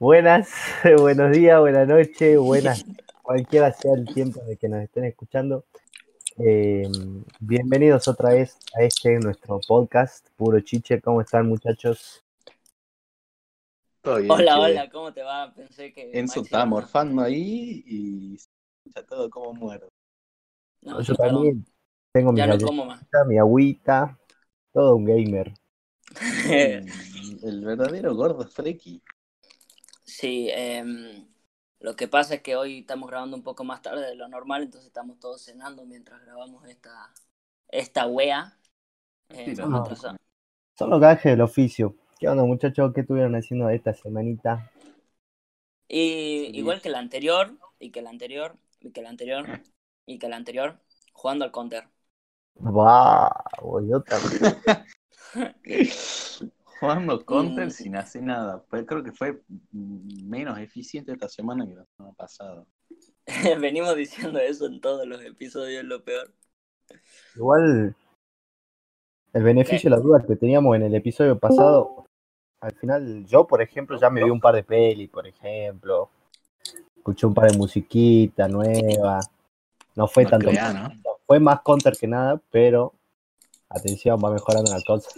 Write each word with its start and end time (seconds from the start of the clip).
Buenas, 0.00 0.48
buenos 0.98 1.30
días, 1.32 1.60
buenas 1.60 1.86
noches, 1.86 2.38
buenas, 2.38 2.82
cualquiera 3.22 3.70
sea 3.70 3.92
el 3.92 4.06
tiempo 4.06 4.40
de 4.44 4.56
que 4.56 4.66
nos 4.66 4.80
estén 4.82 5.04
escuchando. 5.04 5.66
Eh, 6.38 6.88
bienvenidos 7.38 8.08
otra 8.08 8.30
vez 8.30 8.56
a 8.74 8.82
este 8.82 9.18
nuestro 9.18 9.60
podcast, 9.68 10.26
Puro 10.36 10.58
Chiche. 10.60 11.02
¿Cómo 11.02 11.20
están, 11.20 11.46
muchachos? 11.46 12.24
Todo 14.00 14.16
bien, 14.16 14.30
Hola, 14.30 14.54
che. 14.54 14.58
hola, 14.60 14.90
¿cómo 14.90 15.12
te 15.12 15.22
va? 15.22 15.52
Pensé 15.52 15.92
que. 15.92 16.10
Enzo 16.18 16.40
está 16.40 16.64
morfando 16.64 17.20
ahí 17.20 17.84
y 17.84 18.38
se 18.38 18.48
escucha 18.86 19.06
todo 19.06 19.28
como 19.28 19.52
muerto. 19.52 19.88
No, 20.80 21.02
Yo 21.02 21.14
también 21.14 21.62
tengo 22.10 22.32
mi 22.32 22.38
Ya 22.38 22.46
no 22.46 22.52
galletita, 22.52 22.66
como 22.70 22.86
más. 22.86 23.02
mi 23.28 23.36
agüita, 23.36 24.18
todo 24.72 24.96
un 24.96 25.04
gamer. 25.04 25.52
Mm, 26.10 27.46
El 27.46 27.64
verdadero 27.64 28.14
gordo 28.14 28.46
Freki. 28.48 29.00
Sí, 30.20 30.48
em, 30.52 31.26
lo 31.80 31.96
que 31.96 32.08
pasa 32.08 32.34
es 32.36 32.42
que 32.42 32.56
hoy 32.56 32.80
estamos 32.80 33.08
grabando 33.08 33.36
un 33.36 33.42
poco 33.42 33.64
más 33.64 33.82
tarde 33.82 34.06
de 34.06 34.14
lo 34.14 34.28
normal, 34.28 34.62
entonces 34.62 34.88
estamos 34.88 35.18
todos 35.18 35.42
cenando 35.44 35.84
mientras 35.86 36.20
grabamos 36.22 36.66
esta, 36.68 37.12
esta 37.68 38.06
wea. 38.06 38.58
Eh, 39.30 39.54
Sí, 39.54 39.56
no. 39.56 39.84
Son 40.78 40.90
los 40.90 41.00
gajes 41.00 41.32
del 41.32 41.42
oficio. 41.42 41.94
¿Qué 42.18 42.28
onda, 42.28 42.44
muchachos? 42.44 42.92
¿Qué 42.94 43.02
estuvieron 43.02 43.34
haciendo 43.34 43.70
esta 43.70 43.94
semanita? 43.94 44.70
Y 45.88 46.50
Sí. 46.52 46.58
igual 46.58 46.80
que 46.80 46.88
la 46.88 47.00
anterior, 47.00 47.54
y 47.78 47.90
que 47.90 48.00
la 48.00 48.08
anterior, 48.10 48.56
y 48.80 48.92
que 48.92 49.02
la 49.02 49.10
anterior, 49.10 49.46
y 50.06 50.18
que 50.18 50.28
la 50.30 50.36
anterior, 50.36 50.80
jugando 51.12 51.44
al 51.44 51.52
counter. 51.52 51.88
¡Wow! 52.60 53.80
Yo 53.88 54.00
también. 54.02 54.54
Jugando 56.80 57.24
Counter 57.26 57.70
sin 57.70 57.94
hacer 57.94 58.22
nada. 58.22 58.64
Pues 58.70 58.86
creo 58.86 59.04
que 59.04 59.12
fue 59.12 59.42
menos 59.70 60.58
eficiente 60.58 61.12
esta 61.12 61.28
semana 61.28 61.66
que 61.66 61.74
la 61.74 61.84
semana 61.84 62.14
pasada. 62.16 62.64
Venimos 63.60 63.94
diciendo 63.96 64.38
eso 64.38 64.66
en 64.66 64.80
todos 64.80 65.06
los 65.06 65.22
episodios, 65.22 65.84
lo 65.84 66.02
peor. 66.02 66.32
Igual, 67.36 67.94
el 69.34 69.42
beneficio 69.42 69.90
de 69.90 69.96
la 69.96 70.02
duda 70.02 70.24
que 70.26 70.36
teníamos 70.36 70.74
en 70.74 70.82
el 70.82 70.94
episodio 70.94 71.38
pasado, 71.38 72.06
al 72.62 72.72
final 72.72 73.26
yo, 73.26 73.46
por 73.46 73.60
ejemplo, 73.60 73.98
ya 74.00 74.08
me 74.10 74.24
vi 74.24 74.30
un 74.30 74.40
par 74.40 74.54
de 74.54 74.64
pelis, 74.64 75.10
por 75.10 75.26
ejemplo. 75.26 76.08
Escuché 76.96 77.26
un 77.26 77.34
par 77.34 77.50
de 77.50 77.58
musiquita 77.58 78.48
nueva. 78.48 79.20
No 79.96 80.08
fue 80.08 80.24
No 80.24 80.30
tanto. 80.30 80.48
crea, 80.48 80.72
¿no? 80.72 80.90
Fue 81.26 81.38
más 81.38 81.60
counter 81.60 81.94
que 81.96 82.06
nada, 82.06 82.40
pero 82.50 82.94
atención, 83.68 84.18
va 84.22 84.30
mejorando 84.32 84.70
la 84.72 84.80
cosa. 84.82 85.10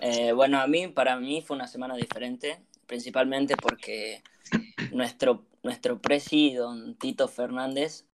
Eh, 0.00 0.32
bueno, 0.32 0.60
a 0.60 0.66
mí, 0.66 0.88
para 0.88 1.16
mí 1.18 1.42
fue 1.42 1.56
una 1.56 1.66
semana 1.66 1.96
diferente, 1.96 2.64
principalmente 2.86 3.56
porque 3.56 4.22
nuestro, 4.90 5.46
nuestro 5.62 6.00
presi, 6.00 6.54
don 6.54 6.96
Tito 6.98 7.28
Fernández, 7.28 8.06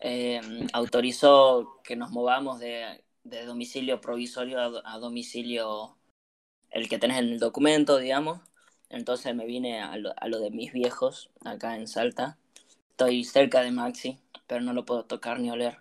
eh, 0.00 0.40
autorizó 0.72 1.80
que 1.84 1.96
nos 1.96 2.10
movamos 2.10 2.60
de, 2.60 3.04
de 3.24 3.44
domicilio 3.46 4.00
provisorio 4.00 4.60
a, 4.60 4.82
a 4.94 4.98
domicilio 4.98 5.98
el 6.70 6.88
que 6.88 6.98
tenés 6.98 7.18
en 7.18 7.30
el 7.30 7.40
documento, 7.40 7.98
digamos. 7.98 8.40
Entonces 8.90 9.34
me 9.34 9.46
vine 9.46 9.80
a 9.82 9.96
lo, 9.96 10.12
a 10.16 10.28
lo 10.28 10.40
de 10.40 10.50
mis 10.50 10.72
viejos, 10.72 11.30
acá 11.44 11.76
en 11.76 11.88
Salta. 11.88 12.38
Estoy 12.90 13.24
cerca 13.24 13.62
de 13.62 13.72
Maxi, 13.72 14.20
pero 14.46 14.62
no 14.62 14.72
lo 14.74 14.84
puedo 14.84 15.04
tocar 15.06 15.40
ni 15.40 15.50
oler. 15.50 15.78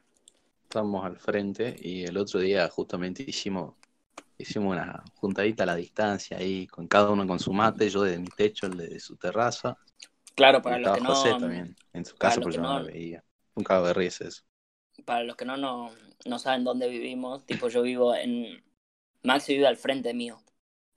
Estamos 0.63 1.05
al 1.05 1.17
frente 1.17 1.75
y 1.79 2.03
el 2.03 2.17
otro 2.17 2.39
día 2.41 2.67
justamente 2.67 3.23
hicimos 3.25 3.75
hicimos 4.37 4.73
una 4.73 5.03
juntadita 5.15 5.63
a 5.63 5.65
la 5.67 5.75
distancia 5.75 6.37
ahí, 6.37 6.67
con 6.67 6.87
cada 6.87 7.09
uno 7.11 7.27
con 7.27 7.39
su 7.39 7.53
mate, 7.53 7.89
yo 7.89 8.03
de 8.03 8.19
mi 8.19 8.27
techo, 8.27 8.67
el 8.67 8.77
de 8.77 8.99
su 8.99 9.17
terraza. 9.17 9.77
Claro, 10.35 10.61
para 10.61 10.77
los 10.79 10.91
que 10.91 11.01
no... 11.01 11.05
José 11.05 11.35
también, 11.35 11.77
en 11.93 12.05
su 12.05 12.15
casa, 12.17 12.41
los 12.41 12.47
pero 12.47 12.51
que 12.51 12.57
yo 12.57 12.61
no 12.61 12.69
no- 12.69 12.79
lo 12.79 12.83
veía. 12.85 13.23
Un 13.55 13.63
cago 13.63 13.87
de 13.87 13.93
risa 13.93 14.25
eso. 14.27 14.43
para 15.05 15.23
los 15.23 15.35
que 15.35 15.45
no, 15.45 15.57
no, 15.57 15.91
no 16.25 16.39
saben 16.39 16.63
dónde 16.63 16.87
vivimos, 16.89 17.45
tipo 17.45 17.67
yo 17.69 17.81
vivo 17.81 18.15
en... 18.15 18.63
Maxi 19.23 19.53
vive 19.53 19.67
al 19.67 19.77
frente 19.77 20.13
mío. 20.13 20.41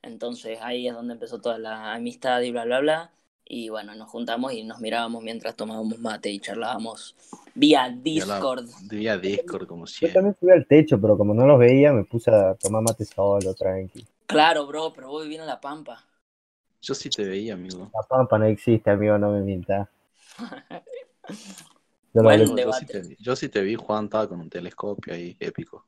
Entonces 0.03 0.58
ahí 0.62 0.88
es 0.88 0.94
donde 0.94 1.14
empezó 1.14 1.41
toda 1.41 1.58
la 1.58 1.94
amistad 1.94 2.41
y 2.42 2.50
bla, 2.53 2.64
bla, 2.64 2.80
bla. 2.80 3.12
Y 3.48 3.68
bueno, 3.70 3.94
nos 3.94 4.10
juntamos 4.10 4.52
y 4.52 4.64
nos 4.64 4.80
mirábamos 4.80 5.22
mientras 5.22 5.56
tomábamos 5.56 5.98
mate 6.00 6.30
y 6.30 6.40
charlábamos 6.40 7.14
vía 7.54 7.88
Discord. 7.90 8.68
Vía 8.90 9.18
Discord, 9.18 9.66
como 9.66 9.86
Yo 9.86 9.92
siempre. 9.98 10.14
también 10.14 10.34
subí 10.40 10.52
al 10.52 10.66
techo, 10.66 10.98
pero 11.00 11.18
como 11.18 11.34
no 11.34 11.46
los 11.46 11.58
veía, 11.58 11.92
me 11.92 12.04
puse 12.04 12.30
a 12.30 12.54
tomar 12.54 12.82
mate 12.82 13.04
solo, 13.04 13.54
tranqui. 13.54 14.06
Claro, 14.26 14.66
bro, 14.68 14.92
pero 14.92 15.08
vos 15.08 15.24
vivís 15.24 15.40
en 15.40 15.46
La 15.46 15.60
Pampa. 15.60 16.04
Yo 16.80 16.94
sí 16.94 17.10
te 17.10 17.22
veía, 17.24 17.52
amigo. 17.52 17.92
La 17.92 18.02
pampa 18.04 18.38
no 18.38 18.44
existe, 18.44 18.90
amigo, 18.90 19.18
no 19.18 19.32
me 19.32 19.40
mientas. 19.40 19.88
Yo 22.14 22.22
Bueno, 22.22 22.44
Yo, 22.44 22.58
yo 22.58 22.72
sí 22.72 22.86
te 22.86 23.00
vi, 23.02 23.16
yo 23.20 23.36
sí 23.36 23.48
te 23.48 23.62
vi, 23.62 23.74
Juan 23.74 24.04
estaba 24.06 24.28
con 24.28 24.40
un 24.40 24.50
telescopio 24.50 25.14
ahí, 25.14 25.36
épico. 25.40 25.86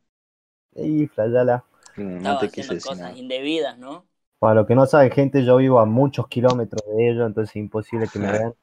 y 0.74 1.06
flayala. 1.08 1.62
No, 1.96 2.20
no 2.20 2.36
Estaba 2.36 2.38
te 2.38 2.50
quise 2.50 2.72
haciendo 2.72 2.74
decir 2.74 2.96
cosas 2.96 2.96
nada. 2.96 3.18
indebidas, 3.18 3.78
¿no? 3.78 4.08
Para 4.38 4.54
los 4.54 4.66
que 4.66 4.74
no 4.74 4.86
saben, 4.86 5.10
gente, 5.10 5.44
yo 5.44 5.56
vivo 5.56 5.80
a 5.80 5.84
muchos 5.84 6.28
kilómetros 6.28 6.82
de 6.96 7.10
ellos, 7.10 7.26
entonces 7.26 7.50
es 7.50 7.56
imposible 7.56 8.06
que 8.12 8.18
me 8.18 8.30
vean. 8.30 8.54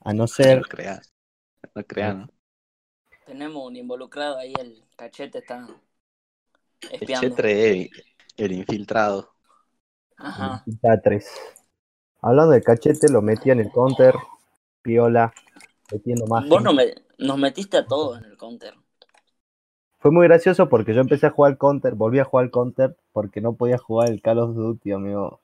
A 0.00 0.12
no 0.12 0.24
No 0.24 0.26
ser, 0.26 0.62
creas. 0.62 1.12
No 1.74 1.84
creas, 1.84 2.16
¿no? 2.16 2.28
Tenemos 3.24 3.66
un 3.66 3.76
involucrado 3.76 4.36
ahí, 4.38 4.52
el 4.60 4.82
cachete 4.96 5.38
está 5.38 5.66
El 6.80 6.92
espiando. 6.92 7.28
Chetre, 7.28 7.90
el 8.36 8.52
infiltrado. 8.52 9.30
Ajá. 10.16 10.62
quita 10.64 11.00
tres. 11.00 11.30
Hablando 12.20 12.52
de 12.52 12.62
cachete, 12.62 13.10
lo 13.10 13.22
metí 13.22 13.50
en 13.50 13.60
el 13.60 13.70
counter, 13.70 14.14
piola, 14.82 15.32
metiendo 15.92 16.26
más. 16.26 16.48
Vos 16.48 16.62
no 16.62 16.72
me, 16.72 16.94
nos 17.18 17.38
metiste 17.38 17.76
a 17.76 17.86
todos 17.86 18.18
en 18.18 18.24
el 18.24 18.36
counter. 18.36 18.74
Fue 20.04 20.10
muy 20.10 20.26
gracioso 20.26 20.68
porque 20.68 20.92
yo 20.92 21.00
empecé 21.00 21.24
a 21.24 21.30
jugar 21.30 21.52
al 21.52 21.56
counter, 21.56 21.94
volví 21.94 22.18
a 22.18 22.24
jugar 22.24 22.44
al 22.44 22.50
counter 22.50 22.94
porque 23.12 23.40
no 23.40 23.56
podía 23.56 23.78
jugar 23.78 24.10
el 24.10 24.20
Call 24.20 24.38
of 24.38 24.54
Duty, 24.54 24.92
amigo. 24.92 25.40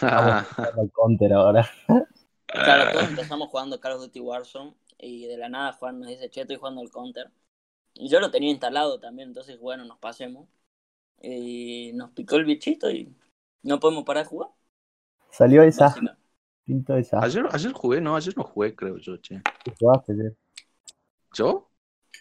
Vamos 0.00 0.46
al 0.58 0.90
counter 0.90 1.34
ahora. 1.34 1.70
Claro, 2.46 2.92
todos 2.92 3.10
empezamos 3.10 3.50
jugando 3.50 3.78
Call 3.78 3.92
of 3.92 4.00
Duty 4.00 4.20
Warzone 4.20 4.74
y 4.96 5.26
de 5.26 5.36
la 5.36 5.50
nada 5.50 5.74
Juan 5.74 6.00
nos 6.00 6.08
dice, 6.08 6.30
che, 6.30 6.40
estoy 6.40 6.56
jugando 6.56 6.80
el 6.80 6.90
Counter. 6.90 7.30
Y 7.92 8.08
yo 8.08 8.20
lo 8.20 8.30
tenía 8.30 8.48
instalado 8.48 8.98
también, 9.00 9.28
entonces 9.28 9.60
bueno, 9.60 9.84
nos 9.84 9.98
pasemos. 9.98 10.48
Y 11.20 11.92
nos 11.92 12.12
picó 12.12 12.36
el 12.36 12.46
bichito 12.46 12.90
y 12.90 13.14
no 13.62 13.78
podemos 13.78 14.04
parar 14.04 14.24
de 14.24 14.30
jugar. 14.30 14.48
Salió 15.30 15.62
esa, 15.62 15.94
pinto 16.64 16.96
esa. 16.96 17.22
Ayer, 17.22 17.46
ayer 17.52 17.72
jugué, 17.74 18.00
no, 18.00 18.16
ayer 18.16 18.34
no 18.34 18.44
jugué, 18.44 18.74
creo 18.74 18.96
yo, 18.96 19.18
che. 19.18 19.42
¿Qué 19.62 19.74
jugaste 19.78 20.12
ayer? 20.12 20.34
¿Yo? 21.34 21.68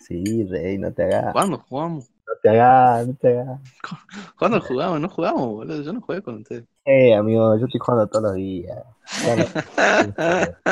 Sí, 0.08 0.44
rey, 0.46 0.78
no 0.78 0.94
te 0.94 1.04
hagas, 1.04 1.36
¿Cuándo 1.36 1.60
jugamos? 1.60 2.10
no 2.28 2.34
te 2.42 2.50
hagas, 2.50 3.08
no 3.08 3.16
te 3.16 3.40
hagas. 3.40 3.62
¿Cuándo 4.38 4.62
jugamos? 4.62 5.00
No 5.02 5.10
jugamos, 5.10 5.48
boludo. 5.50 5.82
Yo 5.84 5.94
no 5.94 6.02
jugué 6.02 6.22
con 6.22 6.36
ustedes. 6.38 6.66
Eh, 6.86 7.14
amigo, 7.16 7.58
yo 7.58 7.66
estoy 7.66 7.80
jugando 7.80 8.08
todos 8.08 8.24
los 8.26 8.36
días. 8.36 8.84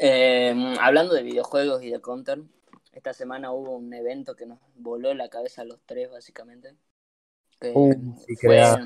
Eh, 0.00 0.54
hablando 0.80 1.14
de 1.14 1.22
videojuegos 1.22 1.82
y 1.82 1.90
de 1.90 2.00
Counter, 2.00 2.42
esta 2.92 3.12
semana 3.14 3.52
hubo 3.52 3.72
un 3.76 3.92
evento 3.92 4.36
que 4.36 4.46
nos 4.46 4.60
voló 4.76 5.12
la 5.14 5.28
cabeza 5.28 5.62
a 5.62 5.64
los 5.64 5.80
tres, 5.86 6.10
básicamente. 6.10 6.76
Que 7.60 7.82
Uh, 7.82 8.14
sí, 8.26 8.36
fue, 8.44 8.66
crea. 8.76 8.78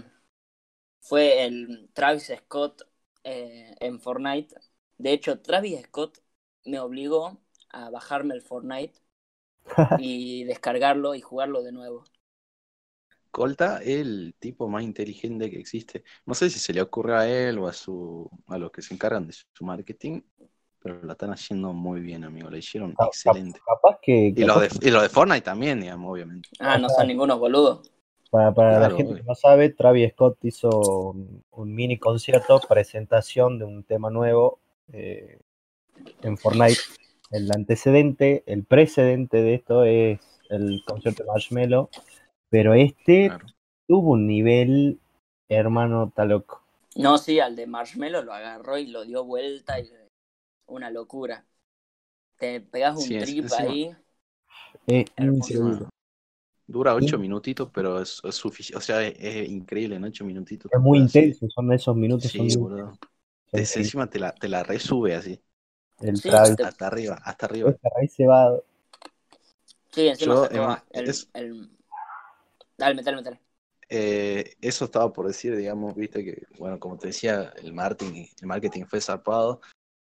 fue 1.00 1.44
el 1.44 1.90
Travis 1.94 2.32
Scott 2.38 2.82
eh, 3.24 3.74
en 3.80 4.00
Fortnite. 4.00 4.56
De 4.98 5.12
hecho, 5.12 5.40
Travis 5.40 5.82
Scott 5.86 6.18
me 6.64 6.78
obligó 6.80 7.40
a 7.72 7.90
bajarme 7.90 8.34
el 8.34 8.42
Fortnite 8.42 8.98
y 9.98 10.44
descargarlo 10.44 11.14
y 11.14 11.20
jugarlo 11.20 11.62
de 11.62 11.72
nuevo. 11.72 12.04
Colta 13.30 13.78
es 13.78 14.00
el 14.00 14.34
tipo 14.38 14.68
más 14.68 14.82
inteligente 14.82 15.50
que 15.50 15.58
existe. 15.58 16.04
No 16.26 16.34
sé 16.34 16.50
si 16.50 16.58
se 16.58 16.74
le 16.74 16.82
ocurre 16.82 17.16
a 17.16 17.26
él 17.26 17.58
o 17.58 17.66
a 17.66 17.72
su 17.72 18.30
a 18.46 18.58
los 18.58 18.70
que 18.70 18.82
se 18.82 18.92
encargan 18.92 19.26
de 19.26 19.32
su 19.32 19.64
marketing, 19.64 20.20
pero 20.82 21.00
lo 21.02 21.12
están 21.12 21.30
haciendo 21.30 21.72
muy 21.72 22.00
bien, 22.00 22.24
amigo. 22.24 22.50
Lo 22.50 22.56
hicieron 22.58 22.94
excelente. 22.98 23.60
capaz 23.64 23.98
que, 24.02 24.34
Y 24.36 24.44
los 24.44 24.60
de, 24.60 24.86
y 24.86 24.90
los 24.90 25.02
de 25.02 25.08
Fortnite 25.08 25.40
también, 25.40 25.80
digamos, 25.80 26.12
obviamente. 26.12 26.50
Ah, 26.58 26.76
no 26.76 26.90
son 26.90 27.06
ningunos 27.06 27.38
boludos. 27.38 27.90
Para, 28.30 28.52
para 28.52 28.78
la 28.78 28.88
gente 28.88 29.12
obvio. 29.12 29.16
que 29.22 29.28
no 29.28 29.34
sabe, 29.34 29.70
Travis 29.70 30.12
Scott 30.12 30.38
hizo 30.42 30.70
un, 31.10 31.42
un 31.50 31.74
mini 31.74 31.98
concierto, 31.98 32.60
presentación 32.68 33.58
de 33.58 33.64
un 33.64 33.84
tema 33.84 34.10
nuevo 34.10 34.60
eh, 34.92 35.38
en 36.22 36.36
Fortnite. 36.36 36.80
El 37.32 37.50
antecedente, 37.50 38.44
el 38.46 38.64
precedente 38.64 39.38
de 39.38 39.54
esto 39.54 39.84
es 39.84 40.20
el 40.50 40.82
concierto 40.86 41.22
de 41.24 41.28
Marshmello, 41.30 41.88
pero 42.50 42.74
este 42.74 43.28
Claro. 43.28 43.46
tuvo 43.88 44.12
un 44.12 44.26
nivel, 44.26 45.00
hermano, 45.48 46.08
está 46.08 46.26
loco. 46.26 46.62
No, 46.94 47.16
sí, 47.16 47.40
al 47.40 47.56
de 47.56 47.66
Marshmello 47.66 48.22
lo 48.22 48.34
agarró 48.34 48.76
y 48.76 48.86
lo 48.86 49.04
dio 49.04 49.24
vuelta 49.24 49.80
y 49.80 49.90
una 50.66 50.90
locura. 50.90 51.46
Te 52.38 52.60
pegas 52.60 52.96
un 52.96 53.04
Sí, 53.04 53.18
trip 53.18 53.50
ahí. 53.54 53.96
Es 54.86 55.06
inseguro. 55.18 55.88
Dura 56.66 56.94
ocho 56.94 57.16
Sí. 57.16 57.22
minutitos, 57.22 57.70
pero 57.72 58.00
es, 58.00 58.20
es 58.24 58.34
suficiente. 58.34 58.78
O 58.78 58.80
sea, 58.80 59.02
es, 59.06 59.14
es 59.18 59.48
increíble 59.48 59.96
en 59.96 60.04
ocho 60.04 60.24
minutitos. 60.24 60.70
Es 60.70 60.80
muy 60.80 60.98
Así. 60.98 61.18
intenso, 61.18 61.48
son 61.48 61.72
esos 61.72 61.96
minutos. 61.96 62.30
son 62.30 62.48
Sí, 62.48 63.64
Sí, 63.64 63.80
encima 63.80 64.08
te 64.08 64.18
la, 64.18 64.32
te 64.32 64.48
la 64.48 64.62
resube 64.62 65.14
así. 65.14 65.40
El 66.02 66.16
Sí, 66.20 66.28
Travis, 66.28 66.60
Hasta 66.60 66.86
arriba, 66.86 67.18
hasta 67.24 67.46
arriba. 67.46 67.70
ese 67.70 67.88
rey 67.96 68.08
cebado. 68.08 68.64
Sí, 69.90 70.08
encima 70.08 70.34
Yo, 70.34 70.42
sacó 70.44 70.56
em, 70.56 70.76
el, 70.90 71.08
es- 71.08 71.28
el- 71.34 71.70
Dale, 72.76 72.94
metale, 72.94 73.16
metale. 73.16 73.40
Eh, 73.88 74.54
eso 74.60 74.86
estaba 74.86 75.12
por 75.12 75.26
decir, 75.26 75.54
digamos, 75.54 75.94
viste 75.94 76.24
que, 76.24 76.46
bueno, 76.58 76.80
como 76.80 76.96
te 76.98 77.08
decía, 77.08 77.52
el 77.56 77.72
marketing, 77.72 78.26
el 78.40 78.46
marketing 78.46 78.84
fue 78.86 79.00
zarpado. 79.00 79.60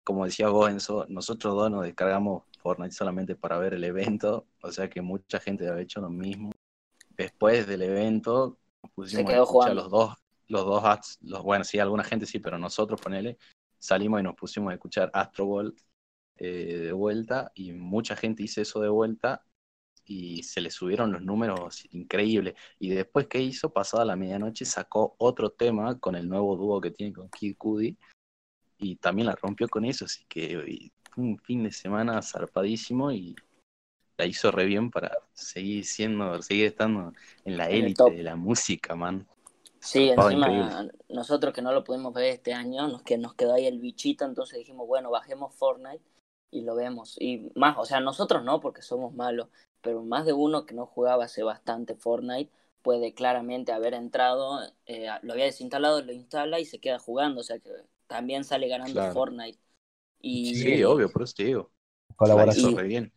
Como 0.05 0.25
decía 0.25 0.49
vos, 0.49 0.71
Enzo, 0.71 1.06
nosotros 1.09 1.55
dos 1.55 1.71
nos 1.71 1.85
descargamos 1.85 2.44
Fortnite 2.61 2.93
solamente 2.94 3.35
para 3.37 3.59
ver 3.59 3.75
el 3.75 3.85
evento, 3.85 4.47
o 4.62 4.71
sea 4.73 4.89
que 4.89 5.00
mucha 5.03 5.41
gente 5.41 5.69
había 5.69 5.83
hecho 5.83 6.00
lo 6.00 6.11
mismo. 6.11 6.53
Después 7.11 7.67
del 7.67 7.83
evento, 7.83 8.59
pusimos 8.94 9.31
quedó 9.31 9.62
a 9.62 9.75
los 9.75 9.91
dos, 9.91 10.15
los 10.49 10.65
dos 10.65 10.85
acts, 10.85 11.19
los, 11.23 11.43
bueno, 11.43 11.65
sí, 11.65 11.79
alguna 11.79 12.05
gente 12.05 12.25
sí, 12.27 12.39
pero 12.39 12.59
nosotros, 12.59 13.00
ponele, 13.00 13.37
salimos 13.82 14.20
y 14.20 14.23
nos 14.23 14.37
pusimos 14.37 14.70
a 14.70 14.75
escuchar 14.75 15.11
Astro 15.12 15.46
World 15.46 15.76
eh, 16.37 16.79
de 16.84 16.93
vuelta, 16.93 17.50
y 17.55 17.73
mucha 17.73 18.14
gente 18.17 18.44
hizo 18.44 18.61
eso 18.62 18.81
de 18.81 18.88
vuelta, 18.88 19.44
y 20.05 20.43
se 20.44 20.61
le 20.61 20.70
subieron 20.70 21.12
los 21.12 21.23
números 21.23 21.84
increíbles. 21.90 22.55
Y 22.79 22.90
después 22.90 23.26
que 23.26 23.40
hizo, 23.40 23.73
pasada 23.73 24.05
la 24.05 24.17
medianoche, 24.17 24.64
sacó 24.64 25.14
otro 25.19 25.50
tema 25.50 25.99
con 25.99 26.14
el 26.17 26.29
nuevo 26.29 26.56
dúo 26.56 26.81
que 26.81 26.90
tiene 26.90 27.12
con 27.12 27.29
Kid 27.29 27.56
Cudi 27.56 27.96
y 28.79 28.96
también 28.96 29.26
la 29.26 29.37
rompió 29.37 29.69
con 29.69 29.84
eso, 29.84 30.05
así 30.06 30.25
que 30.29 30.64
y 30.69 30.93
un 31.17 31.38
fin 31.38 31.64
de 31.64 31.73
semana 31.73 32.20
zarpadísimo 32.23 33.12
y 33.12 33.37
la 34.17 34.26
hizo 34.26 34.50
re 34.50 34.67
bien 34.67 34.90
para 34.90 35.11
seguir 35.32 35.84
siendo, 35.84 36.40
seguir 36.43 36.67
estando 36.67 37.12
en 37.44 37.56
la 37.56 37.69
élite 37.69 38.11
de 38.11 38.23
la 38.23 38.37
música, 38.37 38.94
man. 38.94 39.26
Sí, 39.82 40.08
Zarpado, 40.08 40.31
encima 40.31 40.52
increíble. 40.52 40.93
nosotros 41.08 41.52
que 41.52 41.61
no 41.61 41.73
lo 41.73 41.82
pudimos 41.82 42.14
ver 42.14 42.26
este 42.26 42.52
año, 42.55 42.87
nos, 42.88 43.02
que 43.02 43.19
nos 43.19 43.34
quedó 43.34 43.55
ahí 43.55 43.67
el 43.67 43.81
bichito, 43.81 44.25
entonces 44.25 44.58
dijimos, 44.58 44.87
bueno, 44.87 45.11
bajemos 45.11 45.55
Fortnite 45.56 46.02
y 46.50 46.62
lo 46.62 46.76
vemos. 46.76 47.17
Y 47.20 47.50
más, 47.56 47.76
o 47.79 47.84
sea, 47.84 48.00
nosotros 48.00 48.44
no, 48.44 48.61
porque 48.61 48.81
somos 48.82 49.12
malos, 49.14 49.49
pero 49.81 50.02
más 50.02 50.25
de 50.25 50.32
uno 50.32 50.67
que 50.67 50.75
no 50.75 50.87
jugaba 50.87 51.25
hace 51.25 51.43
bastante 51.43 51.96
Fortnite 51.96 52.50
puede 52.82 53.12
claramente 53.14 53.73
haber 53.73 53.94
entrado, 53.94 54.61
eh, 54.87 55.08
lo 55.23 55.32
había 55.32 55.46
desinstalado, 55.46 56.02
lo 56.02 56.12
instala 56.12 56.61
y 56.61 56.64
se 56.64 56.79
queda 56.81 56.99
jugando, 56.99 57.40
o 57.40 57.44
sea 57.44 57.58
que 57.58 57.70
también 58.06 58.44
sale 58.44 58.69
ganando 58.69 58.94
Claro. 58.94 59.14
Fortnite. 59.14 59.58
Y, 60.20 60.55
Sí, 60.55 60.84
obvio, 60.84 61.11
por 61.11 61.23
eso 61.23 61.34
te 61.37 61.44
digo. 61.44 61.73
La 62.08 62.17
Colaboración. 62.17 62.73
Y- 62.73 62.82
bien. 62.88 63.12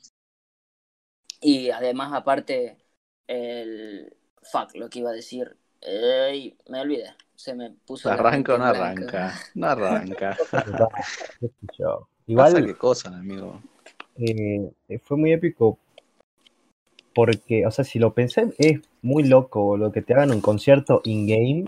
Y 1.42 1.70
además, 1.70 2.12
aparte, 2.14 2.78
el. 3.28 4.16
Fuck, 4.52 4.76
lo 4.76 4.90
que 4.90 5.00
iba 5.00 5.10
a 5.10 5.14
decir. 5.14 5.58
Ey, 5.86 6.58
me 6.68 6.82
olvidé. 6.82 7.14
Se 7.36 7.54
me 7.54 7.72
puso. 7.86 8.10
¿Arranca 8.10 8.56
o 8.56 8.58
no 8.58 8.66
arranca? 8.66 9.34
No 9.54 9.68
arranca. 9.68 10.38
Igual 12.28 12.66
qué 12.66 12.76
cosa, 12.76 13.10
amigo. 13.10 13.62
eh, 14.18 14.72
fue 15.04 15.18
muy 15.18 15.32
épico 15.32 15.78
porque, 17.14 17.66
o 17.66 17.72
sea, 17.72 17.86
si 17.86 18.00
lo 18.00 18.14
pensé, 18.14 18.54
es 18.58 18.82
muy 19.02 19.24
loco 19.24 19.78
lo 19.78 19.92
que 19.92 20.02
te 20.02 20.14
hagan 20.14 20.32
un 20.32 20.42
concierto 20.42 21.02
in-game. 21.04 21.66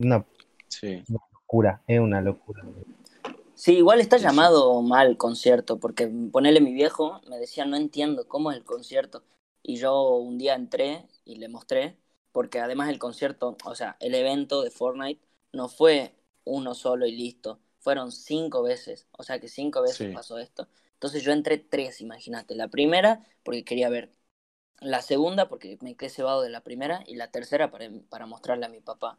Una 0.00 0.24
Sí. 0.68 1.04
locura, 1.08 1.82
es 1.86 2.00
una 2.00 2.20
locura. 2.20 2.64
Sí, 3.54 3.76
igual 3.76 4.00
está 4.00 4.16
llamado 4.16 4.80
mal 4.82 5.16
concierto, 5.16 5.78
porque 5.78 6.08
ponele 6.32 6.60
mi 6.60 6.72
viejo, 6.72 7.20
me 7.28 7.38
decía, 7.38 7.64
no 7.64 7.76
entiendo 7.76 8.26
cómo 8.28 8.50
es 8.50 8.56
el 8.56 8.64
concierto. 8.64 9.22
Y 9.62 9.76
yo 9.76 10.16
un 10.16 10.38
día 10.38 10.54
entré 10.54 11.04
y 11.24 11.36
le 11.36 11.48
mostré, 11.48 11.96
porque 12.32 12.60
además 12.60 12.88
el 12.90 12.98
concierto, 12.98 13.56
o 13.64 13.74
sea, 13.74 13.96
el 14.00 14.14
evento 14.14 14.62
de 14.62 14.70
Fortnite 14.70 15.22
no 15.52 15.68
fue 15.68 16.14
uno 16.44 16.74
solo 16.74 17.06
y 17.06 17.12
listo, 17.12 17.60
fueron 17.80 18.12
cinco 18.12 18.62
veces, 18.62 19.06
o 19.12 19.22
sea 19.22 19.40
que 19.40 19.48
cinco 19.48 19.82
veces 19.82 20.08
Sí. 20.08 20.12
pasó 20.12 20.38
esto. 20.38 20.68
Entonces 20.94 21.22
yo 21.22 21.32
entré 21.32 21.58
tres, 21.58 22.00
imagínate. 22.00 22.54
La 22.56 22.68
primera, 22.68 23.24
porque 23.44 23.64
quería 23.64 23.88
ver. 23.88 24.12
La 24.80 25.02
segunda, 25.02 25.48
porque 25.48 25.78
me 25.82 25.96
quedé 25.96 26.10
cebado 26.10 26.42
de 26.42 26.50
la 26.50 26.62
primera. 26.62 27.02
Y 27.06 27.16
la 27.16 27.30
tercera, 27.30 27.70
para, 27.70 27.88
para 28.10 28.26
mostrarle 28.26 28.66
a 28.66 28.68
mi 28.68 28.80
papá. 28.80 29.18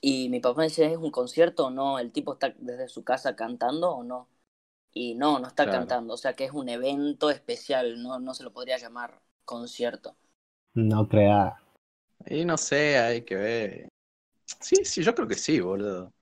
Y 0.00 0.28
mi 0.28 0.38
papá 0.40 0.58
me 0.60 0.64
dice, 0.68 0.86
¿es 0.92 0.96
un 0.98 1.10
concierto 1.10 1.66
o 1.66 1.70
no? 1.70 1.98
¿El 1.98 2.12
tipo 2.12 2.34
está 2.34 2.54
desde 2.58 2.88
su 2.88 3.02
casa 3.04 3.34
cantando 3.36 3.90
o 3.92 4.04
no? 4.04 4.28
Y 4.92 5.14
no, 5.16 5.38
no 5.40 5.48
está 5.48 5.64
Claro. 5.64 5.70
cantando. 5.70 6.14
O 6.14 6.16
sea 6.18 6.34
que 6.34 6.44
es 6.44 6.52
un 6.52 6.68
evento 6.68 7.30
especial, 7.30 8.02
no, 8.02 8.20
no 8.20 8.34
se 8.34 8.44
lo 8.44 8.52
podría 8.52 8.78
llamar 8.78 9.22
concierto. 9.44 10.16
No 10.76 11.08
crea. 11.08 11.42
Y 12.26 12.44
no 12.44 12.56
sé, 12.56 12.98
hay 12.98 13.24
que 13.24 13.36
ver. 13.36 13.88
Sí, 14.60 14.84
sí, 14.84 15.02
yo 15.02 15.14
creo 15.14 15.28
que 15.28 15.34
sí, 15.36 15.60
boludo. 15.60 16.12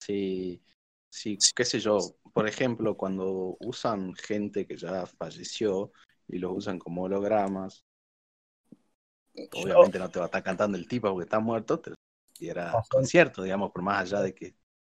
Sí, 0.00 0.62
sí, 1.10 1.38
qué 1.54 1.64
sé 1.64 1.80
yo. 1.80 1.98
Por 2.34 2.48
ejemplo, 2.48 2.96
cuando 2.96 3.56
usan 3.60 4.14
gente 4.16 4.66
que 4.66 4.76
ya 4.76 5.06
falleció 5.06 5.92
y 6.28 6.38
los 6.38 6.52
usan 6.56 6.78
como 6.78 7.04
hologramas, 7.04 7.84
obviamente 9.52 9.98
no 9.98 10.10
te 10.10 10.18
va 10.18 10.26
a 10.26 10.28
estar 10.28 10.42
cantando 10.42 10.76
el 10.78 10.86
tipo 10.88 11.08
porque 11.10 11.24
está 11.24 11.40
muerto, 11.40 11.80
te 11.80 11.92
y 12.38 12.48
era 12.48 12.82
Pasó. 12.82 12.88
concierto, 12.88 13.42
digamos, 13.42 13.70
por 13.70 13.82
más 13.82 14.00
allá 14.02 14.22
de 14.22 14.34
que 14.34 14.54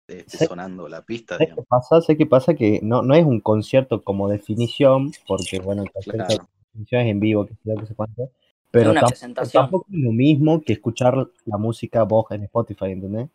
esté 0.07 0.29
sonando 0.29 0.87
la 0.87 1.03
pista, 1.03 1.37
¿Sabes 1.37 1.53
qué 1.55 1.61
digamos. 1.61 1.67
pasa? 1.67 2.01
Sé 2.01 2.17
que 2.17 2.25
pasa 2.25 2.53
que 2.55 2.79
no, 2.83 3.01
no 3.01 3.15
es 3.15 3.25
un 3.25 3.39
concierto 3.41 4.03
como 4.03 4.29
definición, 4.29 5.11
porque 5.27 5.59
bueno, 5.59 5.83
el 5.83 5.91
concierto 5.91 6.33
Claro. 6.33 6.47
de 6.53 6.59
definición 6.69 7.01
es 7.01 7.07
en 7.11 7.19
vivo, 7.19 7.45
que 7.45 7.53
sé 7.55 7.59
yo, 7.65 7.79
que 7.79 7.85
sé 7.87 7.95
cuánto, 7.95 8.29
pero 8.71 8.91
una 8.91 9.01
tampoco, 9.01 9.09
presentación. 9.09 9.63
tampoco 9.63 9.85
es 9.91 9.99
lo 9.99 10.11
mismo 10.11 10.61
que 10.61 10.73
escuchar 10.73 11.15
la 11.45 11.57
música 11.57 12.03
vos 12.03 12.25
en 12.31 12.43
Spotify, 12.43 12.85
¿entendés? 12.91 13.29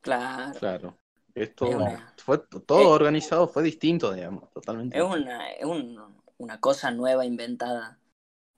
Claro. 0.00 0.58
Claro. 0.58 0.94
Esto 1.34 1.66
Es 1.66 1.74
una- 1.76 2.12
fue 2.16 2.38
todo 2.66 2.90
organizado, 2.90 3.46
fue 3.48 3.62
distinto, 3.62 4.12
digamos, 4.12 4.50
totalmente. 4.50 4.98
Es 4.98 5.04
una, 5.04 5.50
es 5.52 5.64
un- 5.64 6.16
una 6.38 6.60
cosa 6.60 6.90
nueva 6.90 7.24
inventada 7.24 7.98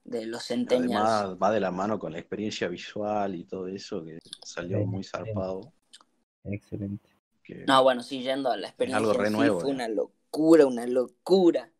de 0.03 0.25
los 0.25 0.45
centennials. 0.47 0.95
Además, 1.03 1.37
va 1.41 1.51
de 1.51 1.59
la 1.59 1.71
mano 1.71 1.99
con 1.99 2.11
la 2.13 2.19
experiencia 2.19 2.67
visual 2.67 3.35
y 3.35 3.43
todo 3.43 3.67
eso, 3.67 4.03
que 4.03 4.19
salió 4.43 4.79
muy 4.85 5.03
zarpado. 5.03 5.71
Excelente. 6.43 7.09
que- 7.43 7.65
No, 7.67 7.83
bueno, 7.83 8.01
sí, 8.03 8.21
yendo 8.21 8.51
a 8.51 8.57
la 8.57 8.67
experiencia 8.67 8.99
algo 8.99 9.13
re 9.13 9.29
sí, 9.29 9.35
nuevo, 9.35 9.59
fue 9.61 9.71
una 9.71 9.87
locura, 9.87 10.65
una 10.67 10.85
locura. 10.87 11.71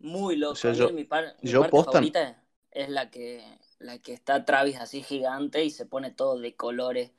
Muy 0.00 0.36
loco. 0.36 0.52
O 0.52 0.56
sea, 0.56 0.72
yo- 0.72 0.90
mi, 0.90 1.04
par- 1.04 1.36
mi 1.42 1.50
yo 1.50 1.60
parte 1.60 1.70
posta- 1.72 1.92
favorita 1.92 2.42
es 2.72 2.88
la 2.88 3.10
que, 3.10 3.44
la 3.78 3.98
que 4.00 4.12
está 4.12 4.44
Travis 4.44 4.76
así 4.76 5.02
gigante 5.02 5.64
y 5.64 5.70
se 5.70 5.86
pone 5.86 6.10
todo 6.10 6.38
de 6.40 6.56
colores 6.56 7.12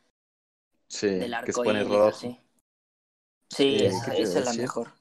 sí, 0.88 1.08
del 1.14 1.34
que 1.44 1.54
arco 1.54 1.64
se 1.64 1.64
pone 1.64 1.84
rojo. 1.84 2.36
así. 2.36 2.38
Sí, 3.50 3.84
Eh, 3.84 3.86
esa, 3.86 4.04
¿qué 4.04 4.12
te 4.12 4.24
iba 4.24 4.32
esa 4.32 4.40
a 4.40 4.42
es 4.42 4.46
la 4.46 4.54
mejor. 4.54 4.94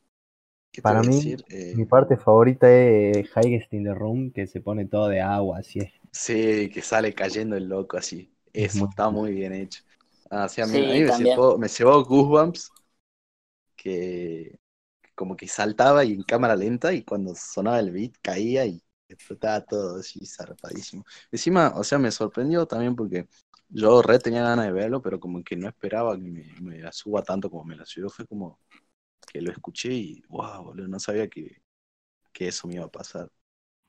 ¿Qué 0.73 0.83
te 0.83 0.93
Para 0.93 1.03
mí, 1.03 1.23
decir? 1.23 1.45
Eh, 1.49 1.79
Mi 1.79 1.85
parte 1.87 2.17
favorita 2.19 2.71
es 2.71 3.29
Highest 3.37 3.73
in 3.73 3.85
the 3.85 3.95
Room, 3.95 4.31
que 4.33 4.47
se 4.47 4.61
pone 4.61 4.87
todo 4.87 5.09
de 5.09 5.21
agua, 5.21 5.59
así 5.61 5.79
es. 5.81 5.93
Sí, 6.13 6.69
que 6.71 6.83
sale 6.83 7.15
cayendo 7.15 7.57
el 7.57 7.69
loco 7.69 7.97
así. 7.97 8.35
Es 8.53 8.75
Eso 8.75 8.75
muy 8.75 8.89
está 8.89 9.11
muy 9.11 9.33
bien 9.33 9.53
hecho. 9.53 9.83
Ah, 10.31 10.49
sí, 10.49 10.61
a 10.61 10.67
mí, 10.67 10.77
Sí, 10.77 10.83
a 10.87 10.93
mí 10.95 11.01
me, 11.05 11.13
llevó, 11.13 11.59
me 11.59 11.69
llevó 11.69 12.05
Goosebumps, 12.05 12.73
que 13.77 14.59
como 15.15 15.37
que 15.37 15.49
saltaba 15.49 16.05
y 16.05 16.15
en 16.15 16.25
cámara 16.25 16.57
lenta 16.57 16.93
y 16.95 17.05
cuando 17.05 17.35
sonaba 17.37 17.81
el 17.81 17.93
beat 17.93 18.15
caía 18.23 18.67
y 18.67 18.83
explotaba 19.15 19.61
todo 19.65 19.99
así 20.01 20.25
zarpadísimo. 20.27 21.05
Encima, 21.31 21.73
o 21.77 21.85
sea, 21.85 21.99
me 21.99 22.11
sorprendió 22.11 22.67
también 22.67 22.97
porque 22.97 23.29
yo 23.69 24.03
re 24.03 24.19
tenía 24.19 24.43
ganas 24.43 24.67
de 24.67 24.73
verlo, 24.73 25.03
pero 25.03 25.21
como 25.21 25.43
que 25.45 25.57
no 25.57 25.69
esperaba 25.69 26.17
que 26.17 26.23
me, 26.31 26.45
me 26.61 26.79
la 26.81 26.93
suba 26.93 27.23
tanto 27.23 27.51
como 27.51 27.65
me 27.65 27.77
la 27.77 27.85
subió. 27.87 28.09
Fue 28.11 28.27
como 28.27 28.61
que 29.33 29.41
lo 29.43 29.53
escuché 29.53 29.93
y 29.93 30.23
wow, 30.29 30.65
boludo, 30.65 30.89
no 30.89 31.01
sabía 31.01 31.29
que, 31.29 31.63
que 32.33 32.49
eso 32.49 32.69
me 32.69 32.77
iba 32.77 32.87
a 32.87 32.89
pasar. 32.91 33.31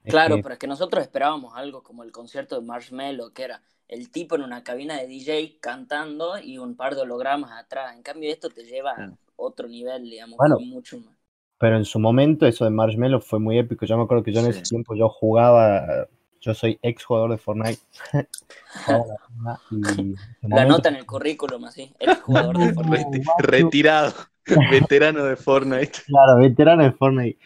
Claro, 0.07 0.41
pero 0.41 0.53
es 0.53 0.59
que 0.59 0.67
nosotros 0.67 1.01
esperábamos 1.03 1.55
algo 1.55 1.81
como 1.83 2.03
el 2.03 2.11
concierto 2.11 2.55
de 2.55 2.61
Marshmello, 2.67 3.33
que 3.33 3.43
era 3.43 3.63
el 3.87 4.11
tipo 4.11 4.35
en 4.35 4.43
una 4.43 4.63
cabina 4.63 4.97
de 4.97 5.07
DJ 5.07 5.59
cantando 5.61 6.37
y 6.37 6.57
un 6.57 6.75
par 6.75 6.95
de 6.95 7.01
hologramas 7.01 7.51
atrás. 7.53 7.95
En 7.95 8.03
cambio, 8.03 8.29
esto 8.31 8.49
te 8.49 8.63
lleva 8.65 8.91
a 8.91 9.13
otro 9.37 9.67
nivel, 9.69 10.03
digamos, 10.09 10.39
Bueno. 10.39 10.57
mucho 10.57 10.99
más. 10.99 11.15
Pero 11.62 11.77
en 11.77 11.86
su 11.86 12.00
momento 12.00 12.46
eso 12.48 12.65
de 12.65 12.72
Marshmello 12.72 13.22
fue 13.22 13.39
muy 13.39 13.58
épico. 13.60 13.86
Yo 13.86 13.96
me 13.96 14.03
acuerdo 14.03 14.24
que 14.24 14.34
yo 14.34 14.39
en 14.41 14.51
Sí. 14.51 14.60
ese 14.60 14.63
tiempo 14.63 14.96
yo 14.96 15.08
jugaba, 15.08 16.08
yo 16.41 16.53
soy 16.53 16.77
ex 16.82 17.06
jugador 17.06 17.32
de 17.32 17.38
Fortnite. 17.38 17.80
La 20.41 20.65
y 20.65 20.68
nota 20.68 20.89
en 20.89 20.96
el 20.96 21.06
currículum, 21.06 21.65
así, 21.65 21.94
el 22.00 22.15
jugador 22.15 22.58
de 22.58 22.74
Fortnite. 22.74 23.06
Reti- 23.06 23.24
retirado, 23.38 24.13
veterano 24.72 25.24
de 25.24 25.36
Fortnite. 25.36 25.91
Claro, 26.08 26.39
veterano 26.39 26.84
de 26.84 26.91
Fortnite. 26.91 27.38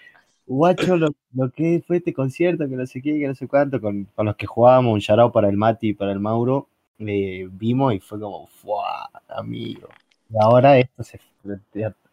Guacho, 0.47 0.95
lo, 0.95 1.09
lo 1.33 1.51
que 1.51 1.83
fue 1.85 1.97
este 1.97 2.13
concierto, 2.13 2.69
que 2.69 2.75
no 2.75 2.85
sé 2.85 3.01
qué, 3.01 3.19
que 3.19 3.27
no 3.27 3.35
sé 3.35 3.47
cuánto, 3.47 3.81
con, 3.81 4.05
con 4.15 4.27
los 4.27 4.35
que 4.35 4.45
jugábamos, 4.45 4.93
un 4.93 4.99
shout 4.99 5.33
para 5.33 5.49
el 5.49 5.57
Mati 5.57 5.89
y 5.89 5.93
para 5.93 6.11
el 6.13 6.19
Mauro, 6.19 6.69
eh, 6.99 7.47
vimos 7.51 7.93
y 7.93 7.99
fue 7.99 8.19
como, 8.19 8.47
¡fuah, 8.47 9.09
amigo! 9.27 9.89
Y 10.29 10.35
ahora 10.39 10.77
esto 10.77 11.03
se 11.03 11.19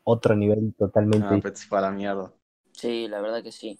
otro 0.05 0.35
nivel 0.35 0.75
totalmente 0.79 1.27
Ah, 1.29 1.39
pues 1.41 1.67
fue 1.67 1.79
a 1.79 1.83
la 1.83 1.91
mierda. 1.91 2.33
Sí, 2.73 3.09
la 3.09 3.21
verdad 3.21 3.43
que 3.43 3.53
sí. 3.53 3.79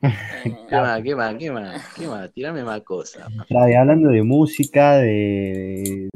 ¿Qué 0.70 0.76
más? 0.76 1.02
¿Qué 1.02 1.14
más? 1.14 1.34
¿Qué 1.36 1.50
más? 1.50 1.94
¿Qué 1.94 2.06
más? 2.06 2.32
Tirame 2.32 2.64
más 2.64 2.80
cosas. 2.82 3.28
Travis, 3.48 3.76
hablando 3.76 4.08
de 4.08 4.22
música, 4.22 4.96
de, 4.96 6.08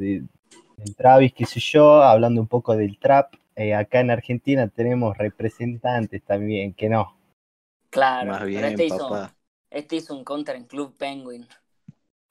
Travis, 0.97 1.33
qué 1.33 1.45
sé 1.45 1.59
yo, 1.59 2.01
hablando 2.01 2.41
un 2.41 2.47
poco 2.47 2.75
del 2.75 2.97
trap, 2.97 3.33
eh, 3.55 3.73
acá 3.73 3.99
en 3.99 4.11
Argentina 4.11 4.67
tenemos 4.67 5.17
representantes 5.17 6.23
también, 6.23 6.73
que 6.73 6.89
no. 6.89 7.15
claro, 7.89 8.31
Más 8.31 8.41
pero 8.41 8.67
este 8.67 8.85
hizo, 8.85 9.29
este 9.69 9.95
hizo 9.97 10.15
un 10.15 10.23
counter 10.23 10.55
en 10.55 10.65
Club 10.65 10.95
Penguin. 10.97 11.45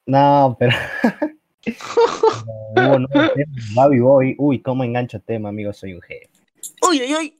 No, 0.05 0.55
pero. 0.59 0.75
Hubo 2.75 2.99
nuevos 2.99 3.33
temas, 3.33 3.73
Babi 3.73 3.99
Boy. 3.99 4.35
Uy, 4.37 4.61
cómo 4.61 4.83
engancho 4.83 5.19
tema, 5.19 5.49
amigo, 5.49 5.73
soy 5.73 5.93
un 5.93 6.01
jefe. 6.01 6.34
¡Uy, 6.87 7.01
uy, 7.01 7.15
uy! 7.15 7.39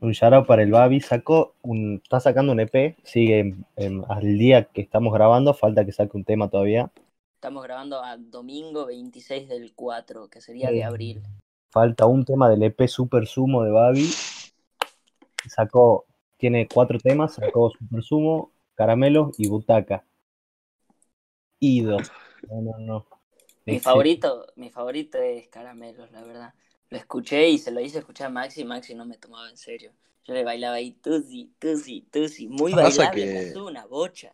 Un 0.00 0.12
shout 0.12 0.46
para 0.46 0.62
el 0.62 0.70
Babi, 0.72 1.00
sacó 1.00 1.54
un, 1.62 2.00
está 2.02 2.18
sacando 2.18 2.52
un 2.52 2.60
EP, 2.60 2.96
sigue 3.04 3.38
en- 3.38 3.66
en- 3.76 4.04
al 4.08 4.36
día 4.36 4.64
que 4.64 4.80
estamos 4.80 5.12
grabando, 5.14 5.54
falta 5.54 5.84
que 5.84 5.92
saque 5.92 6.16
un 6.16 6.24
tema 6.24 6.48
todavía. 6.50 6.90
Estamos 7.36 7.62
grabando 7.62 8.02
a 8.02 8.16
domingo 8.16 8.86
26 8.86 9.48
del 9.48 9.72
4, 9.74 10.28
que 10.28 10.40
sería 10.40 10.70
de 10.70 10.78
Eh, 10.78 10.84
abril. 10.84 11.22
Falta 11.70 12.06
un 12.06 12.24
tema 12.24 12.48
del 12.48 12.62
EP 12.64 12.86
Super 12.88 13.26
Sumo 13.26 13.62
de 13.64 13.70
Babi. 13.70 14.08
Sacó, 15.48 16.04
tiene 16.36 16.68
cuatro 16.68 16.98
temas, 16.98 17.34
sacó 17.34 17.70
Super 17.70 18.02
Sumo, 18.02 18.50
Caramelos 18.74 19.38
y 19.38 19.48
Butaca. 19.48 20.04
Ido. 21.60 21.98
No, 22.50 22.60
no, 22.60 22.78
no. 22.78 23.06
Mi 23.64 23.76
Excelente. 23.76 23.80
favorito, 23.80 24.46
mi 24.56 24.70
favorito 24.70 25.18
es 25.18 25.48
Caramelos, 25.48 26.10
la 26.10 26.22
verdad. 26.22 26.54
Lo 26.92 26.96
escuché 26.98 27.48
y 27.48 27.58
se 27.58 27.72
lo 27.72 27.80
hice 27.80 27.98
escuchar 27.98 28.28
a 28.28 28.30
Maxi, 28.30 28.64
Maxi 28.64 28.94
no 28.94 29.04
me 29.04 29.18
tomaba 29.18 29.50
en 29.50 29.56
serio. 29.56 29.92
Yo 30.24 30.32
le 30.34 30.44
bailaba 30.44 30.76
ahí, 30.76 30.92
tusi, 30.92 31.52
tusi, 31.58 32.02
tusi, 32.02 32.46
muy 32.46 32.76
Pasa 32.80 33.02
bailable, 33.02 33.32
que- 33.32 33.54
una 33.56 33.84
bocha. 33.86 34.32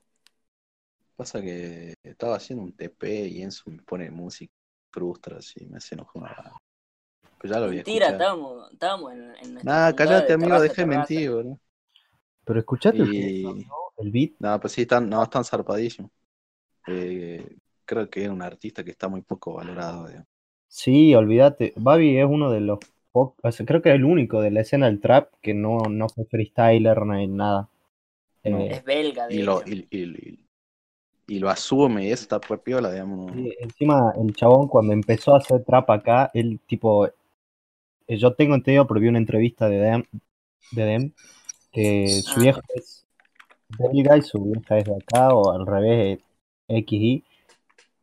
Pasa 1.16 1.42
que 1.42 1.94
estaba 2.02 2.36
haciendo 2.36 2.64
un 2.64 2.72
TP 2.74 3.26
y 3.28 3.42
Enzo 3.42 3.70
me 3.70 3.82
pone 3.82 4.10
música, 4.10 4.52
frustra 4.90 5.36
así, 5.38 5.66
me 5.66 5.76
hace 5.76 5.94
enojar. 5.94 6.52
Pues 7.38 7.52
ya 7.52 7.58
lo 7.60 7.66
había 7.66 7.80
Mentira, 7.80 7.82
escuchado. 7.82 8.20
estábamos, 8.20 8.72
estábamos 8.72 9.12
en, 9.12 9.34
en 9.36 9.54
Nah, 9.62 9.92
cállate, 9.94 10.32
de 10.32 10.34
amigo, 10.34 10.60
terraza, 10.60 10.60
deje 10.60 10.82
de 10.82 10.86
terraza. 10.86 10.88
mentir, 10.88 11.30
boludo. 11.30 11.60
Pero 12.44 12.58
escuchaste 12.60 13.02
el, 13.04 13.10
Y... 13.22 13.64
beat. 14.12 14.32
No, 14.40 14.60
pues 14.60 14.72
sí, 14.74 14.82
están, 14.82 15.08
no, 15.10 15.22
están 15.22 15.44
zarpadísimos. 15.44 16.10
Eh, 16.86 17.58
creo 17.84 18.10
que 18.10 18.24
es 18.24 18.30
un 18.30 18.42
artista 18.42 18.84
que 18.84 18.92
está 18.92 19.08
muy 19.08 19.22
poco 19.22 19.54
valorado. 19.54 20.08
digamos. 20.08 20.28
Sí, 20.68 21.14
olvídate. 21.14 21.72
Babi 21.76 22.18
es 22.18 22.26
uno 22.26 22.50
de 22.50 22.60
los 22.60 22.78
pocos, 23.12 23.36
o 23.42 23.52
sea, 23.52 23.66
creo 23.66 23.82
que 23.82 23.88
es 23.90 23.94
el 23.96 24.04
único 24.04 24.40
de 24.40 24.50
la 24.50 24.60
escena 24.60 24.86
del 24.86 25.00
trap 25.00 25.32
que 25.42 25.54
no, 25.54 25.78
no 25.88 26.08
fue 26.08 26.24
freestyler 26.26 27.04
ni 27.06 27.26
nada. 27.26 27.68
No. 28.44 28.58
Eh, 28.60 28.68
Es 28.72 28.84
belga, 28.84 29.26
de 29.28 29.34
Y 29.36 29.42
lo, 29.42 29.62
hecho. 29.62 29.70
y, 29.70 29.86
y- 29.90 30.38
y 31.30 31.38
lo 31.40 31.50
asume 31.50 32.04
y 32.06 32.12
eso 32.12 32.22
está 32.22 32.40
pues 32.40 32.60
piola, 32.60 32.90
digamos. 32.90 33.32
Sí, 33.32 33.54
encima 33.60 34.12
el 34.16 34.34
chabón 34.34 34.68
cuando 34.68 34.92
empezó 34.92 35.34
a 35.34 35.38
hacer 35.38 35.62
trap 35.64 35.90
acá, 35.90 36.30
él 36.32 36.60
tipo, 36.66 37.06
eh, 37.06 37.12
yo 38.18 38.34
tengo 38.34 38.54
entendido 38.54 38.86
porque 38.86 39.02
vi 39.02 39.08
una 39.08 39.18
entrevista 39.18 39.68
de 39.68 39.78
Dem, 39.78 40.04
de 40.72 40.84
Dem 40.84 41.12
que 41.72 42.20
su 42.22 42.40
Ah. 42.40 42.42
viejo 42.42 42.60
es 42.74 43.06
belga 43.78 44.16
y 44.18 44.22
su 44.22 44.42
vieja 44.44 44.78
es 44.78 44.84
de 44.86 44.96
acá, 44.96 45.34
o 45.34 45.52
al 45.52 45.66
revés, 45.66 46.20
eh, 46.68 46.78
XY, 46.78 47.24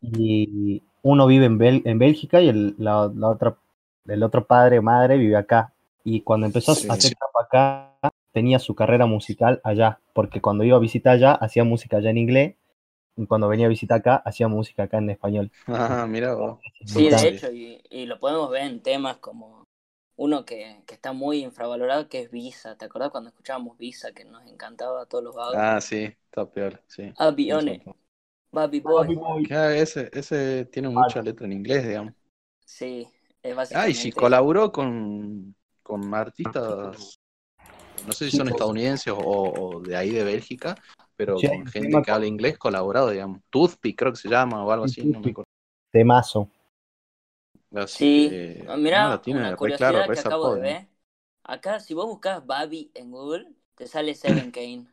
y 0.01 0.83
uno 1.05 1.27
vive 1.27 1.45
en, 1.45 1.59
Bel- 1.59 1.83
en 1.85 1.99
Bélgica 1.99 2.41
y 2.41 2.49
el, 2.49 2.75
la, 2.79 3.11
la 3.15 3.29
otra, 3.29 3.57
el 4.07 4.23
otro 4.23 4.45
padre 4.47 4.79
o 4.79 4.83
madre 4.83 5.17
vive 5.17 5.37
acá. 5.37 5.73
Y 6.03 6.21
cuando 6.21 6.47
empezó 6.47 6.71
Sí. 6.71 6.89
a 6.89 6.93
hacer 6.93 7.15
trap 7.15 7.31
acá, 7.45 7.93
tenía 8.33 8.59
su 8.59 8.75
carrera 8.75 9.05
musical 9.07 9.61
allá, 9.63 9.99
porque 10.13 10.41
cuando 10.41 10.63
iba 10.63 10.77
a 10.77 10.79
visitar 10.81 11.13
allá, 11.15 11.33
hacía 11.33 11.63
música 11.63 11.97
allá 11.97 12.11
en 12.11 12.17
inglés, 12.19 12.55
y 13.17 13.27
cuando 13.27 13.47
venía 13.49 13.67
a 13.67 13.69
visitar 13.69 13.99
acá, 13.99 14.17
hacía 14.17 14.47
música 14.49 14.83
acá 14.85 14.99
en 14.99 15.11
español. 15.11 15.51
Ah, 15.67 16.05
mira 16.07 16.33
vos. 16.35 16.59
Sí, 16.83 17.09
de 17.09 17.27
hecho, 17.27 17.51
y, 17.51 17.81
y 17.89 18.05
lo 18.05 18.19
podemos 18.19 18.49
ver 18.51 18.63
en 18.63 18.81
temas 18.81 19.17
como 19.17 19.67
uno 20.17 20.45
que, 20.45 20.83
que 20.87 20.93
está 20.95 21.13
muy 21.13 21.43
infravalorado, 21.43 22.09
que 22.09 22.21
es 22.21 22.31
Visa. 22.31 22.77
¿Te 22.77 22.85
acordás 22.85 23.11
cuando 23.11 23.29
escuchábamos 23.29 23.77
Visa, 23.77 24.13
que 24.13 24.25
nos 24.25 24.45
encantaba 24.47 25.01
a 25.01 25.05
todos 25.07 25.23
los 25.23 25.35
vagos? 25.35 25.61
Ah, 25.61 25.81
sí, 25.81 26.03
está 26.27 26.45
peor, 26.51 26.83
sí. 26.87 27.17
Aviones, 27.17 27.81
Baby 28.55 28.79
Boy. 28.81 29.21
Ah, 29.51 29.73
ese, 29.75 30.09
ese 30.13 30.65
tiene 30.65 30.89
mucha 30.89 31.21
letra 31.21 31.45
en 31.45 31.53
inglés, 31.53 31.87
digamos. 31.87 32.13
Sí, 32.65 33.09
es 33.43 33.55
Ah, 33.73 33.87
básicamente... 33.87 33.89
y 33.89 33.95
si 33.95 34.11
colaboró 34.11 34.71
con, 34.71 35.55
con 35.83 36.13
artistas, 36.13 37.19
no 38.07 38.13
sé 38.13 38.25
si 38.25 38.31
son 38.31 38.47
pues. 38.47 38.49
estadounidenses 38.49 39.13
o, 39.15 39.17
o 39.19 39.81
de 39.81 39.95
ahí 39.95 40.11
de 40.11 40.23
Bélgica, 40.23 40.75
pero 41.15 41.41
Sí, 41.41 41.47
con 41.47 41.65
gente 41.67 42.01
que 42.01 42.11
habla 42.11 42.27
inglés 42.27 42.57
colaborado, 42.57 43.09
digamos. 43.09 43.41
Toothpick 43.49 43.97
creo 43.97 44.11
que 44.13 44.19
se 44.19 44.29
llama 44.29 44.63
o 44.65 44.71
algo 44.71 44.85
Sí, 44.85 44.85
así, 44.85 45.03
no 45.05 45.19
me 45.19 45.29
acuerdo. 45.29 45.49
Temazo. 45.91 46.49
Así 47.75 48.09
Sí, 48.09 48.09
que, 48.09 48.65
Ah, 48.67 48.77
no, 48.93 49.21
tiene 49.21 49.39
una 49.39 49.55
curiosidad 49.55 49.75
claro, 49.99 50.11
que 50.11 50.19
acabo 50.19 50.49
de 50.53 50.59
zarpado, 50.59 50.61
ver. 50.61 50.89
Acá, 51.43 51.79
si 51.79 51.93
vos 51.93 52.05
buscas 52.07 52.45
Babi 52.45 52.91
en 52.95 53.11
Google, 53.11 53.53
te 53.75 53.87
sale 53.87 54.15
Seven 54.15 54.51
Kane. 54.51 54.87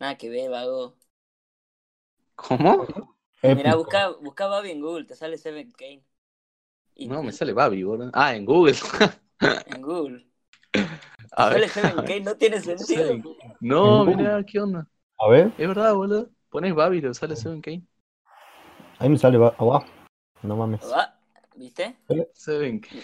Nada 0.00 0.16
que 0.18 0.28
ver, 0.30 0.50
vago. 0.50 0.96
¿Cómo? 2.36 2.86
Mirá, 3.42 3.52
Épico. 3.72 3.76
busca, 3.78 4.08
busca 4.10 4.46
Babi 4.46 4.70
en 4.70 4.80
Google, 4.80 5.04
te 5.04 5.14
sale 5.14 5.38
Seven 5.38 5.70
Kane. 5.72 6.02
Y- 6.94 7.06
No, 7.08 7.22
me 7.22 7.32
sale 7.32 7.52
Babi, 7.52 7.82
boludo. 7.82 8.10
Ah, 8.14 8.34
en 8.34 8.44
Google. 8.44 8.74
En 9.66 9.82
Google. 9.82 10.24
A 11.32 11.48
Sale 11.48 11.60
ver. 11.60 11.68
Seven 11.70 11.96
Kane, 12.06 12.20
no 12.20 12.36
tiene 12.36 12.60
sentido. 12.60 13.04
Seven- 13.04 13.24
No, 13.60 14.04
mira, 14.04 14.44
¿qué 14.44 14.60
onda? 14.60 14.86
A 15.18 15.28
ver, 15.28 15.52
Es 15.58 15.68
verdad, 15.68 15.94
boludo. 15.94 16.30
Pones 16.50 16.74
Babi 16.74 16.98
y 16.98 17.00
le 17.00 17.14
sale 17.14 17.34
Seven 17.34 17.60
Kane. 17.60 17.82
ahí 18.98 19.08
me 19.08 19.18
sale 19.18 19.38
ba- 19.38 19.54
abajo. 19.58 19.86
No 20.42 20.56
mames. 20.56 20.80
Ah, 20.94 21.14
¿Viste? 21.56 21.96
Seven 22.34 22.80
Kane. 22.80 23.02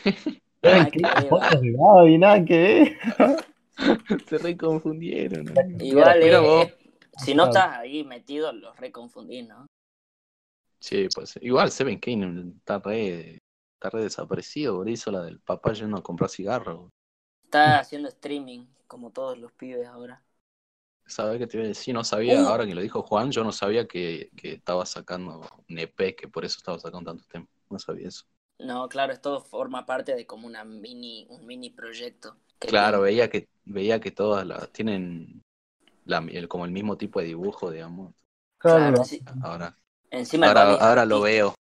Nada 0.62 0.84
Ay, 0.84 0.90
que 0.90 1.02
ver, 1.02 2.18
nada 2.18 2.44
que 2.44 2.98
ver. 3.18 3.44
Se 4.28 4.38
reconfundieron. 4.38 5.44
¿no? 5.44 5.84
Igual, 5.84 6.20
Mira 6.20 6.38
eh, 6.38 6.40
vos. 6.40 6.66
eh, 6.66 6.77
si 7.18 7.34
no 7.34 7.44
estás 7.46 7.76
ahí 7.78 8.04
metido, 8.04 8.52
los 8.52 8.76
reconfundís, 8.78 9.46
¿no? 9.48 9.66
Sí, 10.80 11.08
pues 11.14 11.34
igual 11.42 11.70
Seven 11.70 11.98
Kane 11.98 12.52
está 12.56 12.78
re, 12.78 13.38
está 13.74 13.90
re 13.90 14.02
desaparecido, 14.04 14.76
boludo. 14.76 14.92
Hizo 14.92 15.10
la 15.10 15.22
del 15.22 15.40
papá 15.40 15.72
yendo 15.72 15.96
a 15.98 16.02
comprar 16.02 16.30
cigarros. 16.30 16.76
boludo. 16.76 16.92
Está 17.42 17.80
haciendo 17.80 18.06
streaming, 18.08 18.66
como 18.86 19.10
todos 19.10 19.36
los 19.38 19.50
pibes 19.52 19.88
ahora. 19.88 20.22
¿Sabes 21.06 21.38
qué 21.38 21.46
te 21.46 21.56
iba 21.56 21.64
a 21.64 21.68
decir? 21.68 21.94
No 21.94 22.04
sabía, 22.04 22.42
ahora 22.46 22.66
que 22.66 22.74
lo 22.74 22.82
dijo 22.82 23.02
Juan, 23.02 23.30
yo 23.32 23.42
no 23.42 23.50
sabía 23.52 23.86
que, 23.88 24.30
que 24.36 24.52
estaba 24.54 24.84
sacando 24.86 25.40
un 25.68 25.78
EP, 25.78 26.14
que 26.14 26.28
por 26.28 26.44
eso 26.44 26.58
estaba 26.58 26.78
sacando 26.78 27.10
tantos 27.12 27.26
temas. 27.28 27.48
No 27.70 27.78
sabía 27.78 28.08
eso. 28.08 28.24
No, 28.60 28.88
claro, 28.88 29.12
esto 29.12 29.40
forma 29.42 29.84
parte 29.84 30.14
de 30.14 30.24
como 30.26 30.46
una 30.46 30.64
mini, 30.64 31.26
un 31.30 31.44
mini 31.46 31.70
proyecto. 31.70 32.36
que 32.60 32.70
Claro, 32.70 33.00
tiene. 33.00 33.02
veía 33.02 33.28
que, 33.30 33.48
veía 33.64 34.00
que 34.00 34.10
todas 34.10 34.46
las 34.46 34.70
tienen 34.72 35.42
la- 36.08 36.24
el- 36.30 36.48
como 36.48 36.64
el 36.64 36.70
mismo 36.72 36.96
tipo 36.96 37.20
de 37.20 37.26
dibujo, 37.26 37.70
digamos. 37.70 38.14
Claro, 38.58 39.04
sí. 39.04 39.22
Ahora, 39.42 39.76
Encima 40.10 40.46
ahora, 40.50 41.04
lo 41.04 41.20
veo. 41.20 41.54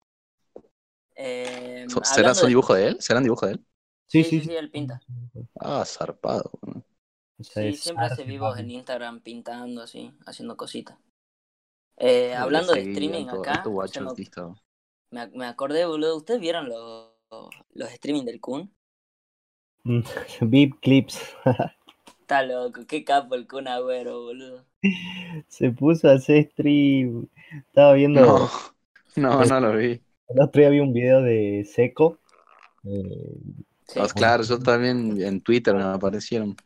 Eh, 1.17 1.87
¿Serán 1.89 2.05
hablando 2.13 2.35
son 2.35 2.47
de- 2.47 2.49
dibujos 2.51 2.77
de 2.77 2.89
él? 2.89 2.97
¿Serán 3.01 3.23
dibujos 3.23 3.49
de 3.49 3.55
él? 3.55 3.67
Sí, 4.07 4.23
Sí, 4.23 4.31
sí, 4.31 4.41
sí, 4.41 4.47
sí, 4.47 4.57
él 4.57 4.71
pinta. 4.71 5.01
Ah, 5.59 5.85
zarpado. 5.87 6.51
Sí, 7.41 7.75
siempre 7.77 8.05
hace 8.07 8.25
vivos 8.25 8.59
en 8.59 8.71
Instagram 8.71 9.21
pintando 9.21 9.83
así, 9.83 10.13
haciendo 10.27 10.57
cositas. 10.57 10.99
Eh, 11.97 12.35
hablando 12.35 12.73
de 12.75 12.81
streaming 12.81 13.27
alto- 13.29 13.41
acá, 13.43 13.65
me, 15.11 15.27
me, 15.27 15.27
me 15.29 15.47
acordé, 15.47 15.87
boludo, 15.87 16.17
¿ustedes 16.17 16.41
vieron 16.41 16.69
los, 16.69 17.13
los 17.73 17.91
streaming 17.93 18.25
del 18.25 18.41
Kun? 18.41 18.71
Beep 20.43 20.81
clips. 20.83 21.35
Está 22.25 22.43
loco, 22.43 22.87
qué 22.87 23.05
capo 23.05 23.35
el 23.35 23.47
Kun 23.47 23.69
Agüero, 23.69 24.23
boludo. 24.23 24.65
Se 25.47 25.71
puso 25.71 26.09
a 26.09 26.15
hacer 26.15 26.49
stream. 26.53 27.29
Estaba 27.67 27.93
viendo. 27.93 28.49
No, 29.17 29.45
no, 29.45 29.45
no 29.45 29.61
lo 29.61 29.77
vi. 29.77 30.01
El 30.29 30.41
otro 30.41 30.61
día 30.61 30.71
vi 30.71 30.81
un 30.81 30.95
video 30.95 31.21
de 31.21 31.67
Seco. 31.71 32.19
eh, 32.87 33.37
Sí. 33.87 34.01
Pues 34.01 34.15
claro, 34.15 34.43
yo 34.43 34.59
también 34.59 35.21
en 35.21 35.43
Twitter 35.43 35.75
me 35.75 35.83
aparecieron. 35.83 36.57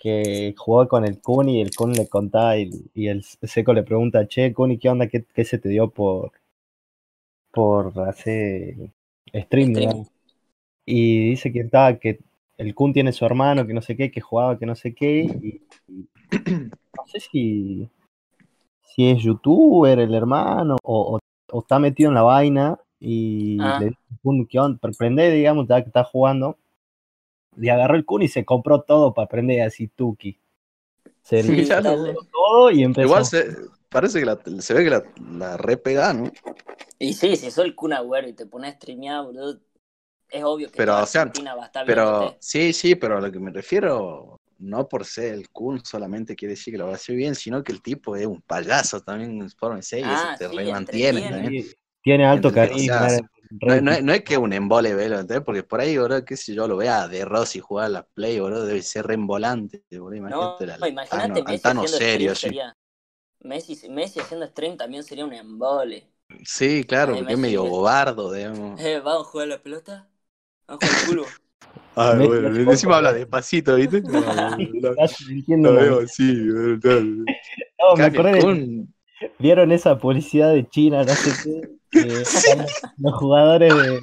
que 0.00 0.52
jugaba 0.58 0.88
con 0.88 1.04
el 1.04 1.20
Kun 1.20 1.48
y 1.48 1.62
el 1.62 1.70
Kun 1.76 1.92
le 1.92 2.08
contaba 2.08 2.58
y, 2.58 2.68
y 2.92 3.06
el 3.06 3.22
Seco 3.22 3.72
le 3.72 3.84
pregunta, 3.84 4.26
che, 4.26 4.52
Kun, 4.52 4.72
¿y 4.72 4.78
qué 4.78 4.88
onda? 4.88 5.06
¿Qué, 5.06 5.24
qué 5.32 5.44
se 5.44 5.58
te 5.58 5.68
dio 5.68 5.90
por, 5.90 6.32
por 7.52 7.92
hacer 8.08 8.74
stream? 9.32 9.72
Stream. 9.72 9.72
digamos?". 9.74 10.08
Y 10.84 11.30
dice 11.30 11.52
que 11.52 11.60
estaba, 11.60 11.96
que 11.98 12.18
el 12.62 12.74
Kun 12.74 12.92
tiene 12.92 13.12
su 13.12 13.24
hermano, 13.24 13.66
que 13.66 13.74
no 13.74 13.82
sé 13.82 13.96
qué, 13.96 14.10
que 14.10 14.20
jugaba, 14.20 14.58
que 14.58 14.66
no 14.66 14.74
sé 14.74 14.94
qué, 14.94 15.24
y, 15.42 15.62
y 15.88 16.08
no 16.96 17.06
sé 17.06 17.20
si, 17.20 17.88
si 18.82 19.10
es 19.10 19.22
youtuber 19.22 19.98
el 19.98 20.14
hermano 20.14 20.76
o, 20.82 21.16
o- 21.16 21.18
o 21.54 21.60
está 21.60 21.78
metido 21.78 22.08
en 22.08 22.14
la 22.14 22.22
vaina 22.22 22.78
y 23.00 23.58
Ah. 23.60 23.76
le 23.80 23.92
Kun, 24.22 24.46
¿qué 24.46 24.58
onda? 24.58 24.78
Prende, 24.96 25.30
digamos, 25.30 25.66
ya 25.68 25.82
que 25.82 25.88
está 25.88 26.04
jugando. 26.04 26.56
Y 27.56 27.68
agarró 27.68 27.96
el 27.96 28.04
Kun 28.06 28.22
y 28.22 28.28
se 28.28 28.44
compró 28.44 28.82
todo 28.82 29.12
para 29.12 29.26
aprender 29.26 29.60
así 29.62 29.88
Tuki. 29.88 30.38
Se 31.22 31.42
Sí, 31.42 31.68
todo 32.32 32.70
y 32.70 32.82
empezó. 32.82 33.06
Igual 33.06 33.24
se, 33.26 33.44
parece 33.90 34.20
que 34.20 34.24
la, 34.26 34.38
se 34.60 34.74
ve 34.74 34.84
que 34.84 34.90
la, 34.90 35.04
la 35.38 35.56
repega, 35.56 36.12
¿no? 36.14 36.30
Y 36.98 37.12
sí, 37.14 37.36
si 37.36 37.50
sos 37.50 37.64
el 37.64 37.74
Kun 37.74 37.92
Agüero 37.92 38.28
y 38.28 38.32
te 38.32 38.46
pones 38.46 38.72
a 38.72 38.76
streamear, 38.76 39.24
boludo, 39.24 39.58
es 40.32 40.44
obvio 40.44 40.70
que 40.72 40.80
Pero, 40.80 40.92
toda 40.92 41.02
o 41.02 41.06
sea, 41.06 41.32
Argentina 41.32 41.54
va 41.54 41.64
a 41.64 41.66
estar 41.66 41.86
Pero 41.86 41.86
viéndote. 41.86 42.40
sí, 42.40 42.72
sí, 42.72 42.96
pero 42.96 43.18
a 43.18 43.20
lo 43.22 43.32
que 43.32 43.40
me 43.40 43.50
refiero, 43.52 44.40
no 44.58 44.88
por 44.88 45.04
ser 45.06 45.34
el 45.34 45.50
Kun 45.50 45.84
solamente 45.84 46.36
quiere 46.36 46.54
decir 46.54 46.72
que 46.74 46.78
lo 46.78 46.86
va 46.86 46.92
a 46.92 46.96
hacer 46.96 47.16
bien, 47.16 47.34
sino 47.34 47.62
que 47.64 47.72
el 47.72 47.82
tipo 47.82 48.16
es 48.16 48.26
un 48.26 48.42
payaso 48.42 49.00
también, 49.02 49.48
fórmense, 49.58 50.00
y 50.00 50.14
Ah, 50.14 50.36
te 50.36 50.48
sí, 50.48 50.56
remantiene 50.56 51.20
entretiene. 51.20 51.30
también. 51.30 51.64
Sí, 51.64 51.74
Tiene 52.02 52.26
alto 52.26 52.48
Entre- 52.48 52.70
o 52.72 52.78
carisma. 52.78 53.08
sea, 53.08 53.20
No, 53.64 53.80
no, 53.80 54.00
no 54.02 54.12
es 54.14 54.22
que 54.24 54.38
un 54.38 54.52
embole 54.52 54.94
velo, 54.94 55.20
¿entendés? 55.20 55.44
Porque 55.44 55.62
por 55.64 55.80
ahí, 55.80 55.98
boludo, 55.98 56.24
qué 56.24 56.36
sé 56.36 56.54
yo, 56.54 56.66
lo 56.68 56.76
vea 56.78 57.08
de 57.08 57.24
Rossi 57.24 57.60
jugar 57.60 57.86
a 57.86 57.88
la 57.90 58.02
Play, 58.04 58.40
boludo, 58.40 58.66
debe 58.66 58.82
ser 58.82 59.06
re 59.06 59.14
embolante, 59.14 59.84
boludo, 59.92 60.16
No, 60.26 60.38
imagínate 60.40 60.66
la- 60.66 60.78
no, 60.78 60.86
imagínate 60.88 61.42
Tano- 61.44 61.44
Messi 61.44 61.68
Tano 61.68 61.70
haciendo 61.70 62.00
serio, 62.00 62.34
stream 62.34 62.34
sí. 62.34 62.50
sería... 62.50 62.76
Messi, 63.40 63.88
Messi 63.90 64.20
haciendo 64.20 64.46
stream 64.48 64.76
también 64.76 65.04
sería 65.04 65.24
un 65.26 65.34
embole. 65.34 66.08
Sí, 66.44 66.84
claro, 66.84 67.16
porque 67.18 67.32
es 67.34 67.38
medio 67.38 67.64
bobardo, 67.64 68.32
digamos. 68.32 68.80
Eh, 68.86 69.00
vamos 69.00 69.26
a 69.28 69.30
jugar 69.30 69.46
a 69.46 69.50
la 69.50 69.62
pelota. 69.62 70.10
Culo. 71.06 71.26
Ah, 71.94 72.14
bueno, 72.16 72.48
encima 72.48 72.72
poco, 72.72 72.94
habla 72.94 73.12
¿no? 73.12 73.18
despacito, 73.18 73.76
¿viste? 73.76 74.00
No 74.00 74.94
entiendo 75.28 75.72
nada. 75.74 76.06
sí, 76.06 76.32
No, 76.34 77.96
me 77.96 78.04
acordé 78.04 78.32
de- 78.32 78.86
¿Vieron 79.38 79.72
esa 79.72 79.98
publicidad 79.98 80.52
de 80.52 80.66
China, 80.68 81.04
no 81.04 81.14
sé 81.14 81.32
qué? 81.44 81.68
Los 82.98 83.14
jugadores 83.14 83.74
de, 83.74 84.00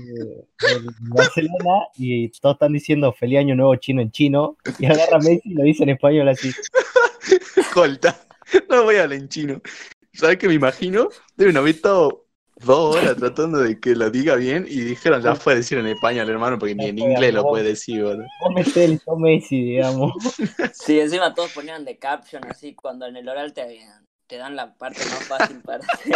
Barcelona 0.99 1.87
y 1.95 2.29
todos 2.39 2.55
están 2.55 2.73
diciendo 2.73 3.11
feliz 3.13 3.39
año 3.39 3.55
nuevo 3.55 3.75
chino 3.77 4.01
en 4.01 4.11
chino 4.11 4.57
y 4.77 4.85
agarra 4.85 5.17
a 5.17 5.19
Messi 5.19 5.49
y 5.49 5.53
lo 5.55 5.63
dice 5.63 5.83
en 5.83 5.89
español 5.89 6.29
así. 6.29 6.51
Colta. 7.73 8.15
No 8.69 8.83
voy 8.83 8.97
a 8.97 9.03
hablar 9.03 9.17
en 9.19 9.27
chino. 9.27 9.61
¿Sabes 10.13 10.37
qué 10.37 10.47
me 10.47 10.53
imagino? 10.53 11.09
Deben 11.35 11.57
haber 11.57 11.75
estado 11.75 12.25
dos 12.59 12.95
horas 12.97 13.15
tratando 13.17 13.59
de 13.59 13.79
que 13.79 13.95
lo 13.95 14.09
diga 14.09 14.35
bien 14.35 14.65
y 14.67 14.81
dijeron 14.81 15.21
ya 15.21 15.35
fue 15.35 15.53
a 15.53 15.55
decir 15.57 15.77
en 15.77 15.87
español, 15.87 16.29
hermano, 16.29 16.59
porque 16.59 16.75
ni 16.75 16.87
en 16.87 16.99
inglés 16.99 17.33
lo 17.33 17.47
puede 17.47 17.63
decir, 17.63 18.03
boludo. 18.03 18.25
Vos 18.39 18.53
metés 18.53 18.77
el 18.77 18.99
sos 18.99 19.19
Messi, 19.19 19.61
digamos. 19.63 20.13
Sí, 20.71 20.99
encima 20.99 21.33
todos 21.33 21.51
ponían 21.51 21.83
de 21.85 21.97
caption 21.99 22.45
así 22.45 22.73
cuando 22.75 23.05
en 23.05 23.17
el 23.17 23.27
oral 23.27 23.53
te, 23.53 23.79
te 24.27 24.37
dan 24.37 24.55
la 24.55 24.77
parte 24.77 25.05
más 25.05 25.25
fácil 25.27 25.61
para 25.61 25.83
hacer. 25.85 26.13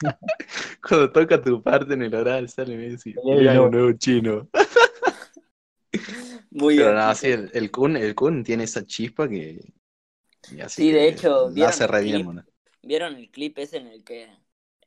Cuando 0.82 1.10
toca 1.12 1.40
tu 1.40 1.62
parte 1.62 1.94
en 1.94 2.02
el 2.02 2.14
oral 2.14 2.48
sale 2.48 2.76
Messi. 2.76 3.14
Mira, 3.30 3.60
un 3.62 3.70
nuevo 3.70 3.92
chino. 3.92 4.48
Muy 6.50 6.76
Pero 6.76 6.94
bien. 6.94 6.94
nada, 6.94 7.14
sí, 7.14 7.28
el, 7.28 7.50
el 7.52 7.70
Kun, 7.70 7.96
el 7.96 8.14
Kun 8.14 8.42
tiene 8.44 8.64
esa 8.64 8.84
chispa 8.86 9.28
que. 9.28 9.60
y 10.50 10.60
así 10.60 10.84
Sí, 10.84 10.92
de 10.92 11.08
que 11.08 11.08
hecho, 11.08 11.50
¿vieron 11.52 11.70
hace 11.70 11.86
re 11.86 12.02
bien, 12.02 12.22
clip? 12.24 12.26
¿Vieron 12.82 13.16
el 13.16 13.30
clip 13.30 13.58
ese 13.58 13.78
en 13.78 13.88
el 13.88 14.04
que 14.04 14.28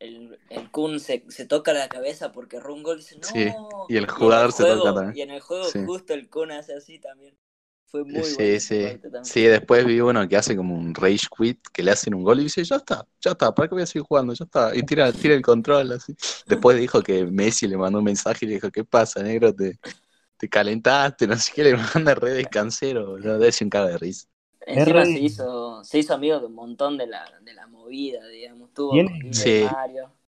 el, 0.01 0.39
el 0.49 0.71
Kun 0.71 0.99
se, 0.99 1.23
se 1.29 1.45
toca 1.45 1.73
la 1.73 1.87
cabeza 1.89 2.31
porque 2.31 2.59
Rungol 2.59 2.97
dice 2.97 3.17
no? 3.19 3.27
Sí, 3.27 3.47
y 3.87 3.97
el 3.97 4.07
jugador 4.09 4.51
se 4.51 4.63
juego- 4.63 4.83
toca 4.83 4.95
también. 4.95 5.17
Y 5.17 5.21
en 5.21 5.31
el 5.31 5.41
juego 5.41 5.65
Sí. 5.65 5.79
justo 5.85 6.13
el 6.13 6.29
Kun 6.29 6.51
hace 6.51 6.73
así 6.73 6.99
también. 6.99 7.37
Fue 7.85 8.03
muy 8.03 8.21
Sí, 8.21 8.35
bueno. 8.35 8.59
sí. 8.59 8.83
también. 9.01 9.25
Sí, 9.25 9.43
después 9.43 9.85
vi 9.85 9.99
uno 9.99 10.27
que 10.27 10.37
hace 10.37 10.55
como 10.55 10.73
un 10.75 10.95
rage 10.95 11.27
quit, 11.37 11.59
que 11.73 11.83
le 11.83 11.91
hacen 11.91 12.13
un 12.15 12.23
gol 12.23 12.39
y 12.39 12.43
dice, 12.43 12.63
ya 12.63 12.77
está, 12.77 13.05
ya 13.19 13.31
está, 13.31 13.53
¿para 13.53 13.67
qué 13.67 13.75
voy 13.75 13.83
a 13.83 13.85
seguir 13.85 14.03
jugando? 14.07 14.33
Ya 14.33 14.45
está. 14.45 14.75
Y 14.75 14.81
tira, 14.83 15.11
tira 15.11 15.33
el 15.35 15.41
control 15.41 15.91
así. 15.91 16.15
Después 16.47 16.77
dijo 16.79 17.01
que 17.03 17.25
Messi 17.25 17.67
le 17.67 17.77
mandó 17.77 17.99
un 17.99 18.05
mensaje 18.05 18.45
y 18.45 18.47
le 18.49 18.55
dijo, 18.55 18.71
¿qué 18.71 18.83
pasa, 18.85 19.21
negro? 19.21 19.53
Te, 19.53 19.77
te 20.37 20.49
calentaste, 20.49 21.27
no 21.27 21.37
sé 21.37 21.51
qué, 21.53 21.63
le 21.63 21.75
manda 21.77 22.15
re 22.15 22.31
descansero, 22.31 23.07
boludo. 23.11 23.37
Debe 23.39 23.51
ser 23.51 23.65
un 23.65 23.69
cago 23.69 23.87
de 23.89 23.97
risa. 23.97 24.27
Encima 24.65 25.05
se 25.05 25.19
hizo, 25.19 25.83
se 25.83 25.99
hizo 25.99 26.13
amigo 26.13 26.39
de 26.39 26.45
un 26.45 26.53
montón 26.55 26.97
de 26.97 27.07
la, 27.07 27.25
de 27.41 27.53
la 27.53 27.67
movida, 27.67 28.25
digamos. 28.27 28.71
Tuvo 28.73 28.91
Tiene- 28.93 29.33
Sí. 29.33 29.65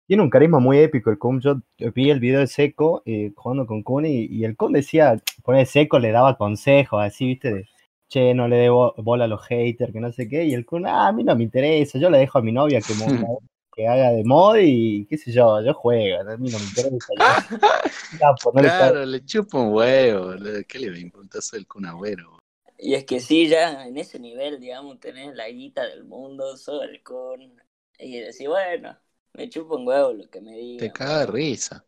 Tiene 0.06 0.22
un 0.22 0.30
carisma 0.30 0.58
muy 0.58 0.78
épico 0.78 1.10
el 1.10 1.18
Kun. 1.18 1.38
Yo 1.40 1.56
vi 1.94 2.08
el 2.10 2.18
video 2.20 2.40
de 2.40 2.46
Seco 2.46 3.02
eh, 3.04 3.32
jugando 3.36 3.66
con 3.66 3.82
Kun 3.82 4.06
y, 4.06 4.24
y 4.26 4.44
el 4.44 4.56
Kun 4.56 4.72
decía, 4.72 5.20
poner 5.44 5.66
Seco 5.66 5.98
le 5.98 6.12
daba 6.12 6.36
consejos 6.38 7.02
así, 7.02 7.26
viste, 7.26 7.52
de 7.52 7.68
che, 8.08 8.32
no 8.32 8.48
le 8.48 8.56
dé 8.56 8.70
bo- 8.70 8.94
bola 8.96 9.24
a 9.24 9.28
los 9.28 9.44
haters, 9.46 9.92
que 9.92 10.00
no 10.00 10.10
sé 10.12 10.26
qué. 10.28 10.44
Y 10.44 10.54
el 10.54 10.64
Kun, 10.64 10.86
ah, 10.86 11.08
a 11.08 11.12
mí 11.12 11.24
no 11.24 11.36
me 11.36 11.44
interesa, 11.44 11.98
yo 11.98 12.08
le 12.08 12.18
dejo 12.18 12.38
a 12.38 12.42
mi 12.42 12.52
novia 12.52 12.80
que, 12.80 12.94
que 13.74 13.86
haga 13.86 14.10
de 14.12 14.24
mod 14.24 14.56
y 14.60 15.04
qué 15.06 15.18
sé 15.18 15.30
yo, 15.30 15.60
yo 15.62 15.74
juego, 15.74 16.20
a 16.22 16.36
mí 16.38 16.50
no 16.50 16.58
me 16.58 16.64
interesa. 16.64 17.12
yo- 17.18 17.58
Ya, 18.18 18.28
pues, 18.42 18.54
no 18.54 18.62
le 18.62 18.68
Claro, 18.68 19.04
le 19.04 19.24
chupa 19.26 19.58
un 19.58 19.74
huevo. 19.74 20.30
¿Qué 20.66 20.78
le 20.78 20.90
va 20.90 20.96
a 20.96 21.00
importar 21.00 21.40
eso 21.40 21.56
del 21.56 21.66
Kun 21.66 21.84
Agüero? 21.84 22.38
Y 22.78 22.94
es 22.94 23.04
que 23.04 23.20
sí, 23.20 23.48
ya 23.48 23.86
en 23.86 23.96
ese 23.96 24.18
nivel, 24.20 24.60
digamos, 24.60 25.00
tenés 25.00 25.34
la 25.34 25.48
guita 25.48 25.84
del 25.86 26.04
mundo, 26.04 26.56
sos 26.56 26.82
el 26.84 27.02
Kun. 27.02 27.60
Y 27.98 28.20
decís, 28.20 28.46
bueno, 28.48 28.96
me 29.34 29.48
chupo 29.48 29.76
un 29.76 29.86
huevo 29.86 30.12
lo 30.12 30.30
que 30.30 30.40
me 30.40 30.56
diga. 30.56 30.86
Te 30.86 30.92
caga 30.92 31.18
de 31.20 31.26
risa. 31.26 31.84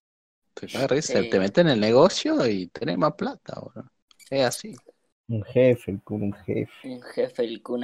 Te 0.54 0.66
caga 0.68 0.82
de 0.82 0.88
risa. 0.88 1.12
Sí. 1.20 1.30
Te 1.30 1.38
metes 1.38 1.58
en 1.64 1.70
el 1.70 1.80
negocio 1.80 2.46
y 2.46 2.68
tenés 2.68 2.98
más 2.98 3.14
plata, 3.14 3.60
boludo. 3.60 3.90
Es 4.30 4.44
así. 4.46 4.76
Un 5.28 5.42
jefe, 5.44 5.90
el 5.92 6.02
Kun, 6.02 6.22
un 6.24 6.32
jefe. 6.34 6.72
Un 6.82 7.00
jefe, 7.00 7.42
el 7.44 7.62
Kun. 7.62 7.82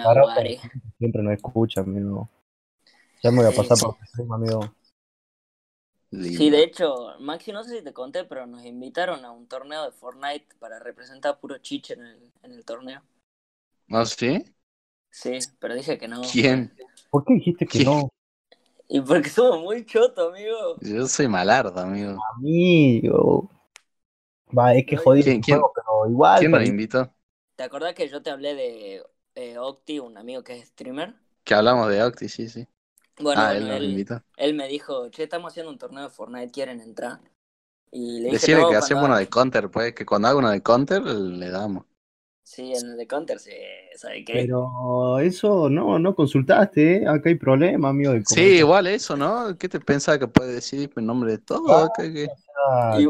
Siempre 0.98 1.22
nos 1.22 1.32
escucha, 1.34 1.80
amigo. 1.80 2.28
Ya 3.22 3.30
me 3.30 3.38
voy 3.38 3.46
a 3.46 3.52
Sí, 3.52 3.54
pasar 3.54 3.78
sí. 3.78 3.86
por 3.86 3.96
el 4.00 4.08
stream, 4.08 4.32
Sí, 6.18 6.50
de 6.50 6.62
hecho, 6.62 7.16
Maxi, 7.20 7.52
no 7.52 7.64
sé 7.64 7.78
si 7.78 7.82
te 7.84 7.92
conté, 7.94 8.24
pero 8.24 8.46
nos 8.46 8.64
invitaron 8.64 9.24
a 9.24 9.30
un 9.32 9.46
torneo 9.48 9.84
de 9.84 9.92
Fortnite 9.92 10.54
para 10.58 10.78
representar 10.78 11.32
a 11.34 11.40
puro 11.40 11.58
chiche 11.58 11.94
en 11.94 12.06
el, 12.06 12.32
en 12.42 12.52
el 12.52 12.64
torneo. 12.64 13.02
¿No 13.88 14.04
sí? 14.06 14.44
Sí, 15.10 15.48
pero 15.58 15.74
dije 15.74 15.98
que 15.98 16.06
no. 16.08 16.22
¿Quién? 16.30 16.72
¿Por 17.10 17.24
qué 17.24 17.34
dijiste 17.34 17.66
que 17.66 17.80
¿Quién? 17.80 17.86
no? 17.86 18.10
Y 18.88 19.00
porque 19.00 19.30
somos 19.30 19.60
muy 19.62 19.84
chotos, 19.86 20.32
amigo. 20.32 20.80
Yo 20.80 21.06
soy 21.06 21.28
malardo, 21.28 21.78
amigo. 21.80 22.26
Amigo. 22.36 23.50
Va, 24.58 24.74
es 24.74 24.84
que 24.86 24.96
jodí 24.96 25.22
¿quién- 25.22 25.40
el 25.40 25.42
quién- 25.42 25.46
juego, 25.46 25.72
pero 25.74 26.10
igual. 26.10 26.40
¿Quién 26.40 26.52
nos 26.52 26.64
para- 26.64 26.66
invitó? 26.66 27.12
¿Te 27.56 27.64
acordás 27.64 27.94
que 27.94 28.08
yo 28.08 28.22
te 28.22 28.30
hablé 28.30 28.54
de 28.54 29.04
eh, 29.36 29.58
Octi, 29.58 29.98
un 30.00 30.18
amigo 30.18 30.44
que 30.44 30.54
es 30.58 30.68
streamer? 30.70 31.14
Que 31.44 31.54
hablamos 31.54 31.88
de 31.88 32.02
Octi, 32.02 32.28
sí, 32.28 32.46
sí. 32.50 32.68
Bueno, 33.20 33.42
ah, 33.42 33.52
bueno, 33.52 33.76
él 34.36 34.54
me 34.54 34.68
dijo, 34.68 35.08
che, 35.10 35.24
estamos 35.24 35.52
haciendo 35.52 35.70
un 35.72 35.78
torneo 35.78 36.04
de 36.04 36.10
Fortnite, 36.10 36.50
¿quieren 36.52 36.80
entrar? 36.80 37.20
Y 37.90 38.20
le 38.20 38.30
dije, 38.30 38.42
Decirle 38.42 38.60
no, 38.62 38.68
que 38.68 38.74
hacemos 38.76 39.04
haga- 39.04 39.08
uno 39.08 39.16
de 39.18 39.28
Counter, 39.28 39.70
pues, 39.70 39.94
que 39.94 40.04
cuando 40.06 40.28
haga 40.28 40.38
uno 40.38 40.50
de 40.50 40.62
Counter 40.62 41.02
le 41.04 41.50
damos. 41.50 41.84
Sí, 42.44 42.72
en 42.74 42.86
el 42.92 42.96
de 42.96 43.06
Counter, 43.06 43.38
sí, 43.38 43.52
¿sabe 43.96 44.24
qué? 44.24 44.46
Pero 44.48 45.18
eso 45.20 45.70
no, 45.70 45.98
no 45.98 46.14
consultaste, 46.14 46.96
¿eh? 47.02 47.08
Acá 47.08 47.28
hay 47.30 47.36
problema, 47.36 47.88
amigo. 47.90 48.12
De 48.12 48.22
Sí, 48.26 48.40
igual 48.58 48.86
eso, 48.86 49.16
¿no? 49.16 49.56
¿Qué 49.58 49.68
te 49.68 49.80
pensás 49.80 50.18
que 50.18 50.28
puede 50.28 50.52
decidir 50.54 50.90
en 50.96 51.06
nombre 51.06 51.32
de 51.32 51.38
todo? 51.38 51.84
Ah, 51.84 51.88
¿Qué- 51.96 52.12
qué? 52.12 52.28
Y- 53.00 53.06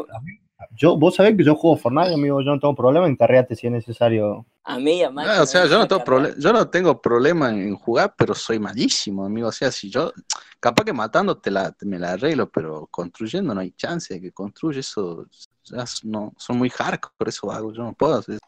Yo, 0.74 0.96
vos 0.96 1.14
sabés 1.14 1.36
que 1.36 1.44
yo 1.44 1.54
juego 1.54 1.76
Fortnite, 1.76 2.14
amigo, 2.14 2.40
yo 2.40 2.52
no 2.52 2.58
tengo 2.58 2.74
problema 2.74 3.06
en 3.06 3.16
carrearte 3.16 3.54
si 3.54 3.66
es 3.66 3.72
necesario. 3.72 4.46
A 4.64 4.78
mí 4.78 5.02
a 5.02 5.12
Ah, 5.16 5.42
o 5.42 5.46
sea, 5.46 5.66
yo 5.66 5.78
no 5.78 5.86
tengo 5.86 6.28
yo 6.38 6.52
no 6.52 6.68
tengo 6.70 7.00
problema 7.00 7.50
en 7.50 7.76
jugar, 7.76 8.14
pero 8.16 8.34
soy 8.34 8.58
malísimo, 8.58 9.24
amigo. 9.24 9.48
O 9.48 9.52
sea, 9.52 9.70
si 9.70 9.90
yo, 9.90 10.12
capaz 10.58 10.84
que 10.84 10.92
matando 10.92 11.36
te 11.36 11.50
la, 11.50 11.74
me 11.82 11.98
la 11.98 12.12
arreglo, 12.12 12.48
pero 12.48 12.86
construyendo 12.90 13.54
no 13.54 13.60
hay 13.60 13.72
chance 13.72 14.14
de 14.14 14.20
que 14.20 14.32
construya 14.32 14.80
eso. 14.80 15.26
ya 15.64 15.84
no, 16.04 16.32
son 16.38 16.58
muy 16.58 16.70
hardcore, 16.70 17.28
eso 17.28 17.50
hago, 17.50 17.72
yo 17.72 17.82
no 17.82 17.92
puedo 17.92 18.14
hacer 18.14 18.36
eso. 18.36 18.46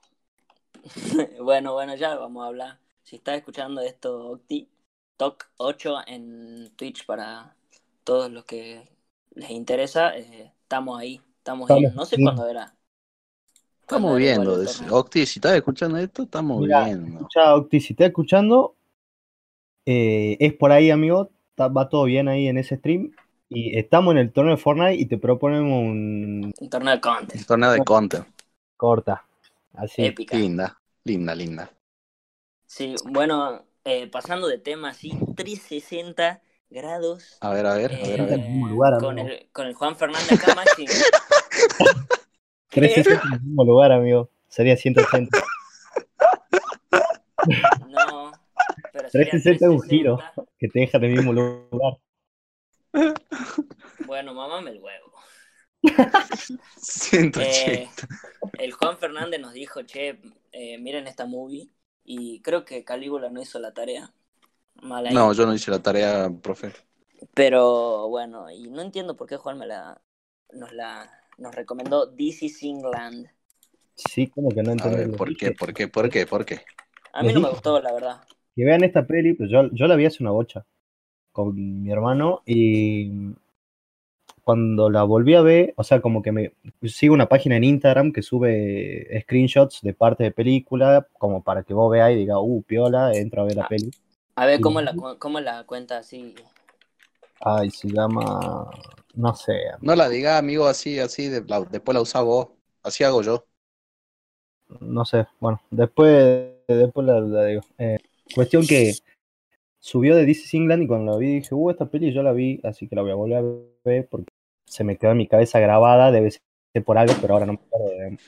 bueno, 1.42 1.74
bueno, 1.74 1.94
ya 1.94 2.16
vamos 2.16 2.42
a 2.42 2.46
hablar. 2.46 2.78
Si 3.02 3.16
estás 3.16 3.36
escuchando 3.36 3.82
esto, 3.82 4.30
Octi, 4.30 4.68
Toc 5.18 5.50
8 5.58 5.96
en 6.06 6.70
Twitch 6.76 7.04
para 7.04 7.54
todos 8.04 8.30
los 8.30 8.44
que 8.44 8.88
les 9.34 9.50
interesa, 9.50 10.16
eh, 10.16 10.52
estamos 10.62 10.98
ahí, 10.98 11.20
estamos. 11.48 11.70
Estamos, 11.70 11.94
No 11.94 12.04
sé 12.04 12.16
cuándo 12.22 12.46
era. 12.48 12.74
Estamos 13.80 14.10
Cuándo 14.10 14.16
viendo, 14.16 14.62
es-. 14.62 14.82
Octi, 14.90 15.24
si 15.26 15.38
estás 15.38 15.54
escuchando 15.56 15.96
esto, 15.98 16.22
estamos 16.24 16.60
Mira, 16.60 16.84
viendo. 16.84 17.16
Escucha, 17.18 17.54
Octi, 17.54 17.80
si 17.80 17.92
estás 17.94 18.08
escuchando, 18.08 18.76
eh, 19.86 20.36
es 20.40 20.52
por 20.54 20.72
ahí, 20.72 20.90
amigo, 20.90 21.30
está- 21.50 21.68
va 21.68 21.88
todo 21.88 22.04
bien 22.04 22.28
ahí 22.28 22.48
en 22.48 22.58
ese 22.58 22.76
stream. 22.76 23.12
Y 23.48 23.78
estamos 23.78 24.12
en 24.12 24.18
el 24.18 24.30
torneo 24.30 24.56
de 24.56 24.60
Fortnite 24.62 24.94
y 24.96 25.06
te 25.06 25.16
proponemos 25.16 25.82
un 25.82 26.52
Un 26.60 26.68
torneo 26.70 26.94
de 26.94 27.00
Counter. 27.00 27.38
El 27.38 27.46
torneo 27.46 27.70
de 27.72 27.82
Counter, 27.82 28.24
corta. 28.76 29.24
Así. 29.72 30.04
Épica. 30.04 30.36
linda, 30.36 30.78
linda, 31.04 31.34
linda. 31.34 31.70
Sí, 32.66 32.94
bueno, 33.06 33.64
eh, 33.84 34.06
pasando 34.08 34.48
de 34.48 34.58
tema 34.58 34.90
así, 34.90 35.12
360 35.34 36.42
grados. 36.68 37.38
A 37.40 37.48
ver, 37.50 37.64
a 37.64 37.72
ver, 37.74 37.94
a 37.94 38.06
ver, 38.06 38.20
a 38.20 38.24
ver. 38.26 38.38
eh, 38.40 38.60
lugar, 38.68 38.98
con, 39.00 39.18
el, 39.18 39.48
con 39.52 39.66
el 39.66 39.72
Juan 39.72 39.96
Fernández 39.96 40.32
acá, 40.32 40.54
Maxi. 40.54 40.84
360 42.70 43.26
en 43.26 43.34
el 43.34 43.40
mismo 43.40 43.64
lugar, 43.64 43.92
amigo. 43.92 44.30
Sería 44.48 44.76
180. 44.76 45.38
No, 47.88 48.32
pero 48.92 49.08
sería 49.10 49.30
360 49.30 49.64
es 49.64 49.70
un 49.70 49.82
giro 49.82 50.16
360. 50.16 50.52
que 50.58 50.68
te 50.68 50.80
deja 50.80 50.98
en 50.98 51.04
el 51.04 51.12
mismo 51.12 51.32
lugar. 51.32 51.98
Bueno, 54.06 54.34
mamame 54.34 54.70
el 54.70 54.80
huevo. 54.80 55.12
180. 56.76 57.42
Eh, 57.42 57.88
el 58.58 58.72
Juan 58.72 58.98
Fernández 58.98 59.40
nos 59.40 59.52
dijo, 59.52 59.82
che, 59.82 60.20
eh, 60.52 60.78
miren 60.78 61.06
esta 61.06 61.26
movie. 61.26 61.70
y 62.04 62.40
creo 62.40 62.64
que 62.64 62.84
Calígula 62.84 63.28
no 63.28 63.42
hizo 63.42 63.58
la 63.58 63.74
tarea. 63.74 64.12
No, 64.82 65.32
yo 65.32 65.46
no 65.46 65.54
hice 65.54 65.70
la 65.70 65.80
tarea, 65.80 66.30
profe. 66.42 66.72
Pero 67.34 68.08
bueno, 68.08 68.50
y 68.50 68.70
no 68.70 68.80
entiendo 68.80 69.16
por 69.16 69.26
qué 69.26 69.36
Juan 69.36 69.58
me 69.58 69.66
la, 69.66 70.00
nos 70.52 70.72
la 70.72 71.17
nos 71.38 71.54
recomendó 71.54 72.06
DC 72.06 72.48
Singland. 72.48 73.26
Sí, 73.94 74.28
como 74.28 74.50
que 74.50 74.62
no 74.62 74.72
entendí. 74.72 75.16
¿por 75.16 75.36
qué? 75.36 75.52
¿Por 75.52 75.72
qué? 75.74 75.88
¿Por 75.88 76.08
qué? 76.10 76.26
¿Por 76.26 76.44
qué? 76.44 76.60
A 77.12 77.22
mí 77.22 77.28
Les 77.28 77.34
no 77.34 77.40
me 77.42 77.50
gustó, 77.50 77.80
la 77.80 77.92
verdad. 77.92 78.20
Que 78.54 78.64
vean 78.64 78.84
esta 78.84 79.06
peli, 79.06 79.34
pues 79.34 79.50
yo, 79.50 79.68
yo 79.72 79.86
la 79.86 79.96
vi 79.96 80.06
hace 80.06 80.22
una 80.22 80.30
bocha 80.32 80.64
con 81.32 81.54
mi 81.82 81.90
hermano 81.90 82.42
y 82.46 83.32
cuando 84.42 84.88
la 84.88 85.02
volví 85.02 85.34
a 85.34 85.42
ver, 85.42 85.74
o 85.76 85.84
sea, 85.84 86.00
como 86.00 86.22
que 86.22 86.32
me 86.32 86.52
sigo 86.84 87.12
una 87.14 87.28
página 87.28 87.56
en 87.56 87.64
Instagram 87.64 88.12
que 88.12 88.22
sube 88.22 89.20
screenshots 89.22 89.82
de 89.82 89.92
partes 89.92 90.24
de 90.26 90.30
película, 90.32 91.06
como 91.18 91.42
para 91.42 91.62
que 91.64 91.74
vos 91.74 91.90
veáis 91.90 92.16
y 92.16 92.20
diga, 92.20 92.40
uh, 92.40 92.62
piola, 92.62 93.12
entro 93.14 93.42
a 93.42 93.44
ver 93.44 93.56
la 93.56 93.64
Ah. 93.64 93.68
peli. 93.68 93.90
A 94.36 94.46
ver. 94.46 94.60
¿cómo 94.60 94.80
la, 94.80 94.94
cu- 94.94 95.18
cómo 95.18 95.40
la 95.40 95.64
cuenta 95.64 95.98
así? 95.98 96.34
Ay, 97.40 97.70
se 97.70 97.88
llama, 97.88 98.70
no 99.24 99.34
sé, 99.34 99.54
No 99.80 99.94
la 99.96 100.08
diga, 100.08 100.38
amigo, 100.38 100.66
así, 100.66 100.98
así, 101.00 101.28
de- 101.28 101.44
la- 101.46 101.60
después 101.62 101.94
la 101.94 102.00
usás 102.02 102.24
vos. 102.24 102.48
Así 102.82 103.04
hago 103.04 103.22
yo. 103.22 103.44
no 104.80 105.04
sé, 105.04 105.26
bueno, 105.40 105.60
después, 105.70 106.54
después 106.66 107.06
la, 107.06 107.20
la 107.20 107.44
digo. 107.46 107.62
Eh, 107.78 107.98
cuestión 108.34 108.66
que 108.66 108.92
subió 109.80 110.16
de 110.16 110.26
DC 110.26 110.56
England 110.56 110.84
y 110.84 110.86
cuando 110.86 111.12
la 111.12 111.18
vi 111.18 111.36
dije, 111.36 111.54
uh, 111.54 111.70
esta 111.70 111.86
peli 111.86 112.12
yo 112.12 112.22
la 112.22 112.32
vi, 112.32 112.60
así 112.64 112.88
que 112.88 112.96
la 112.96 113.02
voy 113.02 113.12
a 113.12 113.14
volver 113.16 113.38
a 113.38 113.44
ver 113.88 114.08
porque 114.10 114.32
se 114.66 114.84
me 114.84 114.96
quedó 114.98 115.12
en 115.12 115.18
mi 115.18 115.28
cabeza 115.28 115.60
grabada, 115.60 116.10
debe 116.12 116.30
ser 116.32 116.42
por 116.84 116.98
algo, 116.98 117.14
pero 117.20 117.34
ahora 117.34 117.46
no 117.46 117.54
me 117.54 117.58
acuerdo. 117.60 117.88
de- 117.90 118.18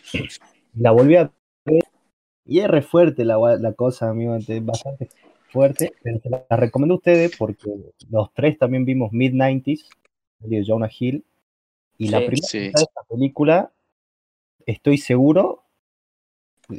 La 0.77 0.93
volví 0.93 1.17
a 1.17 1.33
ver 1.67 1.83
y 2.47 2.61
es 2.61 2.69
re 2.69 2.83
fuerte 2.83 3.25
la, 3.25 3.37
cosa, 3.77 4.11
amigo, 4.11 4.37
es 4.37 4.65
bastante 4.65 5.09
fuerte, 5.53 5.93
pero 6.03 6.19
se 6.21 6.31
la, 6.31 6.45
la 6.49 6.57
recomiendo 6.57 6.95
a 6.95 6.99
ustedes 6.99 7.37
porque 7.39 7.71
los 8.11 8.33
tres 8.35 8.59
también 8.59 8.85
vimos 8.85 9.13
Mid-90s, 9.13 9.87
de 10.41 10.65
Jonah 10.67 10.91
Hill, 10.99 11.25
y 11.99 12.09
la 12.09 12.19
primera 12.19 12.49
Sí. 12.49 12.59
mitad 12.61 12.79
de 12.81 12.85
esta 12.85 13.03
película, 13.09 13.73
estoy 14.67 14.99
seguro, 14.99 15.65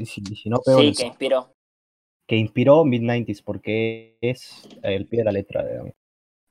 si, 0.06 0.22
no 0.50 0.62
pego 0.62 0.82
en 0.82 0.94
Sí, 0.96 1.04
que 1.04 1.08
inspiró. 1.08 1.54
que 2.28 2.36
inspiró 2.38 2.84
Mid-90s 2.86 3.42
porque 3.44 4.18
es 4.22 4.68
el 4.84 5.06
pie 5.08 5.20
de 5.20 5.26
la 5.26 5.32
letra. 5.32 5.66
digamos. 5.68 5.94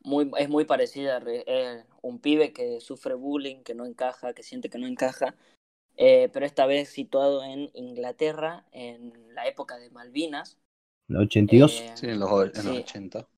Muy, 0.03 0.31
es 0.39 0.49
muy 0.49 0.65
parecida. 0.65 1.21
re- 1.21 1.45
eh, 1.47 1.85
un 2.03 2.19
pibe 2.21 2.53
que 2.53 2.81
sufre 2.81 3.15
bullying, 3.15 3.63
que 3.63 3.75
no 3.75 3.85
encaja, 3.87 4.33
que 4.35 4.43
siente 4.43 4.71
que 4.71 4.79
no 4.79 4.87
encaja. 4.87 5.35
eh, 5.97 6.31
pero 6.33 6.47
esta 6.47 6.65
vez 6.65 6.89
situado 6.89 7.45
en 7.45 7.71
Inglaterra, 7.75 8.65
en 8.73 9.35
la 9.35 9.47
época 9.47 9.79
de 9.79 9.91
Malvinas. 9.91 10.57
En 11.09 11.17
el 11.17 11.23
82. 11.23 11.81
eh, 11.81 11.93
Sí, 11.95 12.07
en 12.07 12.21
los, 12.21 12.31
en 12.31 12.47
los 12.47 12.77
Sí. 12.77 12.83
80. 12.83 13.29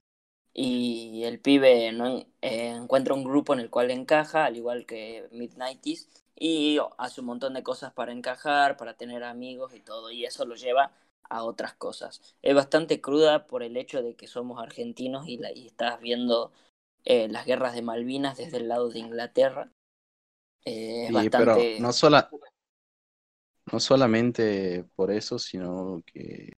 Y 0.55 1.25
el 1.25 1.41
pibe 1.41 1.93
no 1.93 2.07
en- 2.07 2.27
eh, 2.43 2.69
encuentra 2.71 3.15
un 3.15 3.25
grupo 3.25 3.55
en 3.55 3.61
el 3.61 3.71
cual 3.71 3.91
encaja, 3.91 4.45
al 4.45 4.57
igual 4.57 4.87
que 4.87 5.29
Mid-90s, 5.33 6.09
y 6.37 6.79
hace 6.99 7.21
un 7.21 7.27
montón 7.29 7.55
de 7.55 7.63
cosas 7.63 7.93
para 7.93 8.13
encajar, 8.13 8.77
para 8.77 8.97
tener 8.97 9.25
amigos 9.25 9.75
y 9.75 9.81
todo, 9.81 10.11
y 10.11 10.25
eso 10.25 10.45
lo 10.45 10.55
lleva 10.57 10.93
a 11.31 11.45
otras 11.45 11.75
cosas. 11.75 12.21
Es 12.43 12.55
bastante 12.55 13.01
cruda 13.01 13.47
por 13.47 13.63
el 13.63 13.77
hecho 13.77 14.03
de 14.03 14.15
que 14.17 14.27
somos 14.27 14.61
argentinos 14.63 15.29
y, 15.29 15.39
la, 15.39 15.53
y 15.53 15.67
estás 15.67 16.01
viendo 16.01 16.53
eh, 17.05 17.29
las 17.29 17.47
guerras 17.47 17.75
de 17.75 17.83
Malvinas 17.83 18.39
desde 18.39 18.59
el 18.59 18.69
lado 18.69 18.89
de 18.91 18.99
Inglaterra. 19.01 19.73
Eh, 20.65 21.07
es 21.09 21.13
Sí, 21.13 21.15
bastante... 21.15 21.31
pero 21.31 21.71
no, 21.77 21.93
sola, 21.93 22.35
no 23.73 23.81
solamente 23.81 24.85
por 24.95 25.11
eso, 25.11 25.39
sino 25.39 26.03
que 26.07 26.53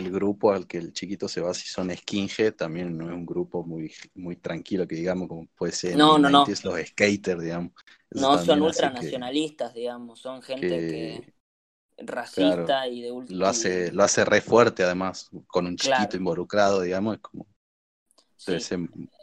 el 0.00 0.10
grupo 0.12 0.52
al 0.52 0.66
que 0.66 0.78
el 0.78 0.92
chiquito 0.92 1.28
se 1.28 1.40
va, 1.40 1.54
si 1.54 1.68
son 1.68 1.90
skinhead, 1.96 2.54
también 2.54 2.96
no 2.96 3.06
es 3.08 3.12
un 3.14 3.26
grupo 3.26 3.64
muy, 3.64 3.92
muy 4.14 4.36
tranquilo, 4.36 4.86
que 4.86 4.96
digamos, 4.96 5.28
como 5.28 5.46
puede 5.56 5.72
ser 5.72 6.00
No, 6.00 6.18
no, 6.18 6.28
no. 6.30 6.42
90s, 6.42 6.64
los 6.64 6.78
skaters, 6.88 7.42
digamos. 7.42 7.72
Eso 8.10 8.20
No 8.20 8.38
son 8.38 8.62
que- 8.62 8.62
ultranacionalistas, 8.62 9.74
digamos, 9.74 10.20
son 10.20 10.42
gente 10.42 10.84
que, 10.86 11.24
que 11.96 12.04
racista 12.04 12.86
claro, 12.86 12.88
y 12.88 13.02
de 13.02 13.12
ultra... 13.12 13.36
lo 13.38 13.46
hace, 13.46 13.92
lo 13.92 14.04
hace 14.04 14.24
re 14.24 14.40
fuerte 14.40 14.84
además, 14.84 15.30
con 15.48 15.66
un 15.66 15.76
chiquito 15.76 16.16
Claro. 16.16 16.18
involucrado, 16.18 16.82
digamos, 16.82 17.16
es 17.16 17.20
como, 17.22 17.46
Sí. 18.36 18.72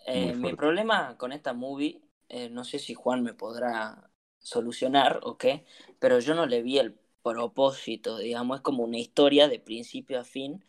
Eh, 0.08 0.36
mi 0.36 0.54
problema 0.54 1.18
con 1.18 1.32
esta 1.34 1.54
movie, 1.54 2.02
eh, 2.30 2.50
no 2.50 2.64
sé 2.64 2.80
si 2.80 2.94
Juan 2.94 3.24
me 3.24 3.34
podrá 3.34 4.10
solucionar 4.40 5.20
o 5.24 5.38
qué, 5.38 5.66
pero 6.00 6.20
yo 6.20 6.36
no 6.36 6.46
le 6.46 6.62
vi 6.64 6.80
el 6.80 7.00
propósito, 7.24 8.18
digamos, 8.18 8.58
es 8.58 8.64
como 8.64 8.84
una 8.84 8.98
historia 9.00 9.48
de 9.48 9.60
principio 9.60 10.20
a 10.20 10.24
fin. 10.24 10.64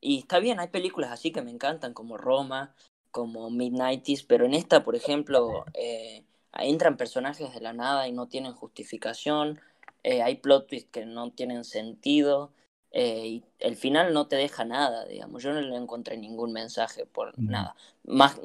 Y 0.00 0.18
está 0.18 0.38
bien, 0.38 0.60
hay 0.60 0.68
películas 0.68 1.10
así 1.10 1.32
que 1.32 1.42
me 1.42 1.50
encantan, 1.50 1.94
como 1.94 2.16
Roma, 2.16 2.74
como 3.10 3.50
Mid-90s, 3.50 4.24
pero 4.26 4.44
en 4.44 4.54
esta, 4.54 4.84
por 4.84 4.94
ejemplo, 4.94 5.64
eh, 5.74 6.24
entran 6.58 6.96
personajes 6.96 7.52
de 7.54 7.60
la 7.60 7.72
nada 7.72 8.08
y 8.08 8.12
no 8.12 8.28
tienen 8.28 8.52
justificación, 8.52 9.60
eh, 10.02 10.22
hay 10.22 10.36
plot 10.36 10.68
twists 10.68 10.90
que 10.92 11.06
no 11.06 11.30
tienen 11.30 11.64
sentido, 11.64 12.52
eh, 12.92 13.26
y 13.26 13.44
el 13.58 13.76
final 13.76 14.12
no 14.14 14.26
te 14.28 14.36
deja 14.36 14.64
nada, 14.64 15.06
digamos. 15.06 15.42
Yo 15.42 15.52
no 15.52 15.60
le 15.60 15.76
encontré 15.76 16.16
ningún 16.16 16.52
mensaje 16.52 17.06
por 17.06 17.38
Mm. 17.38 17.50
nada. 17.50 17.74
Más, 18.04 18.40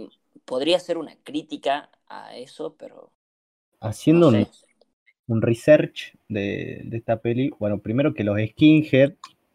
podría 0.46 0.80
ser 0.80 0.98
una 0.98 1.16
crítica 1.24 1.90
a 2.08 2.36
eso, 2.36 2.76
pero 2.78 3.12
Haciendo 3.80 4.32
no 4.32 4.46
sé. 4.46 4.71
Un 5.32 5.42
research 5.42 6.14
de, 6.30 6.82
de 6.84 6.98
esta 6.98 7.18
peli, 7.22 7.52
bueno, 7.60 7.80
primero 7.80 8.14
que 8.14 8.24
los 8.24 8.38
skinhead 8.40 9.14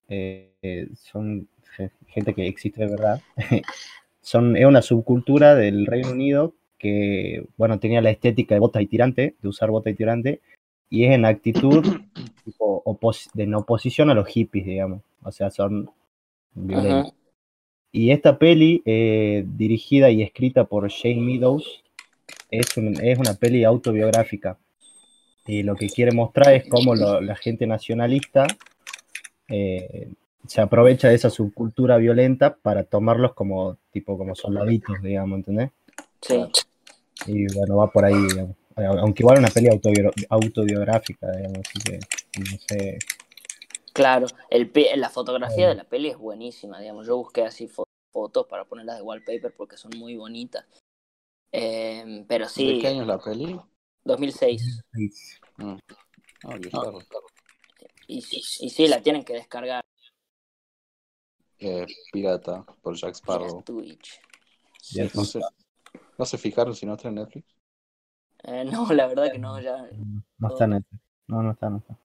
eh, 0.09 0.51
eh, 0.63 0.89
son 0.95 1.49
ge- 1.77 1.91
gente 2.07 2.33
que 2.35 2.47
existe 2.47 2.81
de 2.85 2.91
verdad. 2.91 3.21
son, 4.23 4.57
es 4.57 4.65
una 4.67 4.83
subcultura 4.83 5.55
del 5.55 5.87
Reino 5.87 6.11
Unido 6.11 6.55
que, 6.79 7.45
bueno, 7.57 7.79
tenía 7.79 8.01
la 8.01 8.11
estética 8.11 8.55
de 8.55 8.61
bota 8.61 8.81
y 8.83 8.87
tirante, 8.87 9.35
de 9.41 9.49
usar 9.49 9.71
bota 9.71 9.91
y 9.91 9.95
tirante, 9.95 10.41
y 10.91 11.05
es 11.05 11.13
en 11.13 11.25
actitud 11.25 11.85
tipo, 12.45 12.83
opos- 12.85 13.31
de 13.35 13.45
en 13.45 13.55
oposición 13.55 14.11
a 14.11 14.15
los 14.15 14.29
hippies, 14.29 14.67
digamos. 14.67 15.03
O 15.23 15.33
sea, 15.33 15.51
son 15.51 15.91
violentos. 16.55 17.11
Ajá. 17.11 17.17
Y 17.93 18.11
esta 18.11 18.39
peli, 18.39 18.83
eh, 18.85 19.45
dirigida 19.47 20.11
y 20.11 20.23
escrita 20.23 20.65
por 20.65 20.89
Shane 20.89 21.21
Meadows, 21.21 21.83
es, 22.51 22.77
un- 22.77 22.99
es 23.03 23.19
una 23.19 23.35
peli 23.35 23.65
autobiográfica. 23.65 24.59
Y 25.47 25.63
lo 25.63 25.77
que 25.77 25.89
quiere 25.89 26.13
mostrar 26.13 26.55
es 26.55 26.69
cómo 26.69 26.95
lo- 26.95 27.21
la 27.21 27.37
gente 27.37 27.67
nacionalista 27.67 28.47
eh, 29.49 30.13
se 30.47 30.61
aprovecha 30.61 31.09
de 31.09 31.15
esa 31.15 31.31
subcultura 31.31 31.97
violenta 31.99 32.57
para 32.57 32.85
tomarlos 32.85 33.35
como 33.35 33.77
tipo 33.93 34.19
como 34.19 34.35
soldaditos, 34.35 35.01
digamos, 35.03 35.39
¿entendés? 35.39 35.71
Sí. 36.21 36.45
Y 37.27 37.47
bueno, 37.55 37.77
va 37.77 37.91
por 37.91 38.05
ahí, 38.05 38.15
digamos. 38.15 38.57
Aunque 38.77 39.23
igual 39.23 39.37
es 39.37 39.41
una 39.41 39.51
peli 39.51 39.69
autobio- 39.69 40.13
autobiográfica, 40.29 41.31
digamos, 41.33 41.59
así 41.61 41.79
que 41.81 41.99
no 42.41 42.59
sé. 42.69 42.99
Claro, 43.93 44.27
el, 44.51 44.71
la 44.97 45.09
fotografía 45.09 45.67
Eh. 45.67 45.69
de 45.71 45.75
la 45.77 45.85
peli 45.85 46.09
es 46.09 46.19
buenísima, 46.19 46.81
digamos. 46.81 47.07
Yo 47.07 47.17
busqué 47.17 47.43
así 47.43 47.69
fo- 47.69 47.87
fotos 48.13 48.47
para 48.47 48.65
ponerlas 48.65 48.97
de 48.97 49.03
wallpaper 49.03 49.55
porque 49.57 49.77
son 49.77 49.93
muy 49.97 50.17
bonitas. 50.17 50.67
Eh, 51.53 52.25
pero 52.29 52.45
¿De 52.45 52.51
sí, 52.51 52.79
qué 52.81 52.89
año 52.89 53.03
es 53.03 53.09
la 53.09 53.19
peli? 53.19 53.59
2006. 54.07 54.83
Ah, 55.59 56.57
viejardo. 56.59 56.99
Y, 58.07 58.19
y 58.19 58.71
sí, 58.71 58.87
la 58.87 59.03
tienen 59.03 59.25
que 59.25 59.33
descargar 59.35 59.83
Eh, 61.59 61.87
Pirata, 62.13 62.65
por 62.83 62.95
Jack 62.95 63.15
Sparrow. 63.15 63.63
Twitch. 63.63 64.21
No 65.15 65.25
se, 65.25 65.41
no 66.19 66.25
se 66.25 66.39
fijaron 66.39 66.75
si 66.75 66.87
no 66.87 66.95
está 66.95 67.09
en 67.09 67.17
Netflix. 67.17 67.47
Eh, 68.45 68.65
no, 68.65 68.87
la 68.93 69.07
verdad 69.09 69.33
que 69.33 69.39
no, 69.39 69.61
ya. 69.61 69.89
No 70.39 70.49
está 70.49 70.65
en 70.65 70.73
el- 70.75 70.85
No, 71.27 71.43
no 71.43 71.53
está, 71.53 71.71
no 71.71 71.79
está. 71.79 71.99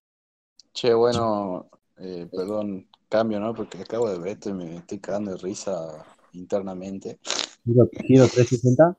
Che, 0.74 0.94
bueno, 0.94 1.70
eh, 1.98 2.28
perdón, 2.32 2.90
cambio, 3.10 3.40
¿no? 3.40 3.54
Porque 3.54 3.78
acabo 3.80 4.10
de 4.10 4.18
ver 4.18 4.30
esto 4.30 4.50
y 4.50 4.54
me 4.54 4.78
estoy 4.78 5.00
cagando 5.00 5.32
de 5.32 5.38
risa 5.38 6.06
internamente. 6.32 7.20
Giro 7.66 8.28
360. 8.28 8.98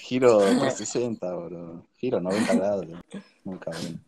Giro 0.00 0.38
360, 0.60 1.34
bro. 1.34 1.86
Giro 1.96 2.20
90 2.20 2.54
grados. 2.54 2.86
Nunca 3.44 3.70
vi. 3.70 3.98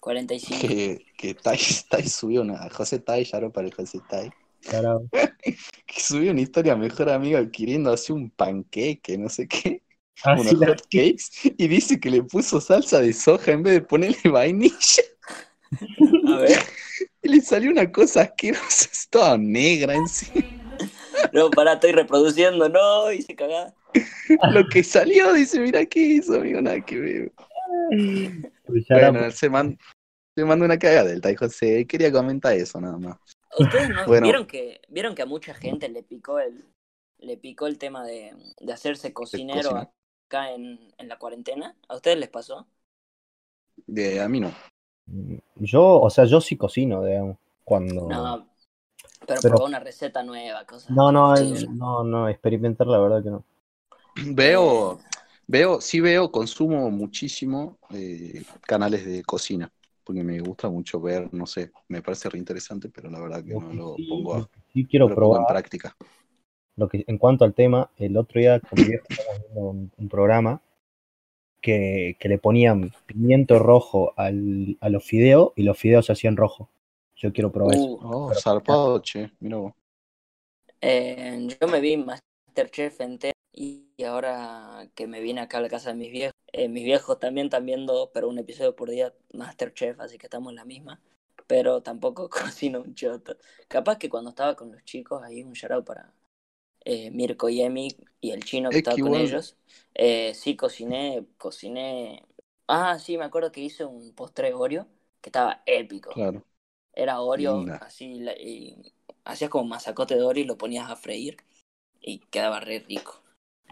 45. 0.00 0.60
Que, 0.60 1.06
que 1.16 1.34
Tai, 1.34 1.58
Tai 1.88 2.08
subió 2.08 2.42
una. 2.42 2.68
José 2.70 2.98
Tai, 2.98 3.22
ya 3.24 3.50
para 3.50 3.66
el 3.66 3.74
José 3.74 4.00
Tai. 4.08 4.30
Claro. 4.62 5.08
Que 5.86 6.00
subió 6.00 6.30
una 6.30 6.42
historia 6.42 6.76
mejor 6.76 7.08
amigo 7.08 7.38
queriendo 7.50 7.92
hacer 7.92 8.14
un 8.14 8.30
panqueque, 8.30 9.18
no 9.18 9.28
sé 9.28 9.48
qué. 9.48 9.82
Ah, 10.22 10.34
unos 10.34 10.48
sí, 10.48 10.56
hot 10.56 10.82
cakes. 10.82 11.54
Y 11.56 11.66
dice 11.66 11.98
que 11.98 12.10
le 12.10 12.22
puso 12.22 12.60
salsa 12.60 13.00
de 13.00 13.12
soja 13.12 13.52
en 13.52 13.62
vez 13.64 13.74
de 13.74 13.80
ponerle 13.80 14.18
vainilla. 14.30 15.02
A 16.28 16.36
ver. 16.36 16.58
Y 17.22 17.28
le 17.28 17.40
salió 17.40 17.70
una 17.70 17.90
cosa 17.90 18.22
asquerosa, 18.22 18.88
es 18.92 19.08
toda 19.08 19.36
negra 19.36 19.94
encima. 19.94 20.46
No, 21.32 21.50
pará, 21.50 21.74
estoy 21.74 21.92
reproduciendo. 21.92 22.68
No, 22.68 23.10
hice 23.10 23.34
cagada. 23.34 23.74
Lo 24.52 24.66
que 24.68 24.82
salió, 24.84 25.32
dice, 25.32 25.60
mira 25.60 25.84
qué 25.86 26.00
hizo, 26.00 26.34
amigo, 26.36 26.60
nada 26.60 26.80
que 26.80 26.98
ver. 26.98 27.32
Pues 28.66 28.86
Bueno, 28.88 29.30
se, 29.30 29.48
man- 29.50 29.78
se 30.34 30.44
mandó 30.44 30.64
una 30.64 30.78
cagada 30.78 31.08
del 31.08 31.20
Tai 31.20 31.34
José. 31.36 31.86
Quería 31.86 32.12
comentar 32.12 32.54
eso 32.54 32.80
nada 32.80 32.98
más. 32.98 33.16
¿Ustedes 33.58 33.88
no 33.94 34.06
Bueno. 34.06 34.24
vieron 34.24 34.46
que 34.46 34.80
vieron 34.88 35.14
que 35.14 35.22
a 35.22 35.26
mucha 35.26 35.54
gente 35.54 35.88
le 35.88 36.02
picó 36.02 36.38
el 36.38 36.64
le 37.18 37.36
picó 37.36 37.66
el 37.66 37.76
tema 37.76 38.04
de, 38.06 38.32
de 38.60 38.72
hacerse 38.72 39.12
cocinero 39.12 39.76
acá 39.76 40.52
en, 40.52 40.78
en 40.96 41.08
la 41.08 41.18
cuarentena? 41.18 41.76
¿A 41.88 41.96
ustedes 41.96 42.16
les 42.18 42.30
pasó? 42.30 42.66
De, 43.86 44.20
a 44.22 44.28
mí 44.28 44.40
no. 44.40 44.52
Yo, 45.56 46.00
o 46.00 46.08
sea, 46.08 46.24
yo 46.24 46.40
sí 46.40 46.56
cocino, 46.56 47.04
digamos, 47.04 47.36
cuando... 47.64 48.08
No, 48.08 48.48
pero, 49.26 49.40
Pero- 49.42 49.54
probó 49.56 49.66
una 49.66 49.80
receta 49.80 50.22
nueva, 50.22 50.64
cosas. 50.64 50.90
No, 50.90 51.12
no, 51.12 51.36
Sí, 51.36 51.52
eh, 51.64 51.66
no, 51.70 52.04
no, 52.04 52.26
experimentar 52.28 52.86
la 52.86 52.98
verdad 52.98 53.22
que 53.22 53.28
no. 53.30 53.44
Veo, 54.26 54.98
veo, 55.46 55.80
sí 55.80 56.00
veo, 56.00 56.30
consumo 56.30 56.90
muchísimo 56.90 57.78
eh, 57.94 58.42
canales 58.62 59.04
de 59.04 59.22
cocina, 59.22 59.70
porque 60.04 60.22
me 60.22 60.38
gusta 60.40 60.68
mucho 60.68 61.00
ver, 61.00 61.32
no 61.32 61.46
sé, 61.46 61.70
me 61.88 62.02
parece 62.02 62.28
re 62.28 62.38
interesante, 62.38 62.88
pero 62.88 63.10
la 63.10 63.20
verdad 63.20 63.44
que 63.44 63.54
no 63.54 63.72
lo 63.72 63.96
Sí, 63.96 64.06
pongo, 64.08 64.34
a- 64.34 64.48
sí 64.72 64.84
quiero 64.84 65.06
pongo 65.06 65.36
en 65.36 65.44
probar, 65.44 65.46
práctica. 65.46 65.96
lo 66.76 66.88
que, 66.88 67.04
en 67.06 67.18
cuanto 67.18 67.44
al 67.44 67.54
tema, 67.54 67.90
el 67.96 68.16
otro 68.16 68.40
día 68.40 68.56
estábamos 68.56 68.86
viendo 68.88 69.06
un, 69.54 69.92
un 69.96 70.08
programa 70.08 70.60
que, 71.60 72.16
que 72.18 72.28
le 72.28 72.38
ponían 72.38 72.92
pimiento 73.06 73.58
rojo 73.58 74.12
al, 74.16 74.76
a 74.80 74.88
los 74.88 75.04
fideos 75.04 75.52
y 75.56 75.62
los 75.62 75.78
fideos 75.78 76.06
se 76.06 76.12
hacían 76.12 76.36
rojo. 76.36 76.70
Yo 77.16 77.32
quiero 77.32 77.52
probar 77.52 77.74
eso. 77.74 77.84
Uh, 77.86 77.98
Oh, 78.02 78.28
Pero- 78.28 78.40
zarpado, 78.40 78.98
che, 79.02 79.30
mira 79.40 79.56
vos. 79.58 79.72
eh, 80.80 81.46
yo 81.60 81.68
me 81.68 81.80
vi 81.80 81.96
Masterchef 81.98 83.00
entero 83.02 83.34
y 83.52 83.86
ahora 84.04 84.90
que 84.94 85.06
me 85.06 85.20
vine 85.20 85.40
acá 85.40 85.58
a 85.58 85.60
la 85.60 85.68
casa 85.68 85.90
de 85.90 85.96
mis 85.96 86.10
viejos, 86.12 86.34
eh, 86.52 86.68
mis 86.68 86.84
viejos 86.84 87.18
también 87.18 87.46
están 87.46 87.66
viendo, 87.66 88.10
pero 88.12 88.28
un 88.28 88.38
episodio 88.38 88.74
por 88.74 88.90
día 88.90 89.14
Masterchef, 89.32 90.00
así 90.00 90.18
que 90.18 90.26
estamos 90.26 90.50
en 90.50 90.56
la 90.56 90.64
misma. 90.64 91.00
Pero 91.46 91.82
tampoco 91.82 92.28
cocino 92.30 92.80
un 92.80 92.94
choto. 92.94 93.36
Capaz 93.68 93.98
que 93.98 94.08
cuando 94.08 94.30
estaba 94.30 94.54
con 94.56 94.72
los 94.72 94.84
chicos, 94.84 95.22
ahí 95.22 95.42
un 95.42 95.52
shout 95.52 95.72
out 95.72 95.84
para 95.84 96.12
eh, 96.84 97.10
Mirko 97.10 97.48
y 97.48 97.62
Emi 97.62 97.88
y 98.20 98.30
el 98.30 98.44
chino 98.44 98.70
que 98.70 98.78
Es 98.78 98.82
que 98.84 98.90
estaba 98.90 99.10
con 99.10 99.20
ellos. 99.20 99.56
Eh, 99.94 100.34
sí, 100.34 100.56
cociné, 100.56 101.26
cociné. 101.38 102.24
Ah, 102.66 102.98
sí, 102.98 103.18
me 103.18 103.24
acuerdo 103.24 103.52
que 103.52 103.60
hice 103.60 103.84
un 103.84 104.12
postre 104.14 104.54
Oreo 104.54 104.86
que 105.20 105.28
estaba 105.28 105.62
épico. 105.66 106.10
Claro. 106.10 106.44
Era 106.92 107.20
Oreo, 107.20 107.58
Linda. 107.58 107.76
así, 107.76 108.24
y 108.38 108.76
hacías 109.24 109.50
como 109.50 109.64
masacote 109.64 110.14
de 110.16 110.22
Oreo 110.22 110.44
y 110.44 110.46
lo 110.46 110.58
ponías 110.58 110.90
a 110.90 110.96
freír 110.96 111.36
y 112.00 112.18
quedaba 112.18 112.60
re 112.60 112.80
rico. 112.80 113.22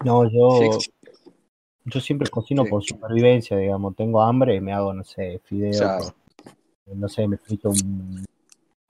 No, 0.05 0.31
yo, 0.31 0.79
Sí, 0.79 0.91
yo 1.85 2.01
siempre 2.01 2.29
cocino 2.29 2.65
Sí. 2.65 2.71
por 2.71 2.83
supervivencia, 2.85 3.57
digamos. 3.57 3.97
Tengo 3.97 4.23
hambre 4.23 4.57
y 4.57 4.61
me 4.61 4.73
hago, 4.73 4.93
no 4.93 5.05
sé, 5.05 5.41
fideos, 5.45 5.79
Claro. 5.79 6.15
no 6.87 7.09
sé, 7.09 7.27
me 7.27 7.37
frito 7.39 7.71
un- 7.71 8.25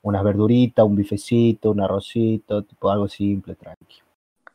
unas 0.03 0.25
verduritas, 0.25 0.85
un 0.85 0.97
bifecito, 0.97 1.71
un 1.71 1.81
arrocito, 1.81 2.63
tipo 2.63 2.91
algo 2.91 3.09
simple, 3.09 3.55
tranqui. 3.55 3.99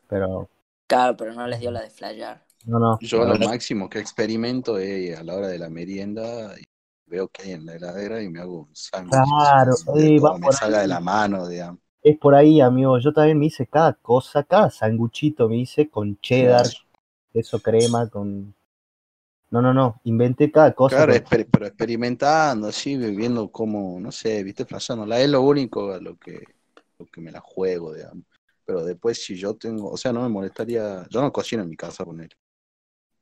Pero, 0.08 0.50
Claro, 0.88 1.18
pero 1.18 1.34
no 1.34 1.48
les 1.48 1.60
dio 1.60 1.72
la 1.72 1.82
de 1.82 1.90
flayar. 1.90 2.46
no, 2.66 2.80
no. 2.80 3.00
Yo 3.02 3.26
lo 3.26 3.38
máximo 3.40 3.90
que 3.90 4.00
experimento 4.00 4.78
es 4.78 5.18
a 5.18 5.24
la 5.24 5.36
hora 5.36 5.48
de 5.48 5.58
la 5.60 5.70
merienda, 5.70 6.54
y 6.60 6.64
veo 7.08 7.28
que 7.28 7.44
hay 7.44 7.52
en 7.52 7.66
la 7.66 7.76
heladera 7.76 8.22
y 8.22 8.30
me 8.30 8.40
hago 8.40 8.62
un 8.64 8.76
sándwich. 8.76 9.12
Claro, 9.12 9.76
de 9.96 10.16
eh, 10.16 10.20
va 10.20 10.28
como 10.30 10.40
me 10.40 10.46
por 10.46 10.54
salga 10.56 10.78
ahí. 10.78 10.84
de 10.84 10.88
la 10.88 11.00
mano, 11.00 11.48
digamos. 11.48 11.80
Es 12.04 12.20
por 12.20 12.36
ahí, 12.36 12.62
amigo. 12.62 13.00
Yo 13.00 13.12
también 13.14 13.40
me 13.40 13.48
hice 13.48 13.66
cada 13.66 13.94
cosa, 13.94 14.44
cada 14.44 14.70
sanguchito 14.70 15.50
me 15.50 15.58
hice 15.58 15.90
con 15.90 16.20
cheddar, 16.22 16.78
queso 17.34 17.62
crema, 17.62 18.10
con... 18.10 18.56
No, 19.52 19.62
no, 19.62 19.74
no. 19.74 20.02
Inventé 20.06 20.52
cada 20.52 20.74
cosa. 20.74 21.06
Claro, 21.06 21.14
con- 21.24 21.24
exper- 21.24 21.48
pero 21.52 21.66
experimentando, 21.66 22.68
así, 22.68 22.98
viendo 22.98 23.50
cómo, 23.52 24.00
no 24.00 24.12
sé, 24.12 24.44
viste. 24.44 24.66
La 25.08 25.20
es 25.22 25.30
lo 25.30 25.42
único 25.42 25.92
a 25.94 26.00
lo 26.00 26.18
que, 26.18 26.56
lo 27.00 27.06
que 27.08 27.22
me 27.22 27.32
la 27.32 27.40
juego, 27.40 27.94
digamos. 27.94 28.26
Pero 28.66 28.84
después, 28.84 29.24
si 29.24 29.36
yo 29.36 29.56
tengo, 29.56 29.90
o 29.92 29.98
sea, 29.98 30.12
no 30.14 30.22
me 30.22 30.30
molestaría, 30.30 31.06
yo 31.10 31.22
no 31.22 31.32
cocino 31.32 31.64
en 31.64 31.70
mi 31.70 31.76
casa 31.78 32.06
con 32.06 32.20
él, 32.22 32.30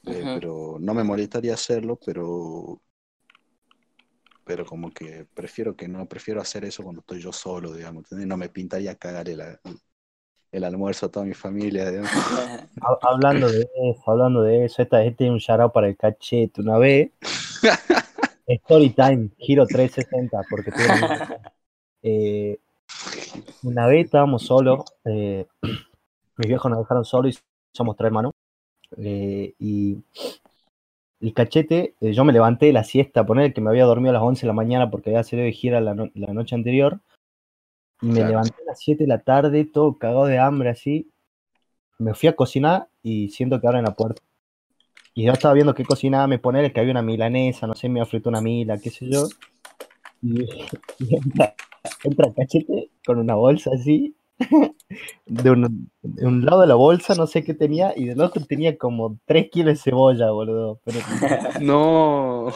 Eh, 0.06 0.28
pero 0.32 0.78
no 0.80 0.94
me 0.94 1.04
molestaría 1.04 1.54
hacerlo, 1.56 2.00
pero, 2.04 2.82
pero 4.44 4.66
como 4.66 4.92
que 4.92 5.26
prefiero 5.34 5.76
que 5.76 5.88
no, 5.88 6.08
prefiero 6.08 6.42
hacer 6.42 6.66
eso 6.66 6.84
cuando 6.84 7.02
estoy 7.02 7.22
yo 7.22 7.32
solo, 7.32 7.74
digamos, 7.74 8.04
¿entendés? 8.04 8.28
No 8.28 8.38
me 8.38 8.50
pintaría 8.50 8.96
cagar 8.96 9.30
el, 9.30 9.42
el 10.52 10.64
almuerzo 10.64 11.06
a 11.06 11.10
toda 11.10 11.26
mi 11.26 11.34
familia, 11.34 11.90
digamos. 11.90 12.12
Hablando 13.02 13.50
de 13.50 13.68
eso, 13.84 14.04
hablando 14.12 14.44
de 14.44 14.66
eso, 14.66 14.82
esta, 14.82 15.04
este 15.04 15.26
es 15.26 15.32
un 15.32 15.38
shout 15.38 15.72
para 15.72 15.88
el 15.88 15.98
cachete. 15.98 16.62
Una 16.62 16.78
vez, 16.78 17.12
Storytime, 18.66 19.30
Giro 19.38 19.66
360, 19.66 20.42
porque 20.50 20.72
eh, 22.04 22.60
una 23.64 23.88
vez 23.88 24.06
estábamos 24.06 24.44
solos, 24.44 24.84
eh, 25.06 25.46
mis 26.38 26.48
viejos 26.48 26.70
nos 26.70 26.80
dejaron 26.80 27.06
solos 27.06 27.36
y 27.36 27.40
somos 27.74 27.96
tres 27.96 28.08
hermanos. 28.08 28.32
eh, 28.98 29.54
y 29.60 30.04
el 31.22 31.34
cachete, 31.34 31.96
eh, 32.02 32.14
yo 32.14 32.26
me 32.26 32.34
levanté 32.34 32.68
de 32.68 32.74
la 32.74 32.84
siesta, 32.84 33.26
poner 33.26 33.54
que 33.54 33.62
me 33.62 33.70
había 33.70 33.86
dormido 33.86 34.10
a 34.12 34.14
las 34.14 34.24
11 34.24 34.42
de 34.42 34.48
la 34.48 34.54
mañana 34.54 34.90
porque 34.90 35.12
había 35.12 35.24
salido 35.24 35.46
de 35.46 35.54
gira 35.54 35.80
la, 35.82 35.94
no- 35.94 36.10
la 36.16 36.34
noche 36.34 36.56
anterior. 36.56 37.00
Y 38.02 38.08
me 38.08 38.14
Claro. 38.16 38.30
levanté 38.30 38.56
a 38.64 38.66
las 38.66 38.80
7 38.80 39.04
de 39.04 39.08
la 39.08 39.20
tarde, 39.20 39.66
todo 39.66 39.98
cagado 39.98 40.26
de 40.26 40.40
hambre 40.40 40.70
así. 40.70 41.10
Me 42.00 42.14
fui 42.16 42.30
a 42.30 42.36
cocinar 42.36 42.88
y 43.04 43.30
siento 43.30 43.62
que 43.62 43.68
abren 43.68 43.84
la 43.84 43.94
puerta. 43.94 44.22
Y 45.14 45.26
yo 45.26 45.34
estaba 45.34 45.54
viendo 45.54 45.76
qué 45.76 45.86
cocinaba, 45.86 46.28
me 46.28 46.40
poner 46.40 46.72
que 46.74 46.80
había 46.80 46.92
una 46.92 47.02
milanesa, 47.02 47.68
no 47.68 47.76
sé, 47.76 47.90
me 47.90 48.06
fritar 48.06 48.32
una 48.32 48.42
mila, 48.42 48.78
qué 48.80 48.90
sé 48.90 49.10
yo. 49.10 49.28
Y, 50.22 50.44
y 51.00 51.16
entra, 51.16 51.54
entra 52.04 52.28
el 52.28 52.34
cachete 52.34 52.90
con 53.06 53.20
una 53.20 53.36
bolsa 53.36 53.72
así. 53.74 54.16
De 55.26 55.50
un, 55.52 55.90
de 56.02 56.26
un 56.26 56.46
lado 56.46 56.62
de 56.62 56.68
la 56.68 56.76
bolsa 56.76 57.16
no 57.16 57.26
sé 57.28 57.44
qué 57.44 57.54
tenía 57.54 57.94
y 57.96 58.06
del 58.06 58.20
otro 58.22 58.44
tenía 58.46 58.78
como 58.78 59.18
3 59.26 59.50
kilos 59.50 59.74
de 59.76 59.80
cebolla, 59.82 60.32
boludo. 60.32 60.80
Pero 60.84 61.00
No. 61.62 62.48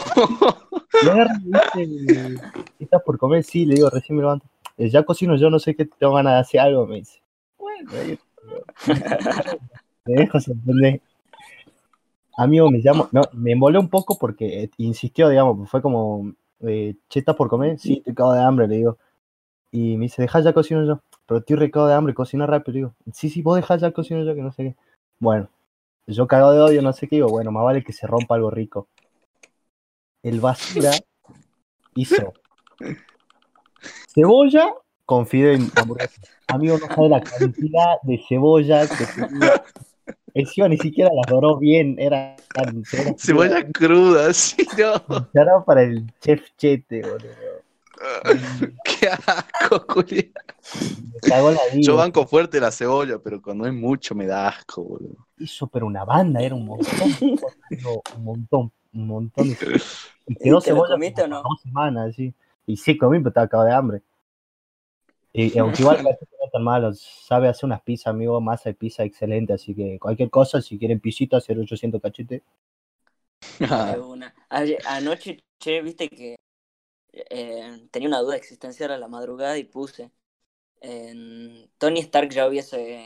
y 1.03 1.07
agarro 1.09 1.33
y 1.75 1.85
dice, 1.85 2.35
¿qué 2.77 2.83
estás 2.83 3.01
por 3.03 3.17
comer? 3.17 3.43
Sí, 3.43 3.65
le 3.65 3.75
digo, 3.75 3.89
recién 3.89 4.17
me 4.17 4.23
levanto. 4.23 4.45
"Eh, 4.77 4.89
Ya 4.89 5.03
cocino 5.03 5.35
yo, 5.37 5.49
no 5.49 5.59
sé 5.59 5.75
qué 5.75 5.85
tengo 5.85 6.13
ganas 6.15 6.33
de 6.33 6.39
hacer 6.39 6.59
algo, 6.59 6.85
me 6.85 6.97
dice. 6.97 7.19
Bueno, 7.57 7.89
dejo 10.05 10.39
sorprender. 10.39 11.01
Amigo, 12.37 12.69
me 12.69 12.79
llamo, 12.79 13.07
no, 13.13 13.21
me 13.31 13.53
embolé 13.53 13.79
un 13.79 13.87
poco 13.89 14.17
porque 14.17 14.63
eh, 14.63 14.69
insistió, 14.77 15.29
digamos, 15.29 15.69
fue 15.69 15.81
como, 15.81 16.33
eh, 16.67 16.95
che, 17.07 17.19
¿estás 17.19 17.35
por 17.35 17.47
comer? 17.47 17.79
Sí, 17.79 17.93
estoy 17.99 18.13
cagado 18.13 18.35
de 18.35 18.41
hambre, 18.43 18.67
le 18.67 18.75
digo. 18.75 18.97
Y 19.71 19.95
me 19.97 20.03
dice, 20.05 20.21
dejá 20.21 20.41
ya 20.41 20.51
cocino 20.53 20.85
yo. 20.85 20.99
Pero 21.27 21.39
estoy 21.39 21.55
recado 21.55 21.87
de 21.87 21.93
hambre, 21.93 22.13
cocina 22.13 22.45
rápido, 22.45 22.73
digo. 22.75 22.93
Sí, 23.13 23.29
sí, 23.29 23.41
vos 23.41 23.55
dejá 23.55 23.77
ya 23.77 23.91
cocino 23.91 24.23
yo, 24.23 24.35
que 24.35 24.41
no 24.41 24.51
sé 24.51 24.63
qué. 24.63 24.75
Bueno, 25.19 25.49
yo 26.07 26.27
cagado 26.27 26.51
de 26.53 26.59
odio, 26.61 26.81
no 26.81 26.93
sé 26.93 27.07
qué, 27.07 27.17
digo, 27.17 27.29
bueno, 27.29 27.51
más 27.51 27.63
vale 27.63 27.83
que 27.83 27.93
se 27.93 28.05
rompa 28.07 28.35
algo 28.35 28.51
rico. 28.51 28.87
El 30.23 30.39
basura 30.39 30.91
hizo 31.95 32.33
cebolla 34.13 34.73
con 35.05 35.27
y 35.31 35.69
hamburguesa. 35.75 36.21
Amigo, 36.47 36.77
no 36.77 36.87
sabe 36.87 37.09
la 37.09 37.21
cantidad 37.23 37.95
de 38.03 38.21
cebolla 38.27 38.87
que 38.87 39.05
tenía. 39.05 39.63
Encima 40.33 40.67
ni 40.67 40.77
siquiera 40.77 41.09
las 41.13 41.27
doró 41.29 41.57
bien, 41.57 41.95
era 41.97 42.35
era- 42.55 43.15
Cebolla 43.17 43.65
cruda, 43.71 44.33
sí, 44.33 44.67
no. 44.77 45.27
Era 45.33 45.63
para 45.63 45.83
el 45.83 46.05
chef 46.19 46.49
chete, 46.57 47.01
boludo. 47.01 47.64
Qué 48.83 49.07
asco, 49.07 49.85
Julián. 49.89 50.31
Yo 51.81 51.95
banco 51.95 52.27
fuerte 52.27 52.59
la 52.59 52.71
cebolla, 52.71 53.19
pero 53.19 53.41
cuando 53.41 53.65
es 53.65 53.73
mucho 53.73 54.15
me 54.15 54.25
da 54.25 54.47
asco, 54.49 54.83
boludo. 54.83 55.27
Hizo, 55.37 55.67
pero 55.67 55.85
una 55.85 56.03
banda, 56.05 56.41
era 56.41 56.55
un 56.55 56.65
montón. 56.65 57.15
un 58.15 58.23
montón, 58.23 58.71
un 58.93 59.07
montón. 59.07 59.49
de- 59.49 59.57
Y 60.27 60.35
quedó 60.35 60.59
¿Te 60.59 60.71
lo 60.71 60.77
cebolla 60.77 60.93
comiste 60.95 61.21
o 61.23 61.27
no? 61.27 61.43
dos 61.43 61.61
semanas, 61.61 62.09
así. 62.09 62.33
Y 62.65 62.77
sí 62.77 62.97
comí, 62.97 63.19
pero 63.19 63.29
estaba 63.29 63.47
cagado 63.47 63.69
de 63.69 63.75
hambre. 63.75 64.01
Y 65.33 65.57
aunque 65.59 65.81
igual 65.81 66.01
no 66.01 66.09
es 66.09 66.17
tan 66.51 66.63
malo, 66.63 66.93
sabe 66.93 67.47
hacer 67.49 67.65
unas 67.65 67.81
pizzas, 67.81 68.07
amigo, 68.07 68.39
masa 68.41 68.69
de 68.69 68.73
pizza 68.73 69.03
excelente, 69.03 69.53
así 69.53 69.75
que 69.75 69.99
cualquier 69.99 70.29
cosa, 70.29 70.61
si 70.61 70.79
quieren 70.79 70.99
pisita, 70.99 71.37
0800 71.39 72.01
cachete. 72.01 72.41
Ayer- 74.49 74.79
anoche, 74.87 75.43
che, 75.59 75.81
viste 75.81 76.07
que 76.09 76.35
eh, 77.29 77.87
tenía 77.91 78.07
una 78.09 78.19
duda 78.21 78.35
existencial 78.37 78.91
a 78.91 78.97
la 78.97 79.07
madrugada 79.07 79.57
y 79.57 79.63
puse. 79.65 80.11
Tony 81.77 81.99
Stark 82.01 82.29
ya 82.31 82.47
hubiese, 82.47 83.05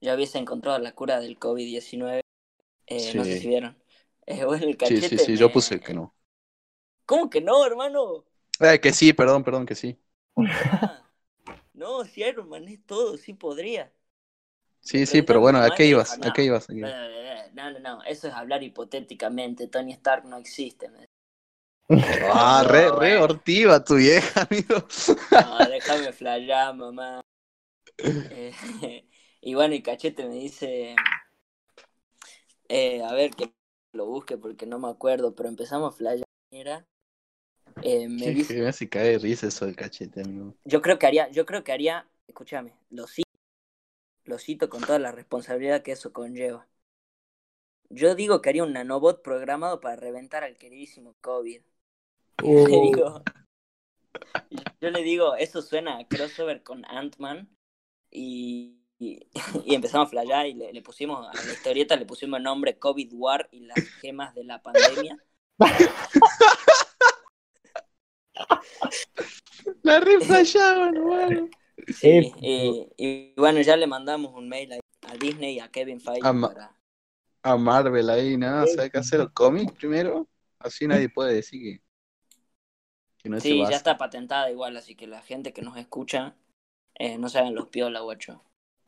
ya 0.00 0.14
hubiese 0.14 0.38
encontrado 0.38 0.78
la 0.78 0.94
cura 0.94 1.20
del 1.20 1.38
COVID-19. 1.38 2.22
eh, 2.86 3.14
No 3.14 3.24
sé 3.24 3.36
si 3.36 3.48
vieron. 3.48 3.76
Eh, 4.26 4.44
bueno, 4.44 4.64
el 4.66 4.78
Sí, 4.80 5.00
sí, 5.02 5.18
sí, 5.18 5.36
yo 5.36 5.50
puse 5.50 5.80
que 5.80 5.92
no. 5.94 6.14
¿Cómo 7.06 7.28
que 7.28 7.40
no, 7.42 7.66
hermano? 7.66 8.24
Eh, 8.60 8.80
que 8.80 8.92
sí, 8.92 9.12
perdón, 9.12 9.42
perdón, 9.44 9.66
que 9.66 9.74
sí. 9.74 9.98
Ah, 10.36 11.02
no, 11.74 12.04
si 12.04 12.22
Iron 12.22 12.48
Man 12.48 12.68
es 12.68 12.84
todo, 12.86 13.16
sí 13.18 13.34
podría. 13.34 13.92
Sí, 14.80 15.06
sí, 15.06 15.22
pero 15.22 15.40
bueno, 15.40 15.58
¿a 15.60 15.70
qué 15.70 15.86
ibas? 15.86 16.18
¿A 16.22 16.32
qué 16.32 16.44
ibas? 16.44 16.64
¿A 16.68 16.72
qué 16.72 16.78
ibas? 16.80 16.94
No, 17.52 17.70
no, 17.70 17.70
no, 17.72 17.78
no, 17.80 18.02
eso 18.04 18.28
es 18.28 18.34
hablar 18.34 18.62
hipotéticamente. 18.62 19.68
Tony 19.68 19.92
Stark 19.92 20.24
no 20.24 20.38
existe. 20.38 20.88
me- 20.88 21.09
Ah, 22.32 22.64
re, 22.66 22.90
re 22.92 23.16
hortiva 23.18 23.82
tu 23.82 23.96
vieja, 23.96 24.42
amigo. 24.50 24.86
No, 25.32 25.58
déjame 25.68 26.12
flayar, 26.12 26.74
mamá. 26.74 27.20
Eh, 27.98 28.52
y 29.40 29.54
bueno, 29.54 29.74
y 29.74 29.82
Cachete 29.82 30.26
me 30.26 30.36
dice, 30.36 30.94
eh, 32.68 33.02
a 33.02 33.12
ver 33.12 33.32
que 33.32 33.52
lo 33.92 34.06
busque 34.06 34.38
porque 34.38 34.66
no 34.66 34.78
me 34.78 34.88
acuerdo, 34.88 35.34
pero 35.34 35.48
empezamos 35.48 35.94
a 35.94 35.96
flayar. 35.96 36.26
Era, 36.52 36.84
eh, 37.82 38.08
me 38.08 38.30
dice, 38.30 38.54
me 38.54 39.02
de 39.02 39.18
risa 39.18 39.46
eso 39.46 39.66
del 39.66 39.76
cachete, 39.76 40.22
amigo. 40.22 40.54
yo 40.64 40.82
creo 40.82 40.98
que 40.98 41.06
haría, 41.06 41.28
yo 41.30 41.46
creo 41.46 41.62
que 41.62 41.72
haría, 41.72 42.08
escúchame, 42.26 42.74
lo 42.90 43.06
cito, 43.06 43.28
lo 44.24 44.38
cito 44.38 44.68
con 44.68 44.82
toda 44.82 44.98
la 44.98 45.12
responsabilidad 45.12 45.82
que 45.82 45.92
eso 45.92 46.12
conlleva. 46.12 46.66
Yo 47.88 48.14
digo 48.14 48.40
que 48.40 48.48
haría 48.48 48.64
un 48.64 48.72
nanobot 48.72 49.22
programado 49.22 49.80
para 49.80 49.96
reventar 49.96 50.44
al 50.44 50.56
queridísimo 50.56 51.14
COVID. 51.20 51.62
Y 52.42 52.54
yo 52.54 52.66
le 52.68 52.76
Uh. 52.76 52.82
digo, 52.82 53.22
yo 54.80 54.90
le 54.90 55.02
digo, 55.02 55.34
eso 55.36 55.62
suena 55.62 55.98
a 55.98 56.06
crossover 56.08 56.62
con 56.62 56.84
Ant-Man 56.86 57.48
y, 58.10 58.78
y, 58.98 59.26
y 59.64 59.74
empezamos 59.74 60.08
a 60.08 60.10
flayar 60.10 60.46
y 60.46 60.54
le, 60.54 60.72
le 60.72 60.82
pusimos 60.82 61.26
a 61.26 61.32
la 61.34 61.52
historieta 61.52 61.96
le 61.96 62.06
pusimos 62.06 62.38
el 62.38 62.44
nombre 62.44 62.78
COVID 62.78 63.12
War 63.14 63.48
y 63.52 63.60
las 63.60 63.78
gemas 64.00 64.34
de 64.34 64.44
la 64.44 64.62
pandemia. 64.62 65.18
La 69.82 70.00
re 70.00 70.20
flashaban, 70.20 70.96
hermano. 70.96 71.48
Sí, 71.88 72.08
Épico. 72.18 72.38
y, 72.40 72.88
y 72.96 73.34
bueno, 73.36 73.60
ya 73.60 73.76
le 73.76 73.86
mandamos 73.86 74.32
un 74.34 74.48
mail 74.48 74.72
a, 74.72 74.78
a 75.08 75.14
Disney 75.16 75.56
y 75.56 75.60
a 75.60 75.68
Kevin 75.70 76.00
Feige 76.00 76.20
A 76.26 76.32
para... 76.32 76.76
A 77.42 77.56
Marvel 77.56 78.10
ahí, 78.10 78.36
nada, 78.36 78.66
¿sabes 78.66 78.90
qué 78.90 78.98
hacer? 78.98 79.20
Los 79.20 79.32
cómics 79.32 79.72
primero. 79.72 80.28
Así 80.58 80.86
nadie 80.86 81.08
puede 81.08 81.34
decir 81.34 81.62
que, 81.62 81.82
que 83.22 83.28
no 83.28 83.40
se 83.40 83.48
Sí, 83.48 83.58
ya 83.58 83.76
está 83.76 83.98
patentada 83.98 84.50
igual, 84.50 84.76
así 84.76 84.94
que 84.94 85.06
la 85.06 85.22
gente 85.22 85.52
que 85.52 85.62
nos 85.62 85.76
escucha 85.76 86.34
eh, 86.94 87.18
no 87.18 87.28
se 87.28 87.38
hagan 87.38 87.54
los 87.54 87.68
piola, 87.68 88.00
guacho. 88.00 88.42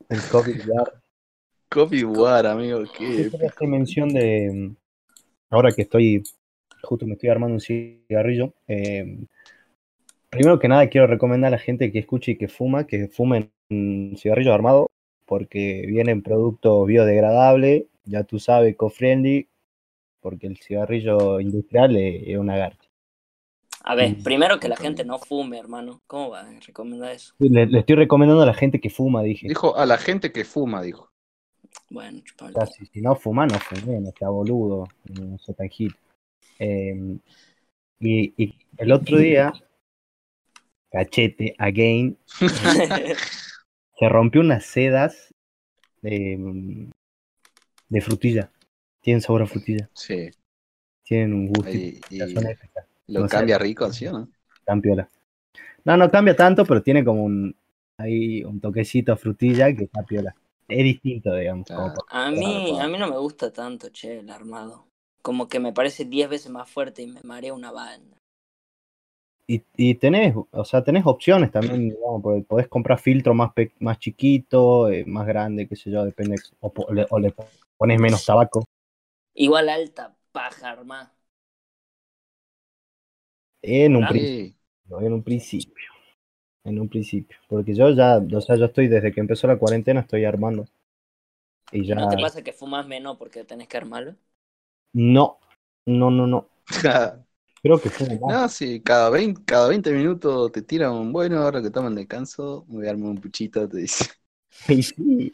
El 0.09 0.21
COVID 0.21 0.57
ya. 0.57 0.83
Copy 1.69 2.03
War, 2.03 2.45
amigo, 2.45 2.83
qué 2.95 3.29
Quiero 3.29 3.47
hacer 3.47 3.67
mención 3.67 4.09
de. 4.09 4.75
Ahora 5.49 5.71
que 5.71 5.83
estoy. 5.83 6.23
Justo 6.83 7.07
me 7.07 7.13
estoy 7.13 7.29
armando 7.29 7.55
un 7.55 7.61
cigarrillo. 7.61 8.53
eh, 8.67 9.25
primero 10.29 10.59
que 10.59 10.67
nada, 10.67 10.89
quiero 10.89 11.07
recomendar 11.07 11.47
a 11.47 11.57
la 11.57 11.59
gente 11.59 11.91
que 11.91 11.99
escuche 11.99 12.33
y 12.33 12.37
que 12.37 12.47
fuma, 12.47 12.85
que 12.85 13.07
fumen 13.07 13.51
un 13.69 14.15
cigarrillo 14.17 14.53
armado, 14.53 14.91
porque 15.25 15.85
vienen 15.87 16.21
productos 16.21 16.85
biodegradables, 16.85 17.85
ya 18.03 18.23
tú 18.23 18.39
sabes, 18.39 18.73
eco-friendly, 18.73 19.47
porque 20.19 20.47
el 20.47 20.57
cigarrillo 20.57 21.39
industrial 21.39 21.95
es, 21.95 22.23
es 22.27 22.37
una 22.37 22.57
garcha. 22.57 22.82
A 23.83 23.95
ver, 23.95 24.17
Mm, 24.17 24.23
primero 24.23 24.59
que 24.59 24.69
la 24.69 24.77
gente 24.77 25.03
no 25.03 25.19
fume, 25.19 25.57
hermano. 25.59 26.01
¿Cómo 26.07 26.29
va 26.29 26.41
a 26.41 26.59
recomendar 26.65 27.11
eso? 27.11 27.33
Le, 27.39 27.65
le 27.65 27.79
estoy 27.79 27.95
recomendando 27.95 28.41
a 28.41 28.45
la 28.45 28.53
gente 28.53 28.79
que 28.79 28.89
fuma, 28.89 29.21
dije. 29.23 29.47
Dijo 29.47 29.75
a 29.75 29.85
la 29.85 29.97
gente 29.97 30.31
que 30.31 30.45
fuma, 30.45 30.81
dijo. 30.81 31.11
Bueno, 31.89 32.21
O 32.41 32.49
sea, 32.49 32.65
si, 32.65 32.85
si 32.85 33.01
no 33.01 33.15
fuma, 33.15 33.45
no 33.45 33.59
fumé, 33.59 33.99
no 33.99 34.11
sea 34.17 34.29
boludo, 34.29 34.87
no 35.19 35.37
sea 35.39 35.53
tan 35.53 35.69
hit. 35.69 35.91
Eh, 36.59 37.17
y, 37.99 38.33
y 38.43 38.55
el 38.77 38.91
otro 38.91 39.17
día, 39.17 39.53
cachete, 40.91 41.55
again, 41.57 42.17
se 43.97 44.09
rompió 44.09 44.41
unas 44.41 44.65
sedas 44.65 45.33
de, 46.01 46.89
de 47.89 48.01
frutilla. 48.01 48.51
Tienen 49.01 49.21
sabor 49.21 49.41
a 49.43 49.47
frutilla. 49.47 49.89
Sí. 49.93 50.29
Tienen 51.03 51.33
un 51.33 51.47
gusto. 51.47 51.69
Y, 51.71 51.99
y 52.09 52.19
son 52.19 52.47
épicas, 52.47 52.87
lo 53.07 53.23
no 53.23 53.29
sé. 53.29 53.29
cambia 53.29 53.57
rico, 53.57 53.91
¿sí 53.93 54.07
o 54.07 54.11
no? 54.13 54.31
tan 54.65 54.81
piola. 54.81 55.09
No, 55.85 55.97
no 55.97 56.09
cambia 56.11 56.35
tanto, 56.35 56.65
pero 56.65 56.83
tiene 56.83 57.03
como 57.05 57.23
un 57.25 57.55
ahí 57.97 58.43
un 58.43 58.59
toquecito 58.61 59.13
a 59.13 59.17
frutilla 59.17 59.75
que 59.75 59.85
está 59.85 60.03
piola. 60.03 60.35
Es 60.67 60.83
distinto, 60.83 61.35
digamos. 61.35 61.67
como 61.73 61.91
A 62.09 62.31
mí, 62.31 62.53
Claro, 62.69 62.79
a 62.79 62.87
mí 62.87 62.97
no 62.97 63.07
me 63.07 63.17
gusta 63.17 63.51
tanto, 63.51 63.89
che, 63.89 64.19
el 64.19 64.29
armado. 64.29 64.87
Como 65.21 65.47
que 65.47 65.59
me 65.59 65.73
parece 65.73 66.05
10 66.05 66.29
veces 66.29 66.51
más 66.51 66.69
fuerte 66.69 67.01
y 67.01 67.07
me 67.07 67.21
marea 67.23 67.53
una 67.53 67.71
banda. 67.71 68.17
Y, 69.47 69.61
y 69.75 69.95
tenés, 69.95 70.33
o 70.51 70.65
sea, 70.65 70.83
tenés 70.83 71.05
opciones 71.05 71.51
también, 71.51 71.89
digamos, 71.89 72.21
porque 72.23 72.43
podés 72.43 72.67
comprar 72.69 72.99
filtro 72.99 73.33
más, 73.33 73.51
pe- 73.53 73.73
más 73.79 73.99
chiquito, 73.99 74.89
eh, 74.89 75.03
más 75.05 75.27
grande, 75.27 75.67
qué 75.67 75.75
sé 75.75 75.91
yo, 75.91 76.05
depende, 76.05 76.37
o, 76.61 76.93
le, 76.93 77.05
o 77.09 77.19
le 77.19 77.33
pones 77.77 77.99
menos 77.99 78.25
tabaco. 78.25 78.63
Igual 79.35 79.69
alta 79.69 80.17
paja 80.31 80.71
armada. 80.71 81.15
En 83.63 83.95
un 83.95 84.05
principio, 84.05 85.01
en 85.01 85.13
un 85.13 85.23
principio, 85.23 85.85
en 86.65 86.79
un 86.79 86.89
principio, 86.89 87.37
porque 87.49 87.75
yo 87.75 87.89
ya, 87.91 88.17
o 88.19 88.41
sea, 88.41 88.57
yo 88.57 88.65
estoy 88.65 88.87
desde 88.89 89.11
que 89.13 89.21
empezó 89.21 89.47
la 89.47 89.57
cuarentena, 89.59 90.01
estoy 90.01 90.25
armando. 90.25 90.65
Y 91.71 91.85
ya, 91.85 91.97
¿No 91.97 92.07
te 92.09 92.17
pasa 92.17 92.43
que 92.43 92.51
fumas 92.53 92.85
menos 92.87 93.17
porque 93.17 93.43
tenés 93.45 93.67
que 93.69 93.77
armarlo? 93.77 94.15
no, 94.93 95.39
no, 95.85 96.09
no, 96.11 96.25
no, 96.27 96.49
creo 97.61 97.81
que 97.81 97.89
fue 97.89 98.07
más. 98.19 98.37
no, 98.37 98.47
sí, 98.49 98.81
cada 98.81 99.09
20, 99.09 99.43
cada 99.45 99.67
20 99.69 99.91
minutos 99.91 100.51
te 100.51 100.61
tiran 100.61 100.91
un 100.93 101.11
bueno, 101.13 101.37
ahora 101.41 101.61
que 101.61 101.69
toman 101.71 101.95
descanso, 101.95 102.65
me 102.67 102.75
voy 102.77 102.87
a 102.87 102.91
armar 102.91 103.09
un 103.11 103.21
puchito, 103.21 103.67
te 103.67 103.77
dice. 103.77 104.05
Y 104.67 104.83
sí, 104.83 105.33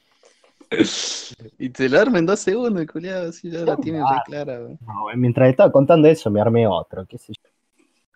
Y 1.58 1.70
te 1.70 1.90
lo 1.90 2.00
arma 2.00 2.20
en 2.20 2.26
dos 2.26 2.40
segundos, 2.40 2.86
culiado, 2.88 3.30
así 3.30 3.50
ya 3.52 3.66
la 3.66 3.78
No, 3.78 3.80
tiene 3.80 4.06
va. 4.06 4.08
re 4.08 4.22
clara, 4.22 4.60
no, 4.82 5.08
mientras 5.18 5.50
estaba 5.50 5.72
contando 5.72 6.08
eso, 6.08 6.32
me 6.32 6.42
armé 6.42 6.68
otro, 6.68 7.06
qué 7.08 7.18
sé 7.18 7.34
yo. 7.34 7.49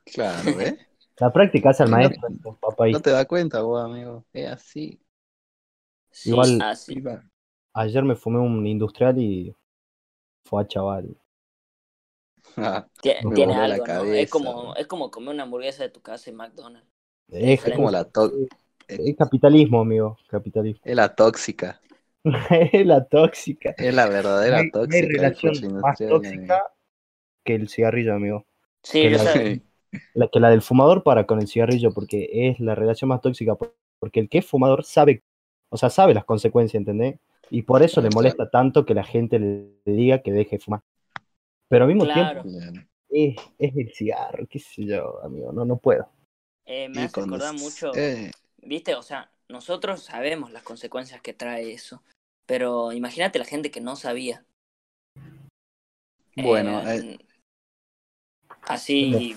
Claro, 0.05 0.55
¿ves? 0.55 0.75
La 1.17 1.31
práctica 1.31 1.69
hace 1.69 1.83
el 1.83 1.91
No- 1.91 1.97
maestro, 1.97 2.27
papá. 2.59 2.89
y- 2.89 2.91
No 2.91 3.01
te 3.01 3.11
das 3.11 3.25
cuenta, 3.27 3.61
vos, 3.61 3.83
amigo. 3.83 4.25
Es 4.33 4.49
así. 4.51 4.99
Sí, 6.11 6.29
Igual- 6.31 6.61
así. 6.61 6.95
Viva. 6.95 7.23
Ayer 7.75 8.03
me 8.03 8.15
fumé 8.15 8.39
un 8.39 8.65
industrial 8.65 9.17
y 9.19 9.55
fue 10.45 10.63
a 10.63 10.67
chaval. 10.67 11.15
Ah, 12.57 12.87
Tiene 13.01 13.55
algo, 13.55 13.85
¿no? 13.87 14.03
Es 14.13 14.29
como, 14.29 14.75
es 14.75 14.85
como 14.87 15.09
comer 15.09 15.33
una 15.33 15.43
hamburguesa 15.43 15.83
de 15.83 15.89
tu 15.89 16.01
casa 16.01 16.29
en 16.29 16.35
McDonald's. 16.35 16.87
Es, 17.29 17.65
es 17.65 17.73
como 17.75 17.89
la, 17.89 18.03
to- 18.05 18.31
es 18.87 19.15
capitalismo, 19.17 19.81
amigo, 19.81 20.17
capitalismo. 20.27 20.81
es 20.83 20.95
la 20.95 21.15
tóxica. 21.15 21.79
es 22.71 22.85
la 22.85 23.05
tóxica. 23.05 23.73
Es 23.77 23.93
la 23.93 24.07
verdadera 24.07 24.57
No 24.57 24.61
hay, 24.63 24.69
no 24.71 24.79
hay 24.81 24.87
tóxica. 24.87 25.07
del 25.07 25.15
relación 25.15 25.73
más 25.81 25.97
tóxica 25.97 26.63
que 27.43 27.55
el 27.55 27.69
cigarrillo, 27.69 28.13
amigo. 28.13 28.45
Sí, 28.83 29.01
Que 29.03 29.11
yo 29.11 29.17
la- 29.17 29.23
sé. 29.33 29.61
La, 30.13 30.27
que 30.27 30.39
la 30.39 30.49
del 30.49 30.61
fumador 30.61 31.03
para 31.03 31.25
con 31.25 31.39
el 31.39 31.47
cigarrillo, 31.47 31.91
porque 31.93 32.29
es 32.31 32.59
la 32.59 32.75
relación 32.75 33.09
más 33.09 33.21
tóxica. 33.21 33.55
por- 33.55 33.75
Porque 33.99 34.19
el 34.19 34.27
que 34.29 34.39
es 34.39 34.45
fumador 34.45 34.83
sabe, 34.83 35.23
o 35.69 35.77
sea, 35.77 35.89
sabe 35.89 36.13
las 36.13 36.25
consecuencias, 36.25 36.79
¿entendés? 36.81 37.19
Y 37.49 37.61
por 37.61 37.81
eso 37.83 38.01
le 38.01 38.09
molesta 38.09 38.49
tanto 38.49 38.85
que 38.85 38.93
la 38.93 39.03
gente 39.03 39.39
le, 39.39 39.69
diga 39.85 40.21
que 40.21 40.31
deje 40.33 40.57
de 40.57 40.59
fumar. 40.59 40.81
Pero 41.69 41.85
al 41.85 41.87
mismo 41.87 42.03
Claro. 42.03 42.41
tiempo 42.43 42.59
Claro. 42.59 42.87
es, 43.09 43.35
es 43.57 43.77
el 43.77 43.93
cigarro, 43.93 44.45
qué 44.47 44.59
sé 44.59 44.85
yo, 44.85 45.23
amigo, 45.23 45.53
no, 45.53 45.63
no 45.63 45.77
puedo. 45.77 46.09
Eh, 46.65 46.89
me 46.89 47.03
hace 47.03 47.21
acordar 47.21 47.53
mucho, 47.53 47.91
eh, 47.95 48.31
¿viste? 48.57 48.95
O 48.95 49.01
sea, 49.01 49.31
nosotros 49.47 50.03
sabemos 50.03 50.51
las 50.51 50.63
consecuencias 50.63 51.21
que 51.21 51.33
trae 51.33 51.71
eso. 51.71 52.01
Pero 52.45 52.91
imagínate 52.91 53.39
la 53.39 53.45
gente 53.45 53.71
que 53.71 53.79
no 53.81 53.95
sabía. 53.95 54.43
bueno, 56.35 56.81
Eh, 56.89 56.99
eh, 56.99 57.17
así. 58.63 59.35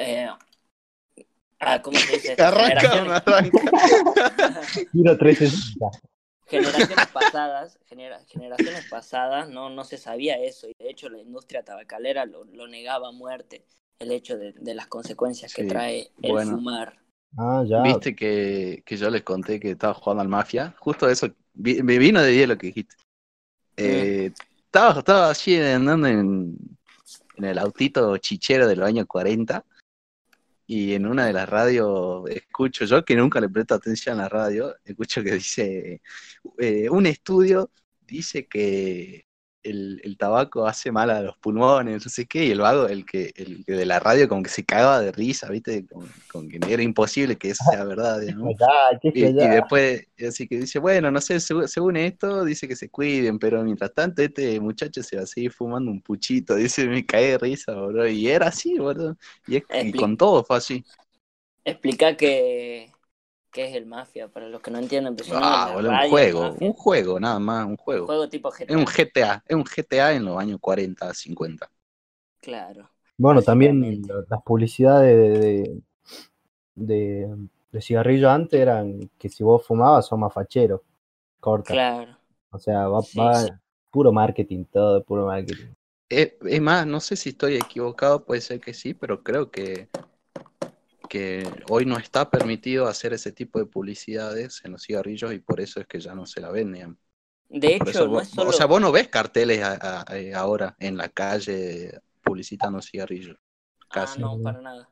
Eh, 0.00 0.28
ah, 1.60 1.82
¿Cómo 1.82 1.98
se 1.98 2.12
dice? 2.12 2.32
arranca, 2.38 2.80
Generaciones, 2.80 3.22
arranca. 3.26 3.60
Tiro 4.92 5.16
360. 5.18 5.86
generaciones 6.46 7.08
pasadas, 7.12 7.78
genera- 7.86 8.24
generaciones 8.26 8.84
pasadas 8.86 9.48
no, 9.48 9.70
no 9.70 9.84
se 9.84 9.98
sabía 9.98 10.36
eso. 10.38 10.68
Y 10.68 10.74
de 10.78 10.90
hecho 10.90 11.08
la 11.08 11.18
industria 11.18 11.62
tabacalera 11.64 12.24
lo, 12.26 12.44
lo 12.44 12.66
negaba 12.66 13.08
a 13.08 13.12
muerte. 13.12 13.64
El 13.98 14.12
hecho 14.12 14.38
de, 14.38 14.52
de 14.54 14.74
las 14.74 14.86
consecuencias 14.86 15.52
que 15.54 15.62
Sí, 15.62 15.68
trae 15.68 16.10
el 16.22 16.32
bueno. 16.32 16.56
fumar. 16.56 16.98
Ah, 17.36 17.62
ya. 17.66 17.82
Viste 17.82 18.16
que, 18.16 18.82
que 18.84 18.96
yo 18.96 19.10
les 19.10 19.22
conté 19.22 19.60
que 19.60 19.72
estaba 19.72 19.94
jugando 19.94 20.22
al 20.22 20.28
Mafia. 20.28 20.74
Justo 20.80 21.08
eso, 21.08 21.28
vi- 21.52 21.82
me 21.82 21.98
vino 21.98 22.20
de 22.22 22.30
día 22.30 22.46
lo 22.46 22.56
que 22.58 22.68
dijiste. 22.68 22.96
Eh, 23.76 24.32
estaba, 24.64 24.98
estaba 24.98 25.30
así 25.30 25.56
andando 25.56 26.08
en, 26.08 26.56
en 27.36 27.44
el 27.44 27.58
autito 27.58 28.16
chichero 28.18 28.66
de 28.66 28.74
los 28.76 28.88
años 28.88 29.06
40 29.06 29.64
y 30.70 30.94
en 30.94 31.04
una 31.06 31.26
de 31.26 31.32
las 31.32 31.48
radios 31.48 32.30
escucho, 32.30 32.84
yo 32.84 33.04
que 33.04 33.16
nunca 33.16 33.40
le 33.40 33.48
presto 33.48 33.74
atención 33.74 34.20
a 34.20 34.22
la 34.22 34.28
radio, 34.28 34.76
escucho 34.84 35.20
que 35.24 35.32
dice, 35.34 36.00
eh, 36.58 36.88
un 36.88 37.06
estudio 37.06 37.72
dice 38.06 38.46
que 38.46 39.26
el, 39.62 40.00
el 40.04 40.16
tabaco 40.16 40.66
hace 40.66 40.90
mal 40.92 41.10
a 41.10 41.20
los 41.22 41.36
pulmones, 41.38 42.04
no 42.04 42.10
sé 42.10 42.26
qué, 42.26 42.46
y 42.46 42.50
el 42.50 42.60
vago, 42.60 42.86
el 42.88 43.04
que, 43.04 43.32
el 43.36 43.64
que 43.64 43.72
de 43.72 43.86
la 43.86 43.98
radio 44.00 44.28
como 44.28 44.42
que 44.42 44.50
se 44.50 44.64
cagaba 44.64 45.00
de 45.00 45.12
risa, 45.12 45.48
¿viste? 45.50 45.86
Con, 45.86 46.08
con 46.30 46.48
que 46.48 46.58
era 46.72 46.82
imposible 46.82 47.36
que 47.36 47.50
eso 47.50 47.64
sea 47.70 47.84
verdad, 47.84 48.20
digamos. 48.20 48.54
Qué 49.02 49.10
Y, 49.12 49.24
y 49.44 49.48
después, 49.48 50.06
así 50.26 50.46
que 50.46 50.58
dice, 50.58 50.78
bueno, 50.78 51.10
no 51.10 51.20
sé, 51.20 51.40
según 51.40 51.96
esto, 51.96 52.44
dice 52.44 52.68
que 52.68 52.76
se 52.76 52.88
cuiden, 52.88 53.38
pero 53.38 53.62
mientras 53.64 53.92
tanto 53.92 54.22
este 54.22 54.58
muchacho 54.60 55.02
se 55.02 55.16
va 55.16 55.22
a 55.22 55.26
seguir 55.26 55.52
fumando 55.52 55.90
un 55.90 56.00
puchito, 56.00 56.54
dice, 56.56 56.86
me 56.86 57.04
cae 57.04 57.32
de 57.32 57.38
risa, 57.38 57.74
boludo, 57.74 58.06
y 58.08 58.28
era 58.28 58.48
así, 58.48 58.78
boludo, 58.78 59.16
y, 59.46 59.56
es- 59.56 59.64
y 59.82 59.92
con 59.92 60.16
todo 60.16 60.44
fue 60.44 60.56
así. 60.56 60.84
Explica 61.64 62.16
que, 62.16 62.92
que 63.50 63.64
es 63.68 63.74
el 63.74 63.86
Mafia, 63.86 64.28
para 64.28 64.48
los 64.48 64.60
que 64.60 64.70
no 64.70 64.78
entienden. 64.78 65.16
Pues, 65.16 65.28
no, 65.28 65.38
Ah, 65.42 65.72
boludo, 65.74 65.90
un 65.90 65.96
radio, 65.96 66.10
juego, 66.10 66.56
un 66.60 66.72
juego, 66.72 67.20
nada 67.20 67.38
más, 67.38 67.66
un 67.66 67.76
juego. 67.76 68.06
juego 68.06 68.28
tipo 68.28 68.50
GTA. 68.50 68.72
Es 68.72 68.76
un 68.76 68.84
GTA, 68.86 69.44
es 69.46 69.56
un 69.56 69.64
GTA 69.64 70.12
en 70.12 70.24
los 70.24 70.38
años 70.38 70.58
40, 70.60 71.12
50. 71.14 71.70
Claro. 72.40 72.90
Bueno, 73.18 73.42
también 73.42 74.02
las 74.28 74.42
publicidades 74.42 75.16
de, 75.40 75.82
de, 76.74 76.86
de, 77.28 77.48
de 77.72 77.80
cigarrillo 77.82 78.30
antes 78.30 78.60
eran 78.60 79.10
que 79.18 79.28
si 79.28 79.44
vos 79.44 79.66
fumabas 79.66 80.06
sos 80.06 80.18
más 80.18 80.32
fachero. 80.32 80.82
Corta. 81.40 81.74
Claro. 81.74 82.18
O 82.52 82.58
sea, 82.58 82.88
va, 82.88 83.00
Sí, 83.00 83.18
va 83.18 83.32
sí. 83.34 83.52
puro 83.90 84.12
marketing, 84.12 84.64
todo 84.66 85.04
puro 85.04 85.26
marketing. 85.26 85.74
Es, 86.10 86.34
es 86.44 86.60
más, 86.60 86.86
no 86.86 87.00
sé 87.00 87.16
si 87.16 87.30
estoy 87.30 87.56
equivocado, 87.56 88.24
puede 88.24 88.40
ser 88.42 88.60
que 88.60 88.74
sí, 88.74 88.94
pero 88.94 89.22
creo 89.22 89.50
que, 89.50 89.88
que 91.10 91.52
hoy 91.68 91.86
no 91.86 91.98
está 91.98 92.30
permitido 92.30 92.88
hacer 92.88 93.12
ese 93.14 93.32
tipo 93.32 93.60
de 93.60 93.66
publicidades 93.66 94.62
en 94.64 94.72
los 94.74 94.84
cigarrillos 94.84 95.34
y 95.34 95.40
por 95.40 95.60
eso 95.60 95.80
es 95.80 95.88
que 95.88 96.00
ya 96.00 96.14
no 96.16 96.26
se 96.26 96.40
la 96.42 96.50
venden. 96.52 96.98
De 97.48 97.76
Por 97.78 97.88
hecho, 97.88 98.06
no 98.08 98.08
vos- 98.08 98.22
es 98.22 98.30
solo. 98.30 98.50
O 98.50 98.52
sea, 98.52 98.66
vos 98.66 98.80
no 98.80 98.92
ves 98.92 99.08
carteles 99.08 99.62
a- 99.62 99.74
a- 99.74 100.02
a- 100.02 100.38
ahora 100.40 100.76
en 100.80 100.96
la 100.96 101.08
calle 101.10 102.00
publicitando 102.22 102.82
cigarrillos. 102.82 103.36
ah, 103.90 104.16
Casi. 104.16 104.18
no, 104.18 104.40
para 104.42 104.60
nada. 104.60 104.88